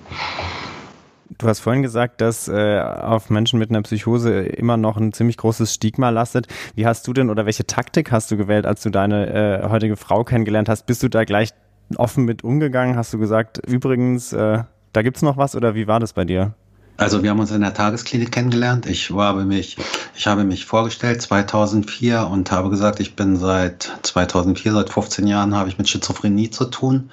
Du 1.36 1.46
hast 1.46 1.60
vorhin 1.60 1.82
gesagt, 1.82 2.22
dass 2.22 2.48
äh, 2.48 2.80
auf 2.80 3.28
Menschen 3.28 3.58
mit 3.58 3.68
einer 3.68 3.82
Psychose 3.82 4.40
immer 4.40 4.78
noch 4.78 4.96
ein 4.96 5.12
ziemlich 5.12 5.36
großes 5.36 5.74
Stigma 5.74 6.08
lastet. 6.08 6.46
Wie 6.74 6.86
hast 6.86 7.06
du 7.06 7.12
denn 7.12 7.28
oder 7.28 7.44
welche 7.44 7.66
Taktik 7.66 8.10
hast 8.10 8.30
du 8.30 8.38
gewählt, 8.38 8.64
als 8.64 8.82
du 8.82 8.90
deine 8.90 9.62
äh, 9.62 9.68
heutige 9.68 9.96
Frau 9.96 10.24
kennengelernt 10.24 10.70
hast? 10.70 10.86
Bist 10.86 11.02
du 11.02 11.08
da 11.08 11.24
gleich 11.24 11.50
offen 11.96 12.24
mit 12.24 12.44
umgegangen? 12.44 12.96
Hast 12.96 13.12
du 13.12 13.18
gesagt, 13.18 13.60
übrigens, 13.66 14.32
äh, 14.32 14.62
da 14.94 15.02
gibt's 15.02 15.20
noch 15.20 15.36
was 15.36 15.54
oder 15.54 15.74
wie 15.74 15.86
war 15.86 16.00
das 16.00 16.14
bei 16.14 16.24
dir? 16.24 16.54
Also 16.96 17.22
wir 17.22 17.30
haben 17.30 17.38
uns 17.38 17.52
in 17.52 17.60
der 17.60 17.74
Tagesklinik 17.74 18.32
kennengelernt. 18.32 18.86
Ich 18.86 19.10
habe 19.10 19.44
mich, 19.44 19.76
ich 20.16 20.26
habe 20.26 20.42
mich 20.44 20.64
vorgestellt 20.64 21.22
2004 21.22 22.26
und 22.26 22.50
habe 22.50 22.70
gesagt, 22.70 22.98
ich 23.00 23.14
bin 23.14 23.36
seit 23.36 23.92
2004, 24.02 24.72
seit 24.72 24.90
15 24.90 25.26
Jahren 25.26 25.54
habe 25.54 25.68
ich 25.68 25.78
mit 25.78 25.88
Schizophrenie 25.88 26.50
zu 26.50 26.64
tun. 26.64 27.10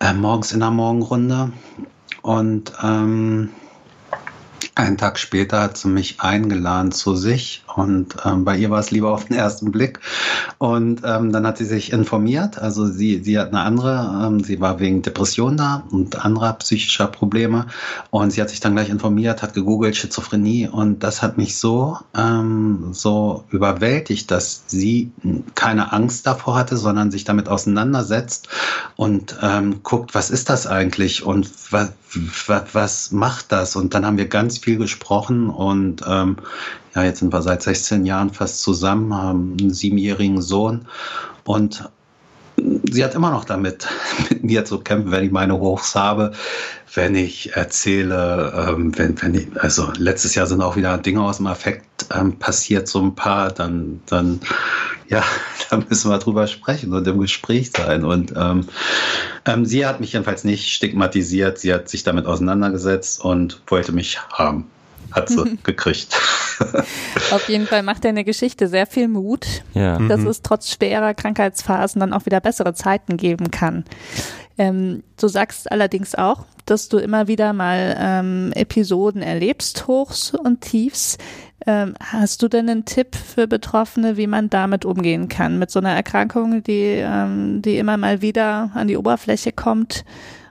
Äh, 0.00 0.12
morgens 0.12 0.52
in 0.52 0.60
der 0.60 0.70
Morgenrunde 0.70 1.52
und 2.28 2.74
ähm, 2.82 3.54
einen 4.74 4.98
Tag 4.98 5.18
später 5.18 5.62
hat 5.62 5.78
sie 5.78 5.88
mich 5.88 6.20
eingeladen 6.20 6.92
zu 6.92 7.16
sich 7.16 7.64
und 7.78 8.16
ähm, 8.24 8.44
bei 8.44 8.56
ihr 8.56 8.70
war 8.70 8.80
es 8.80 8.90
lieber 8.90 9.12
auf 9.12 9.26
den 9.26 9.36
ersten 9.36 9.70
Blick. 9.70 10.00
Und 10.58 11.02
ähm, 11.04 11.30
dann 11.32 11.46
hat 11.46 11.58
sie 11.58 11.64
sich 11.64 11.92
informiert. 11.92 12.58
Also 12.58 12.86
sie, 12.86 13.22
sie 13.22 13.38
hat 13.38 13.48
eine 13.48 13.60
andere, 13.60 14.26
ähm, 14.26 14.42
sie 14.42 14.60
war 14.60 14.80
wegen 14.80 15.02
Depression 15.02 15.56
da 15.56 15.84
und 15.90 16.24
anderer 16.24 16.54
psychischer 16.54 17.06
Probleme. 17.06 17.66
Und 18.10 18.32
sie 18.32 18.40
hat 18.40 18.50
sich 18.50 18.58
dann 18.58 18.74
gleich 18.74 18.90
informiert, 18.90 19.42
hat 19.42 19.54
gegoogelt 19.54 19.96
Schizophrenie 19.96 20.66
und 20.66 21.04
das 21.04 21.22
hat 21.22 21.38
mich 21.38 21.56
so, 21.56 21.98
ähm, 22.16 22.88
so 22.90 23.44
überwältigt, 23.50 24.30
dass 24.32 24.64
sie 24.66 25.12
keine 25.54 25.92
Angst 25.92 26.26
davor 26.26 26.56
hatte, 26.56 26.76
sondern 26.76 27.12
sich 27.12 27.22
damit 27.22 27.48
auseinandersetzt 27.48 28.48
und 28.96 29.36
ähm, 29.40 29.84
guckt, 29.84 30.14
was 30.16 30.30
ist 30.30 30.50
das 30.50 30.66
eigentlich 30.66 31.24
und 31.24 31.48
was, 31.70 31.92
was, 32.72 33.12
macht 33.12 33.52
das? 33.52 33.76
Und 33.76 33.94
dann 33.94 34.04
haben 34.04 34.16
wir 34.16 34.28
ganz 34.28 34.58
viel 34.58 34.78
gesprochen 34.78 35.48
und 35.50 36.02
ähm, 36.08 36.38
ja, 36.94 37.04
jetzt 37.04 37.20
sind 37.20 37.32
wir 37.32 37.42
seit 37.42 37.62
16 37.62 38.06
Jahren 38.06 38.30
fast 38.30 38.60
zusammen, 38.60 39.14
haben 39.14 39.56
einen 39.58 39.72
siebenjährigen 39.72 40.42
Sohn 40.42 40.86
und 41.44 41.88
sie 42.90 43.04
hat 43.04 43.14
immer 43.14 43.30
noch 43.30 43.44
damit, 43.44 43.86
mit 44.30 44.44
mir 44.44 44.64
zu 44.64 44.78
kämpfen, 44.80 45.10
wenn 45.10 45.24
ich 45.24 45.30
meine 45.30 45.58
Hochs 45.58 45.94
habe, 45.94 46.32
wenn 46.94 47.14
ich 47.14 47.54
erzähle, 47.54 48.68
ähm, 48.68 48.96
wenn, 48.98 49.20
wenn 49.20 49.34
ich, 49.34 49.48
also 49.60 49.92
letztes 49.96 50.34
Jahr 50.34 50.46
sind 50.46 50.62
auch 50.62 50.76
wieder 50.76 50.96
Dinge 50.98 51.22
aus 51.22 51.36
dem 51.36 51.46
Affekt 51.46 52.06
ähm, 52.14 52.38
passiert, 52.38 52.88
so 52.88 53.00
ein 53.00 53.14
paar, 53.14 53.50
dann, 53.52 54.00
dann, 54.06 54.40
ja, 55.08 55.22
da 55.70 55.76
müssen 55.76 56.10
wir 56.10 56.18
drüber 56.18 56.46
sprechen 56.46 56.92
und 56.92 57.06
im 57.06 57.20
Gespräch 57.20 57.70
sein. 57.76 58.04
Und 58.04 58.32
ähm, 58.36 58.66
ähm, 59.44 59.64
sie 59.64 59.86
hat 59.86 60.00
mich 60.00 60.12
jedenfalls 60.12 60.44
nicht 60.44 60.72
stigmatisiert, 60.72 61.58
sie 61.58 61.72
hat 61.72 61.88
sich 61.88 62.02
damit 62.02 62.26
auseinandergesetzt 62.26 63.22
und 63.22 63.60
wollte 63.66 63.92
mich 63.92 64.20
haben. 64.32 64.66
Hat 65.12 65.28
sie 65.28 65.58
gekriegt. 65.62 66.14
Auf 67.30 67.48
jeden 67.48 67.66
Fall 67.66 67.82
macht 67.82 68.04
deine 68.04 68.24
Geschichte 68.24 68.68
sehr 68.68 68.86
viel 68.86 69.08
Mut, 69.08 69.46
ja. 69.74 69.98
dass 69.98 70.20
mhm. 70.20 70.28
es 70.28 70.42
trotz 70.42 70.70
schwerer 70.70 71.14
Krankheitsphasen 71.14 72.00
dann 72.00 72.12
auch 72.12 72.26
wieder 72.26 72.40
bessere 72.40 72.74
Zeiten 72.74 73.16
geben 73.16 73.50
kann. 73.50 73.84
Ähm, 74.58 75.04
du 75.18 75.28
sagst 75.28 75.70
allerdings 75.70 76.16
auch, 76.16 76.44
dass 76.66 76.88
du 76.88 76.98
immer 76.98 77.28
wieder 77.28 77.52
mal 77.52 77.96
ähm, 77.98 78.52
Episoden 78.54 79.22
erlebst, 79.22 79.86
Hochs 79.86 80.34
und 80.34 80.60
Tiefs. 80.60 81.16
Ähm, 81.66 81.94
hast 82.00 82.42
du 82.42 82.48
denn 82.48 82.68
einen 82.68 82.84
Tipp 82.84 83.14
für 83.14 83.46
Betroffene, 83.46 84.16
wie 84.16 84.26
man 84.26 84.50
damit 84.50 84.84
umgehen 84.84 85.28
kann, 85.28 85.58
mit 85.58 85.70
so 85.70 85.78
einer 85.78 85.92
Erkrankung, 85.92 86.62
die, 86.62 86.96
ähm, 86.96 87.62
die 87.62 87.78
immer 87.78 87.96
mal 87.96 88.20
wieder 88.20 88.70
an 88.74 88.88
die 88.88 88.96
Oberfläche 88.96 89.52
kommt? 89.52 90.04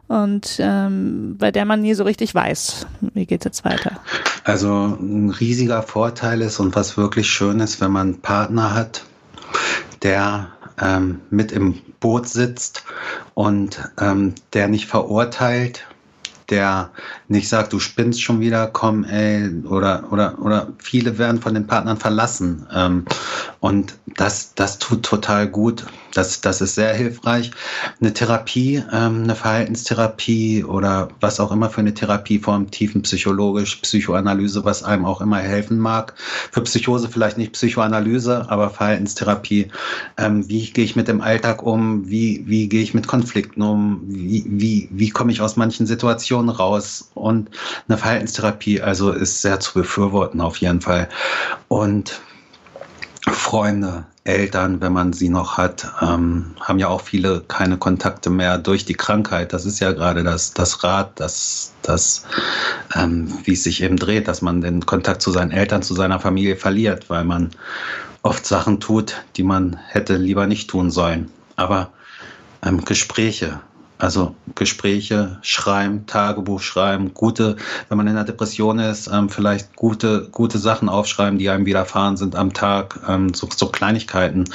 Und 0.08 0.58
ähm, 0.60 1.36
bei 1.38 1.52
der 1.52 1.66
man 1.66 1.82
nie 1.82 1.94
so 1.94 2.04
richtig 2.04 2.34
weiß, 2.34 2.88
wie 3.14 3.26
geht 3.26 3.42
es 3.42 3.46
jetzt 3.46 3.66
weiter. 3.66 4.00
Also 4.44 4.98
ein 5.00 5.30
riesiger 5.30 5.84
Vorteil 5.84 6.42
ist 6.42 6.60
und 6.60 6.76
was 6.76 6.98
wirklich 6.98 7.30
schön 7.30 7.60
ist, 7.60 7.82
wenn 7.82 7.92
man 7.92 8.08
einen 8.08 8.22
Partner 8.22 8.74
hat, 8.74 9.04
der 10.04 10.50
ähm, 10.82 11.22
mit 11.30 11.52
im 11.52 11.76
Boot 12.00 12.28
sitzt 12.28 12.84
und 13.34 13.80
ähm, 14.00 14.36
der 14.54 14.68
nicht 14.68 14.88
verurteilt, 14.88 15.86
der 16.50 16.92
nicht 17.28 17.50
sagt, 17.50 17.74
du 17.74 17.80
spinnst 17.80 18.22
schon 18.22 18.40
wieder, 18.40 18.68
komm, 18.68 19.04
ey, 19.04 19.50
oder, 19.66 20.06
oder, 20.12 20.40
oder 20.40 20.72
viele 20.78 21.18
werden 21.18 21.42
von 21.42 21.54
den 21.54 21.68
Partnern 21.68 21.98
verlassen. 21.98 22.66
Ähm, 22.74 23.06
und 23.60 23.96
das, 24.16 24.54
das 24.56 24.80
tut 24.80 25.04
total 25.04 25.48
gut. 25.48 25.86
Das, 26.18 26.42
das 26.42 26.62
ist 26.62 26.74
sehr 26.74 26.96
hilfreich. 26.96 27.52
Eine 28.02 28.12
Therapie, 28.12 28.84
ähm, 28.92 29.24
eine 29.24 29.36
Verhaltenstherapie 29.36 30.64
oder 30.64 31.10
was 31.20 31.40
auch 31.40 31.52
immer 31.52 31.70
für 31.70 31.82
eine 31.82 31.94
Therapieform, 31.94 32.72
tiefenpsychologisch, 32.72 33.76
Psychoanalyse, 33.76 34.66
was 34.66 34.82
einem 34.82 35.06
auch 35.06 35.22
immer 35.22 35.38
helfen 35.38 35.78
mag. 35.78 36.16
Für 36.52 36.62
Psychose 36.62 37.08
vielleicht 37.08 37.38
nicht 37.38 37.54
Psychoanalyse, 37.54 38.50
aber 38.50 38.72
Verhaltenstherapie. 38.72 39.68
Ähm, 40.18 40.50
wie 40.50 40.72
gehe 40.72 40.86
ich 40.86 40.96
mit 40.96 41.08
dem 41.08 41.22
Alltag 41.22 41.62
um? 41.62 42.10
Wie, 42.10 42.44
wie 42.48 42.68
gehe 42.68 42.82
ich 42.82 42.96
mit 42.96 43.08
Konflikten 43.08 43.62
um? 43.62 44.02
Wie, 44.08 44.44
wie, 44.48 44.90
wie 44.92 45.12
komme 45.12 45.32
ich 45.32 45.42
aus 45.42 45.56
manchen 45.56 45.86
Situationen 45.86 46.50
raus? 46.50 47.12
Und 47.14 47.52
eine 47.88 48.00
Verhaltenstherapie, 48.00 48.82
also 48.82 49.12
ist 49.12 49.44
sehr 49.44 49.60
zu 49.60 49.76
befürworten 49.76 50.42
auf 50.42 50.58
jeden 50.58 50.82
Fall. 50.82 51.10
Und 51.68 52.20
Freunde, 53.32 54.06
Eltern, 54.28 54.82
wenn 54.82 54.92
man 54.92 55.14
sie 55.14 55.30
noch 55.30 55.58
hat, 55.58 55.88
ähm, 56.02 56.54
haben 56.60 56.80
ja 56.80 56.90
auch 56.90 57.02
viele 57.02 57.42
keine 57.48 57.78
Kontakte 57.78 58.30
mehr 58.30 58.58
durch 58.58 58.84
die 58.84 58.94
Krankheit. 58.94 59.54
Das 59.54 59.66
ist 59.66 59.80
ja 59.80 59.94
gerade 59.94 60.24
das, 60.24 60.54
das 60.54 60.84
Rad, 60.84 61.18
das, 61.20 61.72
das 61.82 62.26
ähm, 62.96 63.34
wie 63.46 63.54
es 63.54 63.64
sich 63.64 63.82
eben 63.82 63.96
dreht, 63.96 64.28
dass 64.28 64.42
man 64.42 64.60
den 64.60 64.86
Kontakt 64.86 65.22
zu 65.22 65.32
seinen 65.32 65.52
Eltern, 65.52 65.82
zu 65.82 65.94
seiner 65.94 66.20
Familie 66.20 66.58
verliert, 66.58 67.10
weil 67.10 67.24
man 67.24 67.52
oft 68.22 68.46
Sachen 68.46 68.82
tut, 68.82 69.16
die 69.38 69.44
man 69.44 69.78
hätte 69.88 70.18
lieber 70.18 70.46
nicht 70.46 70.70
tun 70.70 70.92
sollen. 70.92 71.32
Aber 71.56 71.92
ähm, 72.66 72.84
Gespräche, 72.84 73.62
also 73.98 74.36
Gespräche 74.56 75.38
schreiben, 75.42 76.06
Tagebuch 76.06 76.62
schreiben, 76.62 77.14
gute, 77.14 77.58
wenn 77.90 77.98
man 77.98 78.08
in 78.08 78.16
einer 78.16 78.26
Depression 78.26 78.80
ist, 78.80 79.08
ähm, 79.08 79.30
vielleicht 79.30 79.76
gute, 79.76 80.30
gute 80.32 80.58
Sachen 80.58 80.90
aufschreiben, 80.90 81.40
die 81.40 81.50
einem 81.50 81.66
widerfahren 81.66 82.18
sind 82.18 82.36
am 82.36 82.54
Tag, 82.54 83.00
ähm, 83.08 83.34
so, 83.34 83.48
so 83.54 83.68
Kleinigkeiten. 83.68 84.46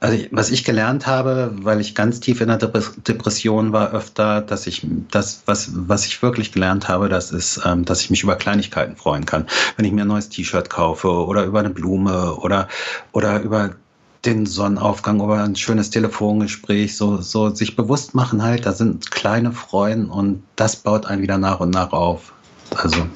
Also 0.00 0.18
was 0.32 0.50
ich 0.50 0.64
gelernt 0.64 1.06
habe, 1.06 1.52
weil 1.62 1.80
ich 1.80 1.94
ganz 1.94 2.18
tief 2.18 2.40
in 2.40 2.48
der 2.48 2.56
Depression 2.56 3.72
war, 3.72 3.92
öfter, 3.92 4.40
dass 4.40 4.66
ich 4.66 4.84
das, 5.12 5.42
was, 5.46 5.70
was 5.74 6.06
ich 6.06 6.20
wirklich 6.22 6.50
gelernt 6.50 6.88
habe, 6.88 7.08
das 7.08 7.30
ist, 7.30 7.60
ähm, 7.64 7.84
dass 7.84 8.00
ich 8.00 8.10
mich 8.10 8.24
über 8.24 8.34
Kleinigkeiten 8.34 8.96
freuen 8.96 9.26
kann. 9.26 9.46
Wenn 9.76 9.84
ich 9.84 9.92
mir 9.92 10.00
ein 10.00 10.08
neues 10.08 10.28
T-Shirt 10.28 10.68
kaufe 10.70 11.08
oder 11.08 11.44
über 11.44 11.60
eine 11.60 11.70
Blume 11.70 12.34
oder, 12.34 12.66
oder 13.12 13.42
über 13.42 13.76
den 14.24 14.46
Sonnenaufgang 14.46 15.20
oder 15.20 15.42
ein 15.42 15.56
schönes 15.56 15.90
Telefongespräch, 15.90 16.96
so, 16.96 17.20
so 17.20 17.54
sich 17.54 17.74
bewusst 17.74 18.14
machen 18.14 18.42
halt, 18.42 18.66
da 18.66 18.72
sind 18.72 19.10
kleine 19.10 19.52
Freuden 19.52 20.10
und 20.10 20.42
das 20.56 20.76
baut 20.76 21.06
einen 21.06 21.22
wieder 21.22 21.38
nach 21.38 21.60
und 21.60 21.70
nach 21.70 21.92
auf. 21.92 22.32
Also 22.76 23.06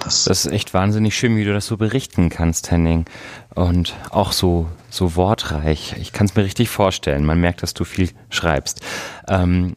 das, 0.00 0.24
das 0.24 0.46
ist 0.46 0.52
echt 0.52 0.72
wahnsinnig 0.72 1.16
schön, 1.16 1.36
wie 1.36 1.44
du 1.44 1.52
das 1.52 1.66
so 1.66 1.76
berichten 1.76 2.28
kannst, 2.28 2.70
Henning. 2.70 3.06
Und 3.54 3.94
auch 4.10 4.32
so, 4.32 4.68
so 4.88 5.16
wortreich. 5.16 5.96
Ich 6.00 6.12
kann 6.12 6.26
es 6.26 6.36
mir 6.36 6.44
richtig 6.44 6.68
vorstellen. 6.68 7.26
Man 7.26 7.40
merkt, 7.40 7.62
dass 7.62 7.74
du 7.74 7.84
viel 7.84 8.10
schreibst. 8.30 8.80
Ähm, 9.28 9.74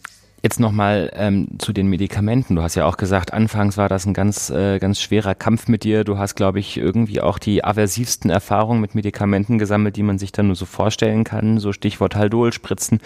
Jetzt 0.50 0.60
nochmal 0.60 1.12
ähm, 1.14 1.47
zu 1.60 1.74
den 1.74 1.86
Medikamenten. 1.89 2.56
Du 2.56 2.64
hast 2.64 2.74
ja 2.74 2.88
auch 2.88 2.97
gesagt, 2.97 3.34
anfangs 3.34 3.78
war 3.78 3.88
das 3.88 4.08
ein 4.08 4.16
ganz, 4.16 4.50
äh, 4.50 4.80
ganz 4.80 5.00
schwerer 5.00 5.36
Kampf 5.36 5.68
mit 5.68 5.84
dir. 5.84 6.04
Du 6.04 6.18
hast, 6.18 6.34
glaube 6.34 6.58
ich, 6.58 6.76
irgendwie 6.76 7.22
auch 7.22 7.38
die 7.38 7.64
aversivsten 7.64 8.32
Erfahrungen 8.32 8.82
mit 8.82 8.95
Medikamenten 8.95 9.60
gesammelt, 9.60 9.95
die 9.95 10.02
man 10.02 10.18
sich 10.18 10.32
dann 10.32 10.47
nur 10.47 10.56
so 10.56 10.66
vorstellen 10.66 11.24
kann. 11.24 11.60
So 11.60 11.72
Stichwort 11.72 12.16
Haldol, 12.16 12.52
Spritzen. 12.52 13.00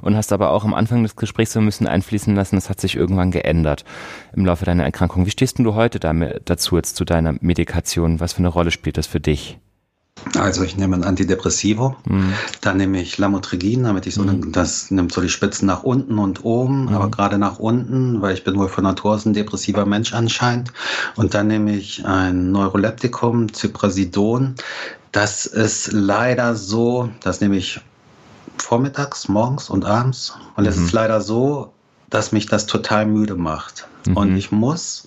Und 0.00 0.16
hast 0.16 0.32
aber 0.32 0.48
auch 0.52 0.64
am 0.64 0.72
Anfang 0.72 1.02
des 1.02 1.16
Gesprächs 1.16 1.52
so 1.52 1.60
ein 1.60 1.66
bisschen 1.66 1.86
einfließen 1.86 2.34
lassen, 2.34 2.56
das 2.56 2.70
hat 2.70 2.80
sich 2.80 2.96
irgendwann 2.96 3.30
geändert 3.30 3.84
im 4.34 4.46
Laufe 4.46 4.64
deiner 4.64 4.84
Erkrankung. 4.84 5.26
Wie 5.26 5.30
stehst 5.30 5.58
denn 5.58 5.66
du 5.66 5.74
heute 5.74 6.00
damit, 6.00 6.48
dazu 6.48 6.76
jetzt 6.76 6.96
zu 6.96 7.04
deiner 7.04 7.34
Medikation? 7.42 8.20
Was 8.20 8.32
für 8.32 8.38
eine 8.38 8.48
Rolle 8.48 8.70
spielt 8.70 8.96
das 8.96 9.06
für 9.06 9.20
dich? 9.20 9.58
Also 10.34 10.64
ich 10.64 10.76
nehme 10.76 10.96
ein 10.96 11.04
Antidepressivo, 11.04 11.96
mhm. 12.08 12.32
dann 12.60 12.78
nehme 12.78 13.00
ich 13.00 13.16
Lamotrigin, 13.16 13.84
damit 13.84 14.06
ich 14.06 14.14
so, 14.14 14.22
mhm. 14.22 14.50
das 14.50 14.90
nimmt 14.90 15.12
so 15.12 15.20
die 15.20 15.28
Spitzen 15.28 15.66
nach 15.66 15.82
unten 15.82 16.18
und 16.18 16.44
oben, 16.44 16.86
mhm. 16.86 16.94
aber 16.94 17.10
gerade 17.10 17.38
nach 17.38 17.58
unten, 17.58 18.20
weil 18.22 18.34
ich 18.34 18.42
bin 18.42 18.56
wohl 18.58 18.68
von 18.68 18.84
Natur 18.84 19.12
aus 19.12 19.24
ein 19.24 19.34
depressiver 19.34 19.86
Mensch 19.86 20.12
anscheinend. 20.14 20.72
Und 21.16 21.34
dann 21.34 21.46
nehme 21.46 21.76
ich 21.76 22.04
ein 22.04 22.50
Neuroleptikum, 22.50 23.52
Cyprasidon. 23.54 24.56
Das 25.12 25.46
ist 25.46 25.92
leider 25.92 26.56
so, 26.56 27.10
das 27.22 27.40
nehme 27.40 27.56
ich 27.56 27.80
vormittags, 28.58 29.28
morgens 29.28 29.70
und 29.70 29.84
abends. 29.84 30.34
Und 30.56 30.66
es 30.66 30.76
ist 30.76 30.92
mhm. 30.92 30.98
leider 30.98 31.20
so, 31.20 31.72
dass 32.10 32.32
mich 32.32 32.46
das 32.46 32.66
total 32.66 33.06
müde 33.06 33.36
macht. 33.36 33.86
Und 34.14 34.30
mhm. 34.30 34.36
ich 34.36 34.52
muss 34.52 35.06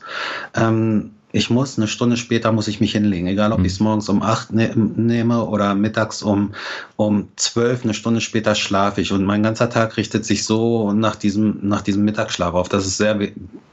ähm, 0.55 1.11
ich 1.31 1.49
muss 1.49 1.77
eine 1.77 1.87
Stunde 1.87 2.17
später 2.17 2.51
muss 2.51 2.67
ich 2.67 2.79
mich 2.79 2.93
hinlegen, 2.93 3.27
egal 3.27 3.51
ob 3.51 3.59
mhm. 3.59 3.65
ich 3.65 3.73
es 3.73 3.79
morgens 3.79 4.09
um 4.09 4.23
acht 4.23 4.51
ne 4.51 4.71
nehme 4.75 5.45
oder 5.45 5.75
mittags 5.75 6.23
um 6.23 6.53
um 6.95 7.29
zwölf, 7.35 7.83
eine 7.83 7.93
Stunde 7.93 8.21
später 8.21 8.55
schlafe 8.55 9.01
ich 9.01 9.11
und 9.11 9.25
mein 9.25 9.43
ganzer 9.43 9.69
Tag 9.69 9.97
richtet 9.97 10.25
sich 10.25 10.43
so 10.43 10.91
nach 10.91 11.15
diesem 11.15 11.59
nach 11.61 11.81
diesem 11.81 12.03
Mittagsschlaf 12.03 12.53
auf. 12.53 12.69
Das 12.69 12.85
ist 12.85 12.97
sehr, 12.97 13.19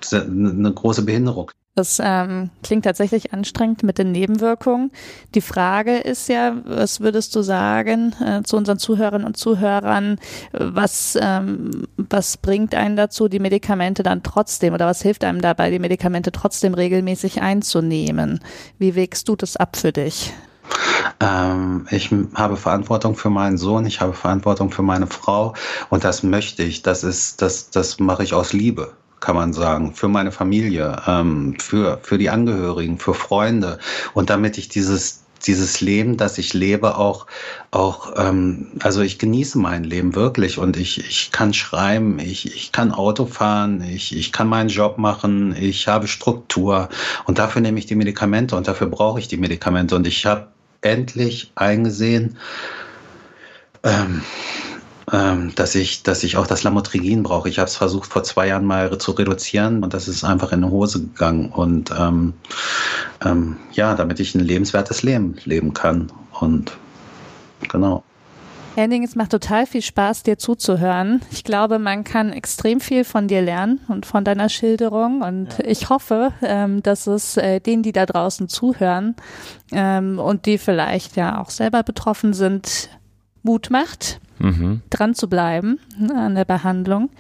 sehr 0.03 0.23
eine 0.23 0.73
große 0.73 1.03
Behinderung. 1.03 1.51
Das 1.77 2.01
ähm, 2.03 2.49
klingt 2.63 2.87
tatsächlich 2.87 3.35
anstrengend 3.35 3.83
mit 3.83 3.99
den 3.99 4.11
Nebenwirkungen. 4.11 4.91
Die 5.35 5.43
Frage 5.43 5.99
ist 5.99 6.27
ja, 6.31 6.57
was 6.65 7.01
würdest 7.01 7.37
du 7.37 7.43
sagen 7.43 8.15
äh, 8.25 8.43
zu 8.45 8.57
unseren 8.57 8.79
Zuhörerinnen 8.79 9.27
und 9.27 9.37
Zuhörern, 9.37 10.19
was, 10.53 11.19
ähm, 11.21 11.87
was 11.99 12.39
bringt 12.39 12.75
einen 12.75 12.97
dazu, 12.97 13.29
die 13.29 13.41
Medikamente 13.41 14.03
dann 14.03 14.23
trotzdem 14.23 14.73
oder 14.73 14.87
was 14.87 15.03
hilft 15.03 15.23
einem 15.23 15.43
dabei, 15.43 15.71
die 15.71 15.79
Medikamente 15.79 16.33
trotzdem 16.33 16.73
regelmäßig 16.73 17.43
einzunehmen? 17.43 18.41
Wie 18.79 18.95
wägst 18.95 19.29
du 19.29 19.37
das 19.37 19.59
ab 19.59 19.77
für 19.77 19.93
dich? 19.93 20.33
Ähm, 21.21 21.87
ich 21.91 22.11
habe 22.37 22.57
Verantwortung 22.57 23.17
für 23.17 23.29
meinen 23.29 23.59
Sohn, 23.59 23.85
ich 23.85 24.01
habe 24.01 24.15
Verantwortung 24.15 24.71
für 24.71 24.83
meine 24.83 25.09
Frau 25.09 25.53
und 25.91 26.05
das 26.05 26.23
möchte 26.23 26.63
ich. 26.63 26.81
Das 26.81 27.05
ist, 27.05 27.43
das, 27.43 27.69
das 27.69 27.99
mache 28.01 28.23
ich 28.23 28.33
aus 28.33 28.55
Liebe 28.55 28.95
kann 29.27 29.35
man 29.35 29.53
sagen, 29.53 29.93
für 29.93 30.07
meine 30.07 30.31
Familie, 30.31 31.03
ähm, 31.05 31.57
für, 31.59 31.99
für 32.01 32.17
die 32.17 32.31
Angehörigen, 32.31 33.01
für 33.01 33.13
Freunde. 33.13 33.81
Und 34.15 34.31
damit 34.31 34.57
ich 34.57 34.69
dieses, 34.69 35.25
dieses 35.45 35.81
Leben, 35.81 36.17
das 36.17 36.39
ich 36.39 36.55
lebe, 36.55 36.97
auch, 36.97 37.27
auch 37.73 38.13
ähm, 38.17 38.69
also 38.79 39.01
ich 39.01 39.19
genieße 39.19 39.59
mein 39.59 39.83
Leben 39.83 40.15
wirklich. 40.15 40.59
Und 40.59 40.77
ich, 40.77 40.99
ich 40.99 41.33
kann 41.33 41.53
schreiben, 41.53 42.21
ich, 42.21 42.47
ich 42.55 42.71
kann 42.71 42.93
Auto 42.93 43.27
fahren, 43.27 43.83
ich, 43.83 44.17
ich 44.17 44.31
kann 44.31 44.47
meinen 44.47 44.69
Job 44.69 44.97
machen, 44.97 45.57
ich 45.59 45.89
habe 45.89 46.07
Struktur. 46.07 46.89
Und 47.25 47.41
dafür 47.41 47.63
nehme 47.63 47.81
ich 47.81 47.87
die 47.87 47.97
Medikamente 47.97 48.55
und 48.55 48.69
dafür 48.69 48.87
brauche 48.87 49.19
ich 49.19 49.27
die 49.27 49.39
Medikamente. 49.39 49.97
Und 49.97 50.07
ich 50.07 50.25
habe 50.25 50.47
endlich 50.83 51.51
eingesehen, 51.57 52.37
ähm, 53.83 54.23
ähm, 55.13 55.53
dass 55.55 55.75
ich, 55.75 56.03
dass 56.03 56.25
ich 56.25 56.37
auch 56.37 56.47
das 56.47 56.63
Lamotrigin 56.65 57.23
brauche. 57.23 57.49
Ich 57.49 57.59
habe 57.59 57.69
es 57.69 57.77
versucht 57.77 58.11
vor 58.13 58.25
zwei 58.25 58.49
Jahren 58.49 58.65
mal 58.65 58.99
zu 58.99 59.13
reduzieren 59.13 59.85
und 59.85 59.95
das 59.95 60.09
ist 60.09 60.25
einfach 60.25 60.53
in 60.53 60.63
die 60.63 60.69
Hose 60.69 61.01
gegangen. 61.01 61.51
Und 61.51 61.93
ähm, 61.97 62.35
ähm, 63.25 63.57
ja, 63.73 63.95
damit 63.95 64.21
ich 64.21 64.35
ein 64.35 64.41
lebenswertes 64.41 65.03
Leben 65.03 65.37
leben 65.45 65.75
kann. 65.75 66.11
Und 66.41 66.77
genau. 67.69 68.03
Henning, 68.75 69.05
es 69.05 69.15
macht 69.15 69.31
total 69.31 69.65
viel 69.65 69.81
Spaß, 69.81 70.25
dir 70.25 70.37
zuzuhören. 70.37 71.23
Ich 71.31 71.45
glaube, 71.45 71.79
man 71.79 72.05
kann 72.05 72.31
extrem 72.31 72.81
viel 72.81 73.05
von 73.05 73.27
dir 73.27 73.41
lernen 73.41 73.81
und 73.89 74.05
von 74.05 74.23
deiner 74.23 74.51
Schilderung. 74.51 75.23
Und 75.23 75.57
ja. 75.59 75.65
ich 75.65 75.89
hoffe, 75.89 76.33
ähm, 76.43 76.83
dass 76.83 77.07
es 77.07 77.39
äh, 77.39 77.61
denen, 77.61 77.83
die 77.83 77.93
da 77.93 78.05
draußen 78.05 78.51
zuhören 78.51 79.17
ähm, 79.73 80.19
und 80.19 80.45
die 80.45 80.59
vielleicht 80.59 81.17
ja 81.17 81.41
auch 81.41 81.49
selber 81.49 81.85
betroffen 81.85 82.35
sind, 82.35 82.91
Mut 83.43 83.71
macht, 83.71 84.21
mhm. 84.39 84.83
dran 84.91 85.15
zu 85.15 85.29
bleiben 85.29 85.79
ne, 85.99 86.15
an 86.15 86.35
der 86.35 86.45
Behandlung. 86.45 87.11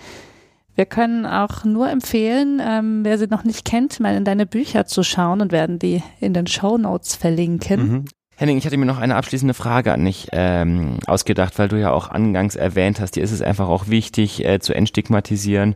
Wir 0.74 0.84
können 0.84 1.24
auch 1.24 1.64
nur 1.64 1.88
empfehlen, 1.90 2.60
ähm, 2.62 3.00
wer 3.02 3.16
sie 3.18 3.28
noch 3.28 3.44
nicht 3.44 3.64
kennt, 3.64 3.98
mal 3.98 4.14
in 4.14 4.24
deine 4.24 4.44
Bücher 4.44 4.84
zu 4.84 5.02
schauen 5.02 5.40
und 5.40 5.50
werden 5.50 5.78
die 5.78 6.02
in 6.20 6.34
den 6.34 6.46
Show 6.46 6.76
Notes 6.76 7.14
verlinken. 7.14 7.90
Mhm. 7.90 8.04
Henning, 8.38 8.58
ich 8.58 8.66
hatte 8.66 8.76
mir 8.76 8.84
noch 8.84 8.98
eine 8.98 9.16
abschließende 9.16 9.54
Frage 9.54 9.94
an 9.94 10.04
dich 10.04 10.28
ähm, 10.32 10.98
ausgedacht, 11.06 11.58
weil 11.58 11.68
du 11.68 11.80
ja 11.80 11.90
auch 11.90 12.10
angangs 12.10 12.54
erwähnt 12.54 13.00
hast, 13.00 13.16
dir 13.16 13.22
ist 13.22 13.32
es 13.32 13.40
einfach 13.40 13.66
auch 13.66 13.88
wichtig 13.88 14.44
äh, 14.44 14.58
zu 14.60 14.74
entstigmatisieren 14.74 15.74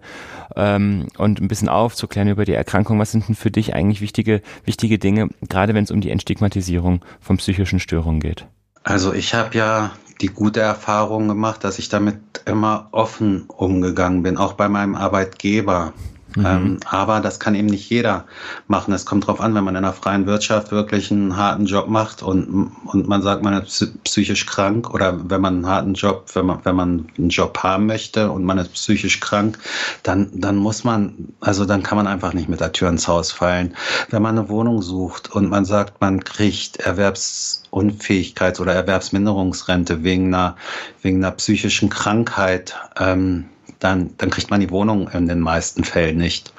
ähm, 0.57 1.07
und 1.17 1.41
ein 1.41 1.49
bisschen 1.49 1.71
aufzuklären 1.71 2.29
über 2.29 2.45
die 2.45 2.53
Erkrankung. 2.53 2.99
Was 2.99 3.13
sind 3.13 3.29
denn 3.29 3.35
für 3.35 3.51
dich 3.51 3.75
eigentlich 3.75 4.03
wichtige, 4.03 4.43
wichtige 4.67 4.99
Dinge, 4.99 5.31
gerade 5.49 5.73
wenn 5.73 5.85
es 5.85 5.91
um 5.91 6.03
die 6.03 6.11
Entstigmatisierung 6.11 7.03
von 7.19 7.39
psychischen 7.39 7.81
Störungen 7.81 8.21
geht? 8.21 8.47
Also 8.83 9.15
ich 9.15 9.33
habe 9.33 9.57
ja 9.57 9.93
die 10.21 10.29
gute 10.29 10.61
Erfahrung 10.61 11.29
gemacht, 11.29 11.65
dass 11.65 11.79
ich 11.79 11.89
damit 11.89 12.19
immer 12.47 12.89
offen 12.93 13.45
umgegangen 13.49 14.23
bin, 14.23 14.37
auch 14.37 14.55
bei 14.55 14.69
meinem 14.69 14.95
Arbeitgeber. 14.95 15.93
Mhm. 16.37 16.47
Ähm, 16.47 16.81
aber 16.87 17.21
das 17.21 17.41
kann 17.41 17.55
eben 17.55 17.67
nicht 17.67 17.91
jeder 17.91 18.25
machen. 18.69 18.95
Es 18.95 19.05
kommt 19.05 19.25
darauf 19.25 19.41
an, 19.41 19.55
wenn 19.55 19.65
man 19.65 19.75
in 19.75 19.85
einer 19.85 19.93
freien 19.93 20.27
Wirtschaft 20.27 20.71
wirklich 20.71 21.11
einen 21.11 21.37
harten 21.37 21.67
Job 21.67 21.89
macht 21.89 22.23
und, 22.23 22.71
und 22.85 23.09
man 23.09 23.23
sagt, 23.23 23.43
man 23.43 23.63
ist 23.63 23.93
psychisch 24.05 24.47
krank 24.47 24.93
oder 24.93 25.19
wenn 25.31 25.41
man 25.41 25.55
einen 25.57 25.67
harten 25.67 25.95
Job, 25.95 26.27
wenn 26.35 26.47
man, 26.47 26.65
wenn 26.65 26.77
man 26.77 27.07
einen 27.19 27.29
Job 27.31 27.59
haben 27.63 27.87
möchte 27.87 28.31
und 28.31 28.45
man 28.45 28.59
ist 28.59 28.73
psychisch 28.75 29.21
krank, 29.21 29.59
dann, 30.03 30.31
dann 30.33 30.57
muss 30.57 30.85
man, 30.85 31.29
also 31.41 31.65
dann 31.65 31.83
kann 31.83 31.97
man 31.97 32.07
einfach 32.07 32.33
nicht 32.33 32.49
mit 32.49 32.61
der 32.61 32.73
Tür 32.73 32.89
ins 32.89 33.09
Haus 33.09 33.33
fallen. 33.33 33.75
Wenn 34.11 34.23
man 34.23 34.39
eine 34.39 34.49
Wohnung 34.49 34.83
sucht 34.83 35.33
und 35.33 35.49
man 35.49 35.65
sagt, 35.65 36.01
man 36.01 36.23
kriegt 36.23 36.81
Erwerbsunfähigkeits- 36.87 38.61
oder 38.61 38.75
Erwerbsminderungsrente 38.75 40.03
wegen 40.05 40.33
einer, 40.35 40.57
wegen 41.03 41.19
einer 41.19 41.33
psychischen 41.33 41.89
Krankheit, 41.89 42.75
ähm, 42.99 43.47
dann, 43.81 44.11
dann 44.19 44.31
kriegt 44.31 44.51
man 44.51 44.61
die 44.61 44.71
Wohnung 44.71 45.09
in 45.09 45.27
den 45.27 45.41
meisten 45.41 45.85
Fällen 45.85 46.19
nicht. 46.19 46.53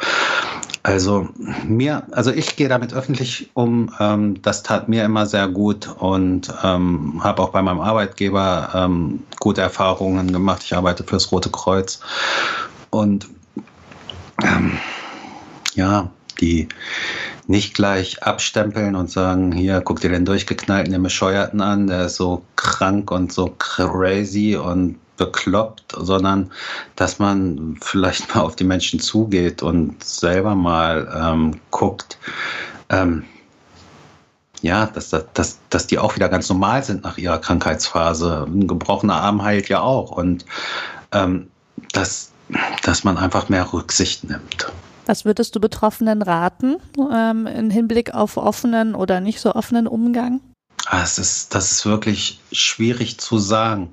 Also 0.84 1.30
mir, 1.64 2.04
also 2.12 2.32
ich 2.32 2.56
gehe 2.56 2.68
damit 2.68 2.94
öffentlich 2.94 3.52
um. 3.54 3.94
Ähm, 4.00 4.42
das 4.42 4.64
tat 4.64 4.90
mir 4.90 5.06
immer 5.06 5.28
sehr 5.28 5.48
gut 5.48 5.88
und 5.88 6.52
ähm, 6.64 7.24
habe 7.24 7.44
auch 7.44 7.50
bei 7.50 7.62
meinem 7.62 7.82
Arbeitgeber 7.82 8.70
ähm, 8.74 9.22
gute 9.40 9.62
Erfahrungen 9.62 10.34
gemacht. 10.34 10.64
Ich 10.64 10.76
arbeite 10.76 11.04
fürs 11.04 11.32
Rote 11.32 11.52
Kreuz 11.52 12.00
und 12.90 13.30
ähm, 14.44 14.80
ja, 15.76 16.10
die 16.40 16.68
nicht 17.46 17.76
gleich 17.76 18.24
abstempeln 18.24 18.96
und 18.96 19.12
sagen, 19.12 19.52
hier, 19.52 19.82
guck 19.82 20.00
dir 20.00 20.10
den 20.10 20.26
durchgeknallten, 20.26 20.92
den 20.92 21.04
Bescheuerten 21.04 21.62
an, 21.62 21.88
der 21.88 22.06
ist 22.06 22.16
so 22.16 22.44
krank 22.56 23.12
und 23.12 23.32
so 23.32 23.54
crazy 23.58 24.56
und 24.56 24.98
bekloppt, 25.26 25.96
sondern 25.96 26.52
dass 26.96 27.20
man 27.20 27.78
vielleicht 27.82 28.34
mal 28.34 28.42
auf 28.42 28.56
die 28.56 28.64
Menschen 28.64 29.00
zugeht 29.00 29.62
und 29.62 30.04
selber 30.04 30.56
mal 30.56 31.08
ähm, 31.16 31.60
guckt, 31.70 32.18
ähm, 32.90 33.24
ja, 34.64 34.88
dass, 34.88 35.10
dass, 35.10 35.60
dass 35.70 35.88
die 35.88 36.00
auch 36.00 36.16
wieder 36.16 36.30
ganz 36.30 36.50
normal 36.50 36.84
sind 36.84 37.04
nach 37.04 37.18
ihrer 37.18 37.40
Krankheitsphase. 37.40 38.46
Ein 38.48 38.68
gebrochener 38.68 39.22
Arm 39.22 39.44
heilt 39.44 39.70
ja 39.70 39.82
auch 39.82 40.12
und 40.12 40.46
ähm, 41.12 41.50
dass, 41.94 42.32
dass 42.84 43.04
man 43.04 43.18
einfach 43.18 43.50
mehr 43.50 43.72
Rücksicht 43.74 44.24
nimmt. 44.24 44.72
Was 45.06 45.26
würdest 45.26 45.56
du 45.56 45.60
Betroffenen 45.60 46.22
raten 46.22 46.78
ähm, 47.14 47.46
im 47.46 47.70
Hinblick 47.70 48.14
auf 48.14 48.38
offenen 48.38 48.96
oder 48.96 49.20
nicht 49.20 49.40
so 49.40 49.54
offenen 49.54 49.88
Umgang? 49.88 50.42
Ah, 50.88 51.04
es 51.04 51.18
ist, 51.18 51.54
das 51.54 51.72
ist 51.72 51.86
wirklich 51.86 52.40
schwierig 52.52 53.20
zu 53.20 53.38
sagen. 53.38 53.92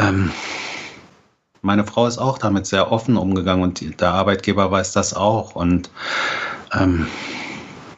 Ähm, 0.00 0.30
meine 1.62 1.84
Frau 1.84 2.06
ist 2.06 2.18
auch 2.18 2.38
damit 2.38 2.66
sehr 2.66 2.90
offen 2.90 3.16
umgegangen 3.16 3.62
und 3.62 4.00
der 4.00 4.12
Arbeitgeber 4.12 4.70
weiß 4.70 4.92
das 4.92 5.14
auch. 5.14 5.54
Und 5.54 5.90
ähm, 6.72 7.06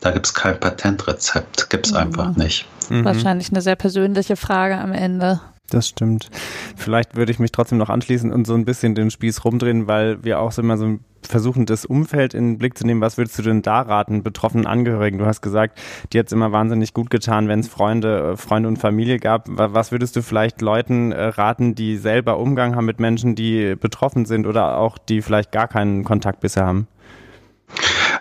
da 0.00 0.10
gibt 0.10 0.26
es 0.26 0.34
kein 0.34 0.58
Patentrezept, 0.58 1.70
gibt 1.70 1.86
es 1.86 1.92
mhm. 1.92 1.98
einfach 1.98 2.36
nicht. 2.36 2.66
Mhm. 2.90 3.04
Wahrscheinlich 3.04 3.50
eine 3.50 3.62
sehr 3.62 3.76
persönliche 3.76 4.36
Frage 4.36 4.76
am 4.78 4.92
Ende. 4.92 5.40
Das 5.72 5.88
stimmt. 5.88 6.28
Vielleicht 6.76 7.16
würde 7.16 7.32
ich 7.32 7.38
mich 7.38 7.50
trotzdem 7.50 7.78
noch 7.78 7.88
anschließen 7.88 8.30
und 8.30 8.46
so 8.46 8.52
ein 8.52 8.66
bisschen 8.66 8.94
den 8.94 9.10
Spieß 9.10 9.42
rumdrehen, 9.42 9.86
weil 9.86 10.22
wir 10.22 10.38
auch 10.38 10.56
immer 10.58 10.76
so 10.76 10.98
versuchen, 11.22 11.64
das 11.64 11.86
Umfeld 11.86 12.34
in 12.34 12.50
den 12.50 12.58
Blick 12.58 12.76
zu 12.76 12.86
nehmen. 12.86 13.00
Was 13.00 13.16
würdest 13.16 13.38
du 13.38 13.42
denn 13.42 13.62
da 13.62 13.80
raten, 13.80 14.22
betroffenen 14.22 14.66
Angehörigen? 14.66 15.16
Du 15.16 15.24
hast 15.24 15.40
gesagt, 15.40 15.80
dir 16.12 16.18
hat 16.18 16.26
es 16.26 16.32
immer 16.34 16.52
wahnsinnig 16.52 16.92
gut 16.92 17.08
getan, 17.08 17.48
wenn 17.48 17.60
es 17.60 17.68
Freunde, 17.68 18.32
äh, 18.32 18.36
Freunde 18.36 18.68
und 18.68 18.76
Familie 18.76 19.18
gab. 19.18 19.46
Was 19.48 19.92
würdest 19.92 20.14
du 20.14 20.22
vielleicht 20.22 20.60
Leuten 20.60 21.12
äh, 21.12 21.22
raten, 21.22 21.74
die 21.74 21.96
selber 21.96 22.38
Umgang 22.38 22.76
haben 22.76 22.84
mit 22.84 23.00
Menschen, 23.00 23.34
die 23.34 23.74
betroffen 23.74 24.26
sind 24.26 24.46
oder 24.46 24.76
auch 24.76 24.98
die 24.98 25.22
vielleicht 25.22 25.52
gar 25.52 25.68
keinen 25.68 26.04
Kontakt 26.04 26.40
bisher 26.40 26.66
haben? 26.66 26.86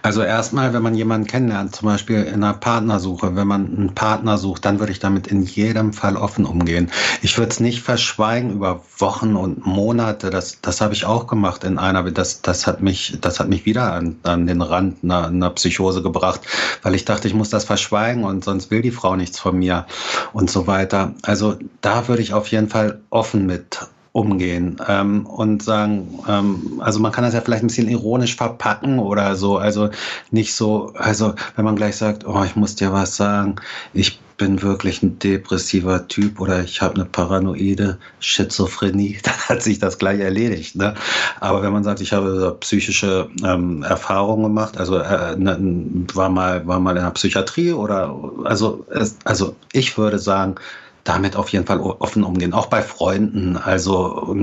Also 0.02 0.24
erstmal, 0.24 0.74
wenn 0.74 0.82
man 0.82 0.96
jemanden 0.96 1.28
kennenlernt, 1.28 1.76
zum 1.76 1.88
Beispiel 1.88 2.24
in 2.24 2.44
einer 2.44 2.54
Partnersuche, 2.54 3.36
wenn 3.36 3.48
man 3.48 3.66
einen 3.66 3.96
Partner 3.96 4.38
sucht, 4.38 4.66
dann 4.66 4.80
würde 4.80 4.92
ich 4.92 5.00
damit 5.00 5.28
in 5.28 5.44
jedem 5.44 5.94
Fall 5.94 6.18
offen 6.18 6.46
umgehen. 6.46 6.92
Ich 7.22 7.38
würde 7.38 7.52
es 7.52 7.60
nicht 7.60 7.82
verschweigen 7.82 8.52
über 8.52 8.84
Wochen 8.98 9.36
und 9.36 9.66
Monate. 9.66 10.30
Das, 10.30 10.60
das 10.62 10.82
habe 10.82 10.94
ich 10.94 11.06
auch 11.06 11.28
gemacht 11.28 11.64
in 11.64 11.78
einer. 11.78 12.10
Das, 12.12 12.42
das 12.42 12.66
hat 12.66 12.82
mich, 12.82 13.18
das 13.22 13.40
hat 13.40 13.48
mich 13.48 13.66
wieder 13.66 13.94
an, 13.94 14.18
an 14.24 14.48
den 14.48 14.62
Rand 14.62 15.04
einer, 15.04 15.28
einer 15.28 15.50
Psychose 15.52 16.02
gebracht, 16.02 16.42
weil 16.82 16.96
ich 16.96 17.06
dachte, 17.06 17.28
ich 17.28 17.34
muss 17.34 17.50
das 17.50 17.66
verschweigen 17.66 18.24
und 18.24 18.44
sonst 18.44 18.72
will 18.72 18.82
die 18.82 18.92
Frau 18.92 19.16
nichts 19.16 19.40
von 19.40 19.58
mir 19.60 19.86
und 20.34 20.50
so 20.50 20.68
weiter. 20.68 21.14
Also 21.22 21.58
da 21.82 22.08
würde 22.08 22.22
ich 22.22 22.34
auf 22.34 22.48
jeden 22.48 22.70
Fall 22.70 23.02
offen 23.10 23.46
mit 23.46 23.80
umgehen 24.14 24.78
ähm, 24.88 25.26
und 25.26 25.64
sagen, 25.64 26.20
ähm, 26.28 26.82
also 26.84 27.00
man 27.00 27.12
kann 27.12 27.24
das 27.24 27.34
ja 27.34 27.42
vielleicht 27.42 27.64
ein 27.64 27.68
bisschen 27.68 27.90
ironisch 27.90 28.36
verpacken 28.36 29.00
oder 29.00 29.36
so, 29.36 29.58
also 29.58 29.90
nicht 30.32 30.54
so, 30.54 30.92
also 30.96 31.34
wenn 31.56 31.66
man 31.66 31.78
gleich 31.78 31.96
sagt, 31.96 32.28
oh, 32.28 32.44
ich 32.44 32.56
muss 32.56 32.76
dir 32.76 32.92
was 32.92 33.16
sagen, 33.16 33.56
ich 33.94 34.20
bin 34.42 34.64
wirklich 34.64 35.04
ein 35.04 35.20
depressiver 35.20 36.08
Typ 36.08 36.42
oder 36.42 36.64
ich 36.64 36.82
habe 36.82 36.96
eine 36.96 37.06
paranoide 37.06 38.00
Schizophrenie, 38.20 39.20
dann 39.24 39.36
hat 39.36 39.62
sich 39.62 39.78
das 39.78 40.00
gleich 40.00 40.20
erledigt. 40.20 40.76
Ne? 40.76 40.96
Aber 41.40 41.62
wenn 41.62 41.72
man 41.72 41.84
sagt, 41.84 42.02
ich 42.02 42.12
habe 42.12 42.58
psychische 42.60 43.30
ähm, 43.46 43.84
Erfahrungen 43.84 44.44
gemacht, 44.44 44.78
also 44.78 44.98
äh, 44.98 45.36
ne, 45.38 45.58
war 46.16 46.30
mal 46.30 46.66
war 46.66 46.80
mal 46.80 46.98
in 46.98 47.04
der 47.04 47.12
Psychiatrie 47.12 47.72
oder 47.72 48.16
also 48.44 48.84
also 49.24 49.56
ich 49.74 49.98
würde 49.98 50.18
sagen, 50.18 50.56
damit 51.04 51.36
auf 51.36 51.50
jeden 51.50 51.66
Fall 51.66 51.80
offen 51.80 52.24
umgehen, 52.24 52.54
auch 52.54 52.68
bei 52.68 52.82
Freunden. 52.82 53.58
Also 53.58 54.36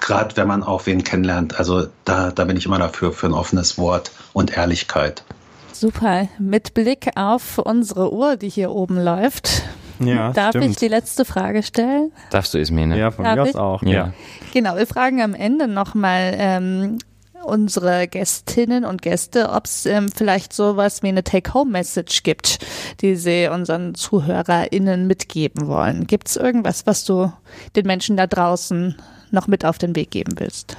gerade 0.00 0.36
wenn 0.36 0.48
man 0.48 0.62
auch 0.62 0.86
wen 0.86 1.04
kennenlernt, 1.04 1.58
also 1.58 1.86
da, 2.04 2.30
da 2.30 2.44
bin 2.44 2.56
ich 2.56 2.66
immer 2.66 2.78
dafür 2.78 3.12
für 3.12 3.26
ein 3.26 3.34
offenes 3.34 3.78
Wort 3.78 4.10
und 4.32 4.56
Ehrlichkeit. 4.56 5.24
Super. 5.72 6.28
Mit 6.38 6.74
Blick 6.74 7.10
auf 7.16 7.58
unsere 7.58 8.12
Uhr, 8.12 8.36
die 8.36 8.48
hier 8.48 8.70
oben 8.70 9.02
läuft, 9.02 9.62
ja, 10.06 10.32
Darf 10.32 10.50
stimmt. 10.50 10.66
ich 10.66 10.76
die 10.76 10.88
letzte 10.88 11.24
Frage 11.24 11.62
stellen? 11.62 12.12
Darfst 12.30 12.54
du, 12.54 12.58
Ismene? 12.58 12.98
Ja, 12.98 13.10
von 13.10 13.24
Darf 13.24 13.36
mir 13.36 13.42
aus 13.42 13.54
auch. 13.54 13.82
Ja. 13.82 14.12
Genau, 14.52 14.76
wir 14.76 14.86
fragen 14.86 15.22
am 15.22 15.34
Ende 15.34 15.68
nochmal, 15.68 16.34
ähm, 16.36 16.98
unsere 17.44 18.08
Gästinnen 18.08 18.84
und 18.84 19.02
Gäste, 19.02 19.50
ob 19.50 19.66
es 19.66 19.86
ähm, 19.86 20.10
vielleicht 20.10 20.52
sowas 20.52 21.02
wie 21.02 21.08
eine 21.08 21.24
Take-Home-Message 21.24 22.22
gibt, 22.22 22.58
die 23.00 23.16
sie 23.16 23.48
unseren 23.48 23.94
ZuhörerInnen 23.94 25.06
mitgeben 25.06 25.66
wollen. 25.66 26.06
Gibt 26.06 26.28
es 26.28 26.36
irgendwas, 26.36 26.86
was 26.86 27.04
du 27.04 27.32
den 27.76 27.86
Menschen 27.86 28.16
da 28.16 28.26
draußen 28.26 28.96
noch 29.30 29.46
mit 29.46 29.64
auf 29.64 29.78
den 29.78 29.96
Weg 29.96 30.10
geben 30.10 30.34
willst? 30.38 30.76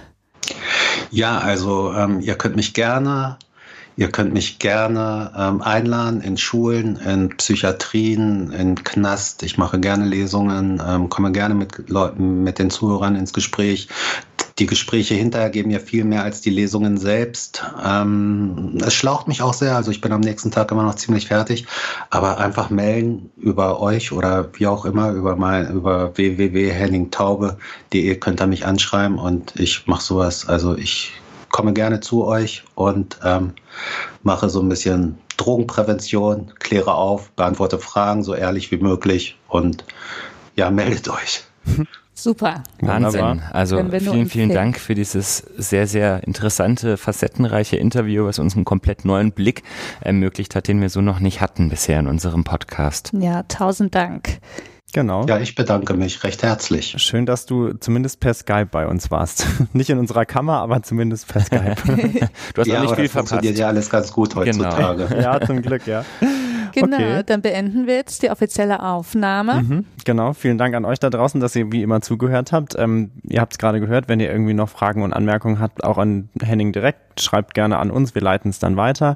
Ja, 1.11 1.39
also 1.39 1.93
ähm, 1.93 2.19
ihr 2.19 2.35
könnt 2.35 2.55
mich 2.55 2.73
gerne 2.73 3.37
Ihr 3.95 4.09
könnt 4.09 4.33
mich 4.33 4.57
gerne 4.57 5.31
ähm, 5.37 5.61
einladen 5.61 6.21
in 6.21 6.35
Schulen, 6.35 6.95
in 6.95 7.29
Psychiatrien, 7.37 8.51
in 8.51 8.83
Knast. 8.83 9.43
Ich 9.43 9.59
mache 9.59 9.79
gerne 9.79 10.05
Lesungen, 10.05 10.81
ähm, 10.85 11.09
komme 11.09 11.31
gerne 11.31 11.53
mit 11.53 11.89
Leuten, 11.89 12.43
mit 12.43 12.57
den 12.57 12.71
Zuhörern 12.71 13.15
ins 13.15 13.33
Gespräch. 13.33 13.89
Die 14.59 14.67
Gespräche 14.67 15.15
hinterher 15.15 15.49
geben 15.49 15.69
mir 15.69 15.79
viel 15.79 16.03
mehr 16.03 16.21
als 16.23 16.41
die 16.41 16.51
Lesungen 16.51 16.97
selbst. 16.97 17.63
Ähm, 17.83 18.77
es 18.85 18.93
schlaucht 18.93 19.27
mich 19.27 19.41
auch 19.41 19.55
sehr. 19.55 19.75
Also 19.75 19.89
ich 19.89 19.99
bin 19.99 20.11
am 20.11 20.21
nächsten 20.21 20.51
Tag 20.51 20.71
immer 20.71 20.83
noch 20.83 20.93
ziemlich 20.95 21.25
fertig. 21.27 21.65
Aber 22.11 22.37
einfach 22.37 22.69
melden 22.69 23.31
über 23.37 23.79
euch 23.79 24.11
oder 24.11 24.49
wie 24.53 24.67
auch 24.67 24.85
immer, 24.85 25.09
über 25.11 25.35
mein, 25.35 25.71
über 25.71 26.15
www.henningtaube.de 26.15 28.15
könnt 28.17 28.41
ihr 28.41 28.47
mich 28.47 28.67
anschreiben 28.67 29.17
und 29.17 29.59
ich 29.59 29.87
mache 29.87 30.03
sowas. 30.03 30.47
Also 30.47 30.77
ich 30.77 31.13
komme 31.49 31.73
gerne 31.73 31.99
zu 31.99 32.25
euch 32.25 32.63
und 32.75 33.17
ähm, 33.23 33.53
mache 34.21 34.49
so 34.49 34.59
ein 34.59 34.69
bisschen 34.69 35.17
Drogenprävention, 35.37 36.53
kläre 36.59 36.93
auf, 36.93 37.31
beantworte 37.31 37.79
Fragen 37.79 38.23
so 38.23 38.35
ehrlich 38.35 38.69
wie 38.71 38.77
möglich 38.77 39.35
und 39.47 39.83
ja, 40.55 40.69
meldet 40.69 41.09
euch. 41.09 41.43
Super. 42.23 42.63
Wahnsinn. 42.79 43.41
Also 43.51 43.83
vielen, 43.99 44.29
vielen 44.29 44.49
Dank 44.49 44.79
für 44.79 44.95
dieses 44.95 45.39
sehr, 45.57 45.87
sehr 45.87 46.23
interessante, 46.23 46.95
facettenreiche 46.95 47.75
Interview, 47.75 48.25
was 48.25 48.39
uns 48.39 48.55
einen 48.55 48.63
komplett 48.63 49.03
neuen 49.03 49.33
Blick 49.33 49.61
ermöglicht 49.99 50.55
hat, 50.55 50.69
den 50.69 50.79
wir 50.79 50.87
so 50.87 51.01
noch 51.01 51.19
nicht 51.19 51.41
hatten 51.41 51.67
bisher 51.67 51.99
in 51.99 52.07
unserem 52.07 52.45
Podcast. 52.45 53.11
Ja, 53.11 53.43
tausend 53.43 53.93
Dank. 53.93 54.39
Genau. 54.93 55.25
Ja, 55.25 55.39
ich 55.39 55.55
bedanke 55.55 55.95
mich 55.95 56.23
recht 56.23 56.43
herzlich. 56.43 56.95
Schön, 56.97 57.25
dass 57.25 57.45
du 57.45 57.73
zumindest 57.73 58.21
per 58.21 58.33
Skype 58.33 58.67
bei 58.67 58.87
uns 58.87 59.11
warst. 59.11 59.45
Nicht 59.73 59.89
in 59.89 59.97
unserer 59.97 60.23
Kammer, 60.23 60.59
aber 60.59 60.81
zumindest 60.81 61.27
per 61.27 61.41
Skype. 61.41 61.75
du 62.53 62.61
hast 62.61 62.67
ja, 62.67 62.77
auch 62.77 62.83
nicht 62.83 62.95
viel 62.95 63.09
verpasst. 63.09 63.31
funktioniert 63.31 63.57
ja 63.57 63.67
alles 63.67 63.89
ganz 63.89 64.13
gut 64.13 64.35
genau. 64.35 64.45
heutzutage. 64.45 65.07
Genau. 65.07 65.21
ja, 65.21 65.41
zum 65.45 65.61
Glück, 65.61 65.87
ja. 65.87 66.05
Genau, 66.73 66.97
okay. 66.97 67.23
dann 67.25 67.41
beenden 67.41 67.87
wir 67.87 67.95
jetzt 67.95 68.23
die 68.23 68.29
offizielle 68.29 68.83
Aufnahme. 68.83 69.61
Mhm, 69.61 69.85
genau, 70.05 70.33
vielen 70.33 70.57
Dank 70.57 70.75
an 70.75 70.85
euch 70.85 70.99
da 70.99 71.09
draußen, 71.09 71.39
dass 71.39 71.55
ihr 71.55 71.71
wie 71.71 71.83
immer 71.83 72.01
zugehört 72.01 72.51
habt. 72.51 72.75
Ähm, 72.77 73.11
ihr 73.23 73.41
habt 73.41 73.53
es 73.53 73.57
gerade 73.57 73.79
gehört, 73.79 74.09
wenn 74.09 74.19
ihr 74.19 74.31
irgendwie 74.31 74.53
noch 74.53 74.69
Fragen 74.69 75.03
und 75.03 75.13
Anmerkungen 75.13 75.59
habt, 75.59 75.83
auch 75.83 75.97
an 75.97 76.29
Henning 76.41 76.71
direkt, 76.71 77.21
schreibt 77.21 77.53
gerne 77.53 77.77
an 77.77 77.91
uns, 77.91 78.15
wir 78.15 78.21
leiten 78.21 78.49
es 78.49 78.59
dann 78.59 78.77
weiter. 78.77 79.15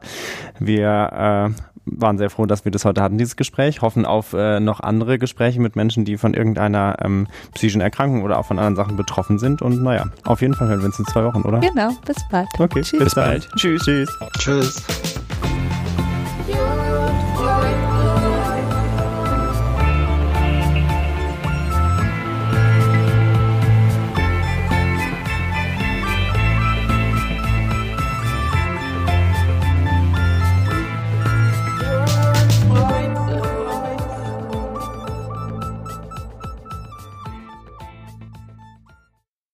Wir 0.60 1.54
äh, 1.56 1.62
waren 1.92 2.18
sehr 2.18 2.30
froh, 2.30 2.46
dass 2.46 2.66
wir 2.66 2.72
das 2.72 2.86
heute 2.86 3.02
hatten, 3.02 3.18
dieses 3.18 3.36
Gespräch. 3.36 3.82
Hoffen 3.82 4.06
auf 4.06 4.34
äh, 4.34 4.60
noch 4.60 4.80
andere 4.80 5.18
Gespräche 5.18 5.60
mit 5.60 5.76
Menschen, 5.76 6.06
die 6.06 6.18
von 6.18 6.34
irgendeiner 6.34 6.98
ähm, 7.02 7.28
psychischen 7.54 7.82
Erkrankung 7.82 8.24
oder 8.24 8.40
auch 8.40 8.46
von 8.46 8.58
anderen 8.60 8.76
Sachen 8.76 8.98
betroffen 8.98 9.40
sind. 9.40 9.62
Und 9.62 9.82
naja, 9.82 10.06
auf 10.26 10.42
jeden 10.42 10.54
Fall 10.54 10.68
hören 10.68 10.80
wir 10.80 10.88
uns 10.88 11.00
in 11.00 11.06
zwei 11.06 11.24
Wochen, 11.24 11.42
oder? 11.44 11.60
Genau, 11.60 11.92
bis 12.06 12.18
bald. 12.30 12.48
Okay, 12.58 12.82
Tschüss. 12.82 13.00
bis 13.00 13.16
bald. 13.16 13.48
Tschüss. 13.56 13.84
Tschüss. 13.84 14.10
Tschüss. 14.40 14.86